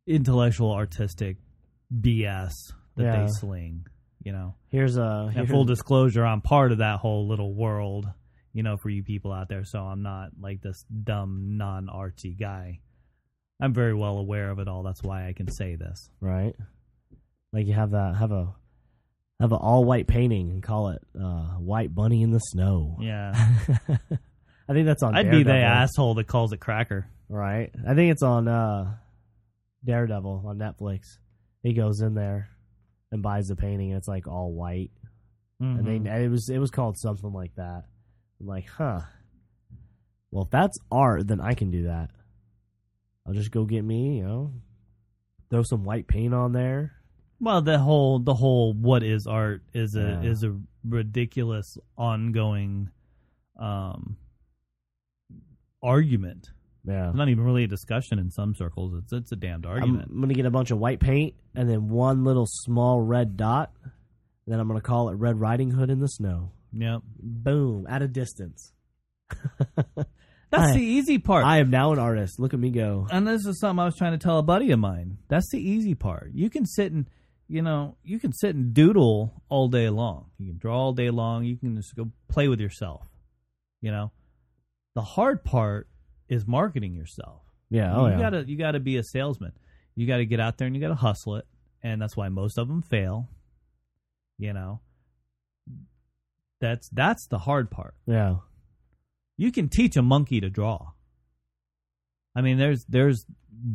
intellectual 0.07 0.71
artistic 0.71 1.37
bs 1.93 2.51
that 2.95 3.03
Yeah. 3.03 3.21
they 3.21 3.27
sling 3.39 3.85
you 4.23 4.31
know 4.31 4.55
here's 4.69 4.97
a 4.97 5.25
and 5.27 5.33
here's, 5.33 5.49
full 5.49 5.65
disclosure 5.65 6.25
i'm 6.25 6.41
part 6.41 6.71
of 6.71 6.79
that 6.79 6.99
whole 6.99 7.27
little 7.27 7.53
world 7.53 8.07
you 8.53 8.63
know 8.63 8.77
for 8.77 8.89
you 8.89 9.03
people 9.03 9.31
out 9.31 9.49
there 9.49 9.63
so 9.63 9.79
i'm 9.79 10.01
not 10.01 10.31
like 10.39 10.61
this 10.61 10.83
dumb 11.03 11.57
non-artsy 11.57 12.37
guy 12.39 12.79
i'm 13.61 13.73
very 13.73 13.93
well 13.93 14.17
aware 14.17 14.49
of 14.49 14.59
it 14.59 14.67
all 14.67 14.83
that's 14.83 15.03
why 15.03 15.27
i 15.27 15.33
can 15.33 15.49
say 15.51 15.75
this 15.75 16.09
right. 16.19 16.55
Like 17.53 17.67
you 17.67 17.73
have 17.73 17.91
that 17.91 18.15
have 18.15 18.31
a 18.31 18.55
have 19.39 19.51
an 19.51 19.59
all 19.59 19.85
white 19.85 20.07
painting 20.07 20.49
and 20.49 20.63
call 20.63 20.89
it 20.89 21.03
uh, 21.15 21.53
"White 21.59 21.93
Bunny 21.93 22.23
in 22.23 22.31
the 22.31 22.39
Snow." 22.39 22.97
yeah 22.99 23.49
I 24.67 24.73
think 24.73 24.85
that's 24.85 25.03
on. 25.03 25.15
i'd 25.15 25.29
be 25.31 25.39
the 25.43 25.51
Daredevil, 25.51 25.69
asshole 25.69 26.13
that 26.15 26.27
calls 26.27 26.53
it 26.53 26.59
cracker 26.59 27.07
right? 27.29 27.71
I 27.87 27.95
think 27.95 28.11
it's 28.11 28.21
on 28.23 28.47
uh, 28.47 28.95
Daredevil 29.83 30.43
on 30.45 30.57
Netflix. 30.59 31.17
He 31.63 31.73
goes 31.73 31.99
in 32.01 32.13
there 32.13 32.49
and 33.11 33.23
buys 33.23 33.47
the 33.47 33.55
painting. 33.55 33.89
and 33.91 33.97
It's 33.97 34.07
like 34.07 34.27
all 34.27 34.51
white, 34.53 34.91
and 35.59 35.85
they 35.85 35.95
and 35.95 36.07
it 36.07 36.29
was 36.29 36.49
it 36.49 36.59
was 36.59 36.69
called 36.71 36.97
something 36.99 37.31
like 37.33 37.55
that. 37.55 37.83
I'm 38.39 38.45
like, 38.47 38.67
huh. 38.69 39.01
Well, 40.31 40.43
if 40.45 40.49
that's 40.51 40.77
art, 40.91 41.27
then 41.27 41.39
I 41.41 41.53
can 41.53 41.71
do 41.71 41.83
that. 41.83 42.09
I'll 43.25 43.33
just 43.33 43.51
go 43.51 43.63
get 43.65 43.83
me, 43.83 44.17
you 44.17 44.23
know, 44.25 44.53
throw 45.49 45.63
some 45.63 45.83
white 45.83 46.07
paint 46.07 46.33
on 46.33 46.51
there. 46.51 46.91
Well, 47.39 47.61
the 47.61 47.79
whole 47.79 48.19
the 48.19 48.33
whole 48.33 48.73
what 48.73 49.01
is 49.03 49.25
art 49.27 49.63
is 49.73 49.95
a 49.95 50.19
Yeah. 50.23 50.29
is 50.29 50.43
a 50.43 50.55
ridiculous 50.87 51.77
ongoing 51.97 52.89
um 53.59 54.17
argument. 55.83 56.47
Yeah. 56.85 57.09
It's 57.09 57.17
not 57.17 57.29
even 57.29 57.43
really 57.43 57.63
a 57.63 57.67
discussion 57.67 58.19
in 58.19 58.29
some 58.31 58.55
circles. 58.55 58.93
It's 59.03 59.13
it's 59.13 59.31
a 59.31 59.35
damned 59.35 59.65
argument. 59.65 60.09
I'm 60.11 60.19
gonna 60.21 60.33
get 60.33 60.45
a 60.45 60.51
bunch 60.51 60.71
of 60.71 60.79
white 60.79 60.99
paint 60.99 61.35
and 61.55 61.69
then 61.69 61.89
one 61.89 62.23
little 62.23 62.45
small 62.47 62.99
red 63.01 63.37
dot. 63.37 63.71
Then 64.47 64.59
I'm 64.59 64.67
gonna 64.67 64.81
call 64.81 65.09
it 65.09 65.13
Red 65.13 65.39
Riding 65.39 65.71
Hood 65.71 65.89
in 65.89 65.99
the 65.99 66.07
snow. 66.07 66.51
yep. 66.73 67.01
Boom, 67.19 67.85
at 67.89 68.01
a 68.01 68.07
distance. 68.07 68.73
That's 69.95 70.71
I- 70.71 70.73
the 70.73 70.83
easy 70.83 71.17
part. 71.19 71.45
I 71.45 71.59
am 71.59 71.69
now 71.69 71.93
an 71.93 71.99
artist. 71.99 72.39
Look 72.39 72.53
at 72.53 72.59
me 72.59 72.69
go. 72.69 73.07
and 73.11 73.25
this 73.27 73.45
is 73.45 73.59
something 73.59 73.79
I 73.79 73.85
was 73.85 73.95
trying 73.95 74.11
to 74.11 74.17
tell 74.17 74.37
a 74.37 74.43
buddy 74.43 74.71
of 74.71 74.79
mine. 74.79 75.17
That's 75.29 75.49
the 75.51 75.59
easy 75.59 75.95
part. 75.95 76.31
You 76.33 76.49
can 76.49 76.65
sit 76.65 76.91
and 76.91 77.05
you 77.47 77.61
know, 77.61 77.97
you 78.03 78.19
can 78.19 78.33
sit 78.33 78.55
and 78.55 78.73
doodle 78.73 79.41
all 79.49 79.67
day 79.67 79.89
long. 79.89 80.31
You 80.37 80.47
can 80.51 80.57
draw 80.57 80.77
all 80.77 80.93
day 80.93 81.09
long. 81.09 81.43
You 81.43 81.57
can 81.57 81.75
just 81.75 81.95
go 81.95 82.09
play 82.27 82.47
with 82.47 82.59
yourself. 82.59 83.05
You 83.81 83.91
know? 83.91 84.11
The 84.95 85.01
hard 85.01 85.43
part 85.43 85.87
is 86.29 86.47
marketing 86.47 86.93
yourself. 86.95 87.41
Yeah. 87.69 87.95
Oh 87.95 88.05
you 88.05 88.13
yeah. 88.13 88.19
gotta 88.19 88.43
you 88.47 88.57
gotta 88.57 88.79
be 88.79 88.97
a 88.97 89.03
salesman. 89.03 89.53
You 89.95 90.07
gotta 90.07 90.25
get 90.25 90.39
out 90.39 90.57
there 90.57 90.67
and 90.67 90.75
you 90.75 90.81
gotta 90.81 90.95
hustle 90.95 91.37
it, 91.37 91.45
and 91.81 92.01
that's 92.01 92.15
why 92.15 92.29
most 92.29 92.57
of 92.57 92.67
them 92.67 92.81
fail. 92.81 93.29
You 94.37 94.53
know, 94.53 94.81
that's 96.59 96.89
that's 96.89 97.27
the 97.27 97.39
hard 97.39 97.71
part. 97.71 97.95
yeah. 98.05 98.37
You 99.35 99.51
can 99.51 99.67
teach 99.67 99.97
a 99.97 100.03
monkey 100.03 100.39
to 100.41 100.49
draw. 100.49 100.91
I 102.35 102.41
mean, 102.41 102.57
there's 102.57 102.85
there's 102.85 103.25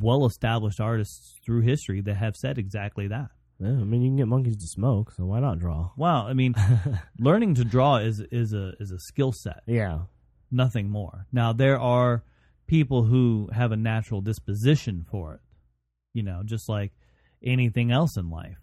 well 0.01 0.25
established 0.27 0.81
artists 0.81 1.35
through 1.45 1.63
history 1.63 2.01
that 2.03 2.15
have 2.15 2.37
said 2.37 2.59
exactly 2.59 3.09
that. 3.09 3.31
Yeah, 3.59 3.71
I 3.71 3.85
mean, 3.85 4.03
you 4.03 4.09
can 4.11 4.17
get 4.17 4.29
monkeys 4.29 4.57
to 4.57 4.67
smoke, 4.69 5.13
so 5.13 5.25
why 5.25 5.41
not 5.41 5.59
draw? 5.59 5.91
Wow, 5.97 6.29
I 6.29 6.33
mean, 6.33 6.55
learning 7.19 7.57
to 7.57 7.65
draw 7.65 7.97
is 7.97 8.21
is 8.31 8.53
a 8.53 8.75
is 8.79 8.93
a 8.93 9.01
skill 9.01 9.33
set. 9.33 9.63
Yeah. 9.67 10.01
Nothing 10.51 10.91
more. 10.91 11.27
Now 11.33 11.53
there 11.53 11.79
are 11.79 12.23
people 12.67 13.05
who 13.05 13.49
have 13.53 13.73
a 13.73 13.77
natural 13.77 14.21
disposition 14.21 15.05
for 15.11 15.35
it. 15.35 15.41
You 16.15 16.23
know, 16.23 16.43
just 16.45 16.69
like 16.69 16.93
anything 17.45 17.91
else 17.93 18.17
in 18.17 18.31
life. 18.31 18.59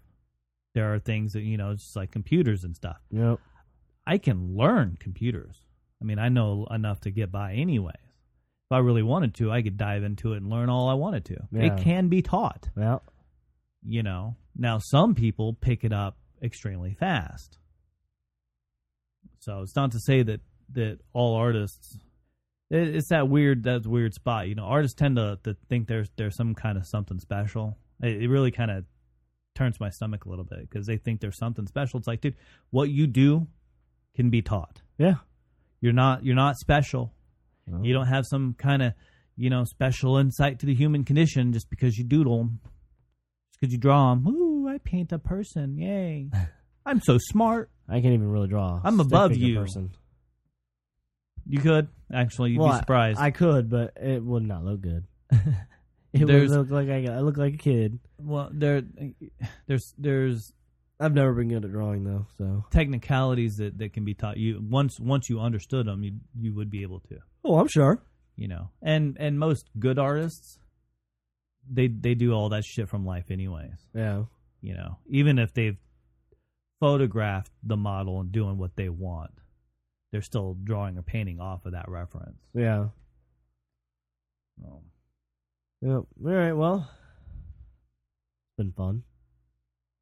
There 0.74 0.92
are 0.92 0.98
things 0.98 1.32
that, 1.32 1.42
you 1.42 1.56
know, 1.56 1.74
just 1.74 1.96
like 1.96 2.10
computers 2.10 2.64
and 2.64 2.76
stuff. 2.76 3.00
Yep. 3.10 3.38
I 4.06 4.18
can 4.18 4.56
learn 4.56 4.96
computers. 5.00 5.56
I 6.00 6.04
mean, 6.04 6.18
I 6.18 6.28
know 6.28 6.66
enough 6.70 7.00
to 7.00 7.10
get 7.10 7.32
by 7.32 7.54
anyways. 7.54 7.94
If 7.96 8.72
I 8.72 8.78
really 8.78 9.02
wanted 9.02 9.34
to, 9.36 9.50
I 9.50 9.62
could 9.62 9.76
dive 9.76 10.02
into 10.02 10.32
it 10.34 10.38
and 10.38 10.50
learn 10.50 10.68
all 10.68 10.88
I 10.88 10.94
wanted 10.94 11.24
to. 11.26 11.36
Yeah. 11.52 11.62
It 11.62 11.82
can 11.82 12.08
be 12.08 12.20
taught, 12.20 12.68
Well, 12.76 13.02
you 13.84 14.02
know. 14.02 14.36
Now 14.56 14.78
some 14.78 15.14
people 15.14 15.54
pick 15.54 15.84
it 15.84 15.92
up 15.92 16.16
extremely 16.42 16.94
fast. 16.94 17.58
So 19.38 19.62
it's 19.62 19.76
not 19.76 19.92
to 19.92 20.00
say 20.00 20.22
that 20.24 20.40
that 20.72 20.98
all 21.12 21.34
artists 21.34 21.98
it, 22.70 22.96
it's 22.96 23.08
that 23.10 23.28
weird 23.28 23.62
that 23.64 23.86
weird 23.86 24.14
spot. 24.14 24.48
You 24.48 24.54
know, 24.56 24.64
artists 24.64 24.96
tend 24.96 25.16
to, 25.16 25.38
to 25.44 25.56
think 25.68 25.86
there's 25.88 26.08
there's 26.16 26.36
some 26.36 26.54
kind 26.54 26.76
of 26.78 26.86
something 26.86 27.18
special. 27.20 27.76
It, 28.02 28.22
it 28.22 28.28
really 28.28 28.50
kind 28.50 28.70
of 28.70 28.84
turns 29.54 29.78
my 29.80 29.88
stomach 29.90 30.24
a 30.26 30.28
little 30.28 30.44
bit 30.44 30.68
because 30.68 30.86
they 30.86 30.96
think 30.98 31.20
there's 31.20 31.38
something 31.38 31.66
special. 31.66 31.98
It's 31.98 32.06
like, 32.08 32.20
dude, 32.20 32.34
what 32.70 32.90
you 32.90 33.06
do 33.06 33.46
can 34.14 34.30
be 34.30 34.42
taught. 34.42 34.82
yeah. 34.98 35.14
You're 35.80 35.92
not 35.92 36.24
you're 36.24 36.34
not 36.34 36.56
special. 36.56 37.12
Well, 37.66 37.84
You 37.84 37.92
don't 37.92 38.06
have 38.06 38.24
some 38.26 38.54
kind 38.58 38.82
of 38.82 38.94
you 39.36 39.50
know 39.50 39.64
special 39.64 40.16
insight 40.16 40.58
to 40.60 40.66
the 40.66 40.74
human 40.74 41.04
condition 41.04 41.52
just 41.52 41.68
because 41.70 41.96
you 41.98 42.02
doodle 42.04 42.40
'em. 42.40 42.60
Just 43.50 43.60
because 43.60 43.72
you 43.72 43.78
draw 43.78 44.14
them. 44.14 44.26
Ooh, 44.26 44.66
I 44.68 44.78
paint 44.78 45.12
a 45.12 45.18
person. 45.18 45.76
Yay! 45.78 46.30
I'm 46.86 47.00
so 47.00 47.18
smart. 47.18 47.70
I 47.88 48.00
can't 48.00 48.14
even 48.14 48.30
really 48.30 48.48
draw. 48.48 48.80
I'm 48.82 48.98
above 49.00 49.36
you. 49.36 49.56
Person. 49.60 49.90
You 51.48 51.60
could 51.60 51.88
actually. 52.12 52.50
You'd 52.52 52.60
Well, 52.60 52.72
be 52.72 52.78
surprised. 52.78 53.18
I 53.18 53.30
could, 53.30 53.70
but 53.70 53.92
it 54.00 54.22
would 54.22 54.42
not 54.42 54.64
look 54.64 54.80
good. 54.80 55.04
it 56.12 56.24
would 56.24 56.50
look 56.50 56.70
like 56.70 56.88
I, 56.88 57.06
I 57.06 57.20
look 57.20 57.36
like 57.36 57.54
a 57.54 57.58
kid. 57.58 57.98
well, 58.18 58.50
there, 58.52 58.82
there's 59.66 59.94
there's 59.98 60.52
I've 60.98 61.14
never 61.14 61.34
been 61.34 61.48
good 61.48 61.64
at 61.64 61.70
drawing 61.70 62.04
though, 62.04 62.26
so. 62.38 62.64
technicalities 62.70 63.58
that, 63.58 63.76
that 63.78 63.92
can 63.92 64.04
be 64.04 64.14
taught. 64.14 64.38
You 64.38 64.60
once 64.62 64.98
once 64.98 65.28
you 65.28 65.40
understood 65.40 65.86
them, 65.86 66.02
you 66.02 66.14
you 66.38 66.54
would 66.54 66.70
be 66.70 66.82
able 66.82 67.00
to. 67.00 67.18
Oh, 67.44 67.58
I'm 67.58 67.68
sure. 67.68 68.02
You 68.34 68.48
know, 68.48 68.70
and 68.82 69.16
and 69.18 69.38
most 69.38 69.68
good 69.78 69.98
artists, 69.98 70.58
they 71.70 71.88
they 71.88 72.14
do 72.14 72.32
all 72.32 72.48
that 72.50 72.64
shit 72.64 72.88
from 72.88 73.04
life 73.04 73.30
anyways. 73.30 73.86
Yeah. 73.94 74.24
You 74.60 74.74
know, 74.74 74.98
even 75.06 75.38
if 75.38 75.52
they've 75.54 75.76
photographed 76.80 77.52
the 77.62 77.76
model 77.76 78.20
and 78.20 78.32
doing 78.32 78.58
what 78.58 78.76
they 78.76 78.88
want, 78.88 79.30
they're 80.16 80.22
still 80.22 80.56
drawing 80.64 80.96
or 80.96 81.02
painting 81.02 81.40
off 81.40 81.66
of 81.66 81.72
that 81.72 81.90
reference. 81.90 82.38
Yeah. 82.54 82.86
So, 84.62 84.80
Yep. 85.82 85.90
All 85.92 86.06
right. 86.32 86.52
Well, 86.54 86.88
it's 86.88 88.56
been 88.56 88.72
fun. 88.72 89.02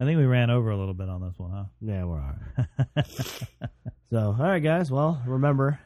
I 0.01 0.05
think 0.05 0.19
we 0.19 0.25
ran 0.25 0.51
over 0.51 0.71
a 0.71 0.77
little 0.79 0.95
bit 0.95 1.09
on 1.09 1.21
this 1.21 1.37
one, 1.37 1.51
huh? 1.51 1.65
Yeah, 1.81 2.05
we're 2.05 2.21
all 2.21 2.35
right. 2.57 3.07
so, 4.11 4.19
all 4.39 4.47
right, 4.47 4.63
guys. 4.63 4.89
Well, 4.89 5.21
remember, 5.27 5.81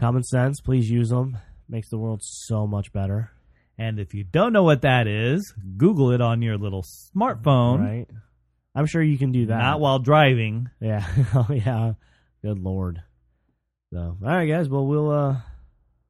common 0.00 0.24
sense. 0.24 0.60
Please 0.60 0.90
use 0.90 1.10
them. 1.10 1.38
Makes 1.68 1.90
the 1.90 1.98
world 1.98 2.20
so 2.24 2.66
much 2.66 2.92
better. 2.92 3.30
And 3.78 4.00
if 4.00 4.12
you 4.12 4.24
don't 4.24 4.52
know 4.52 4.64
what 4.64 4.82
that 4.82 5.06
is, 5.06 5.54
Google 5.76 6.10
it 6.10 6.20
on 6.20 6.42
your 6.42 6.58
little 6.58 6.82
smartphone, 6.82 7.78
Right. 7.78 8.06
I'm 8.74 8.86
sure 8.86 9.02
you 9.02 9.18
can 9.18 9.30
do 9.30 9.46
that. 9.46 9.58
not 9.58 9.78
while 9.80 10.00
driving. 10.00 10.68
Yeah. 10.80 11.06
oh 11.34 11.46
yeah. 11.52 11.92
Good 12.42 12.58
lord. 12.58 13.02
So, 13.92 13.98
all 13.98 14.16
right, 14.20 14.46
guys. 14.46 14.68
Well, 14.68 14.86
we'll 14.86 15.10
uh, 15.10 15.36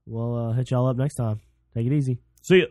we'll 0.06 0.34
uh, 0.34 0.52
hit 0.52 0.70
y'all 0.70 0.86
up 0.86 0.96
next 0.96 1.16
time. 1.16 1.40
Take 1.74 1.86
it 1.86 1.92
easy. 1.92 2.18
See 2.40 2.60
ya. 2.60 2.66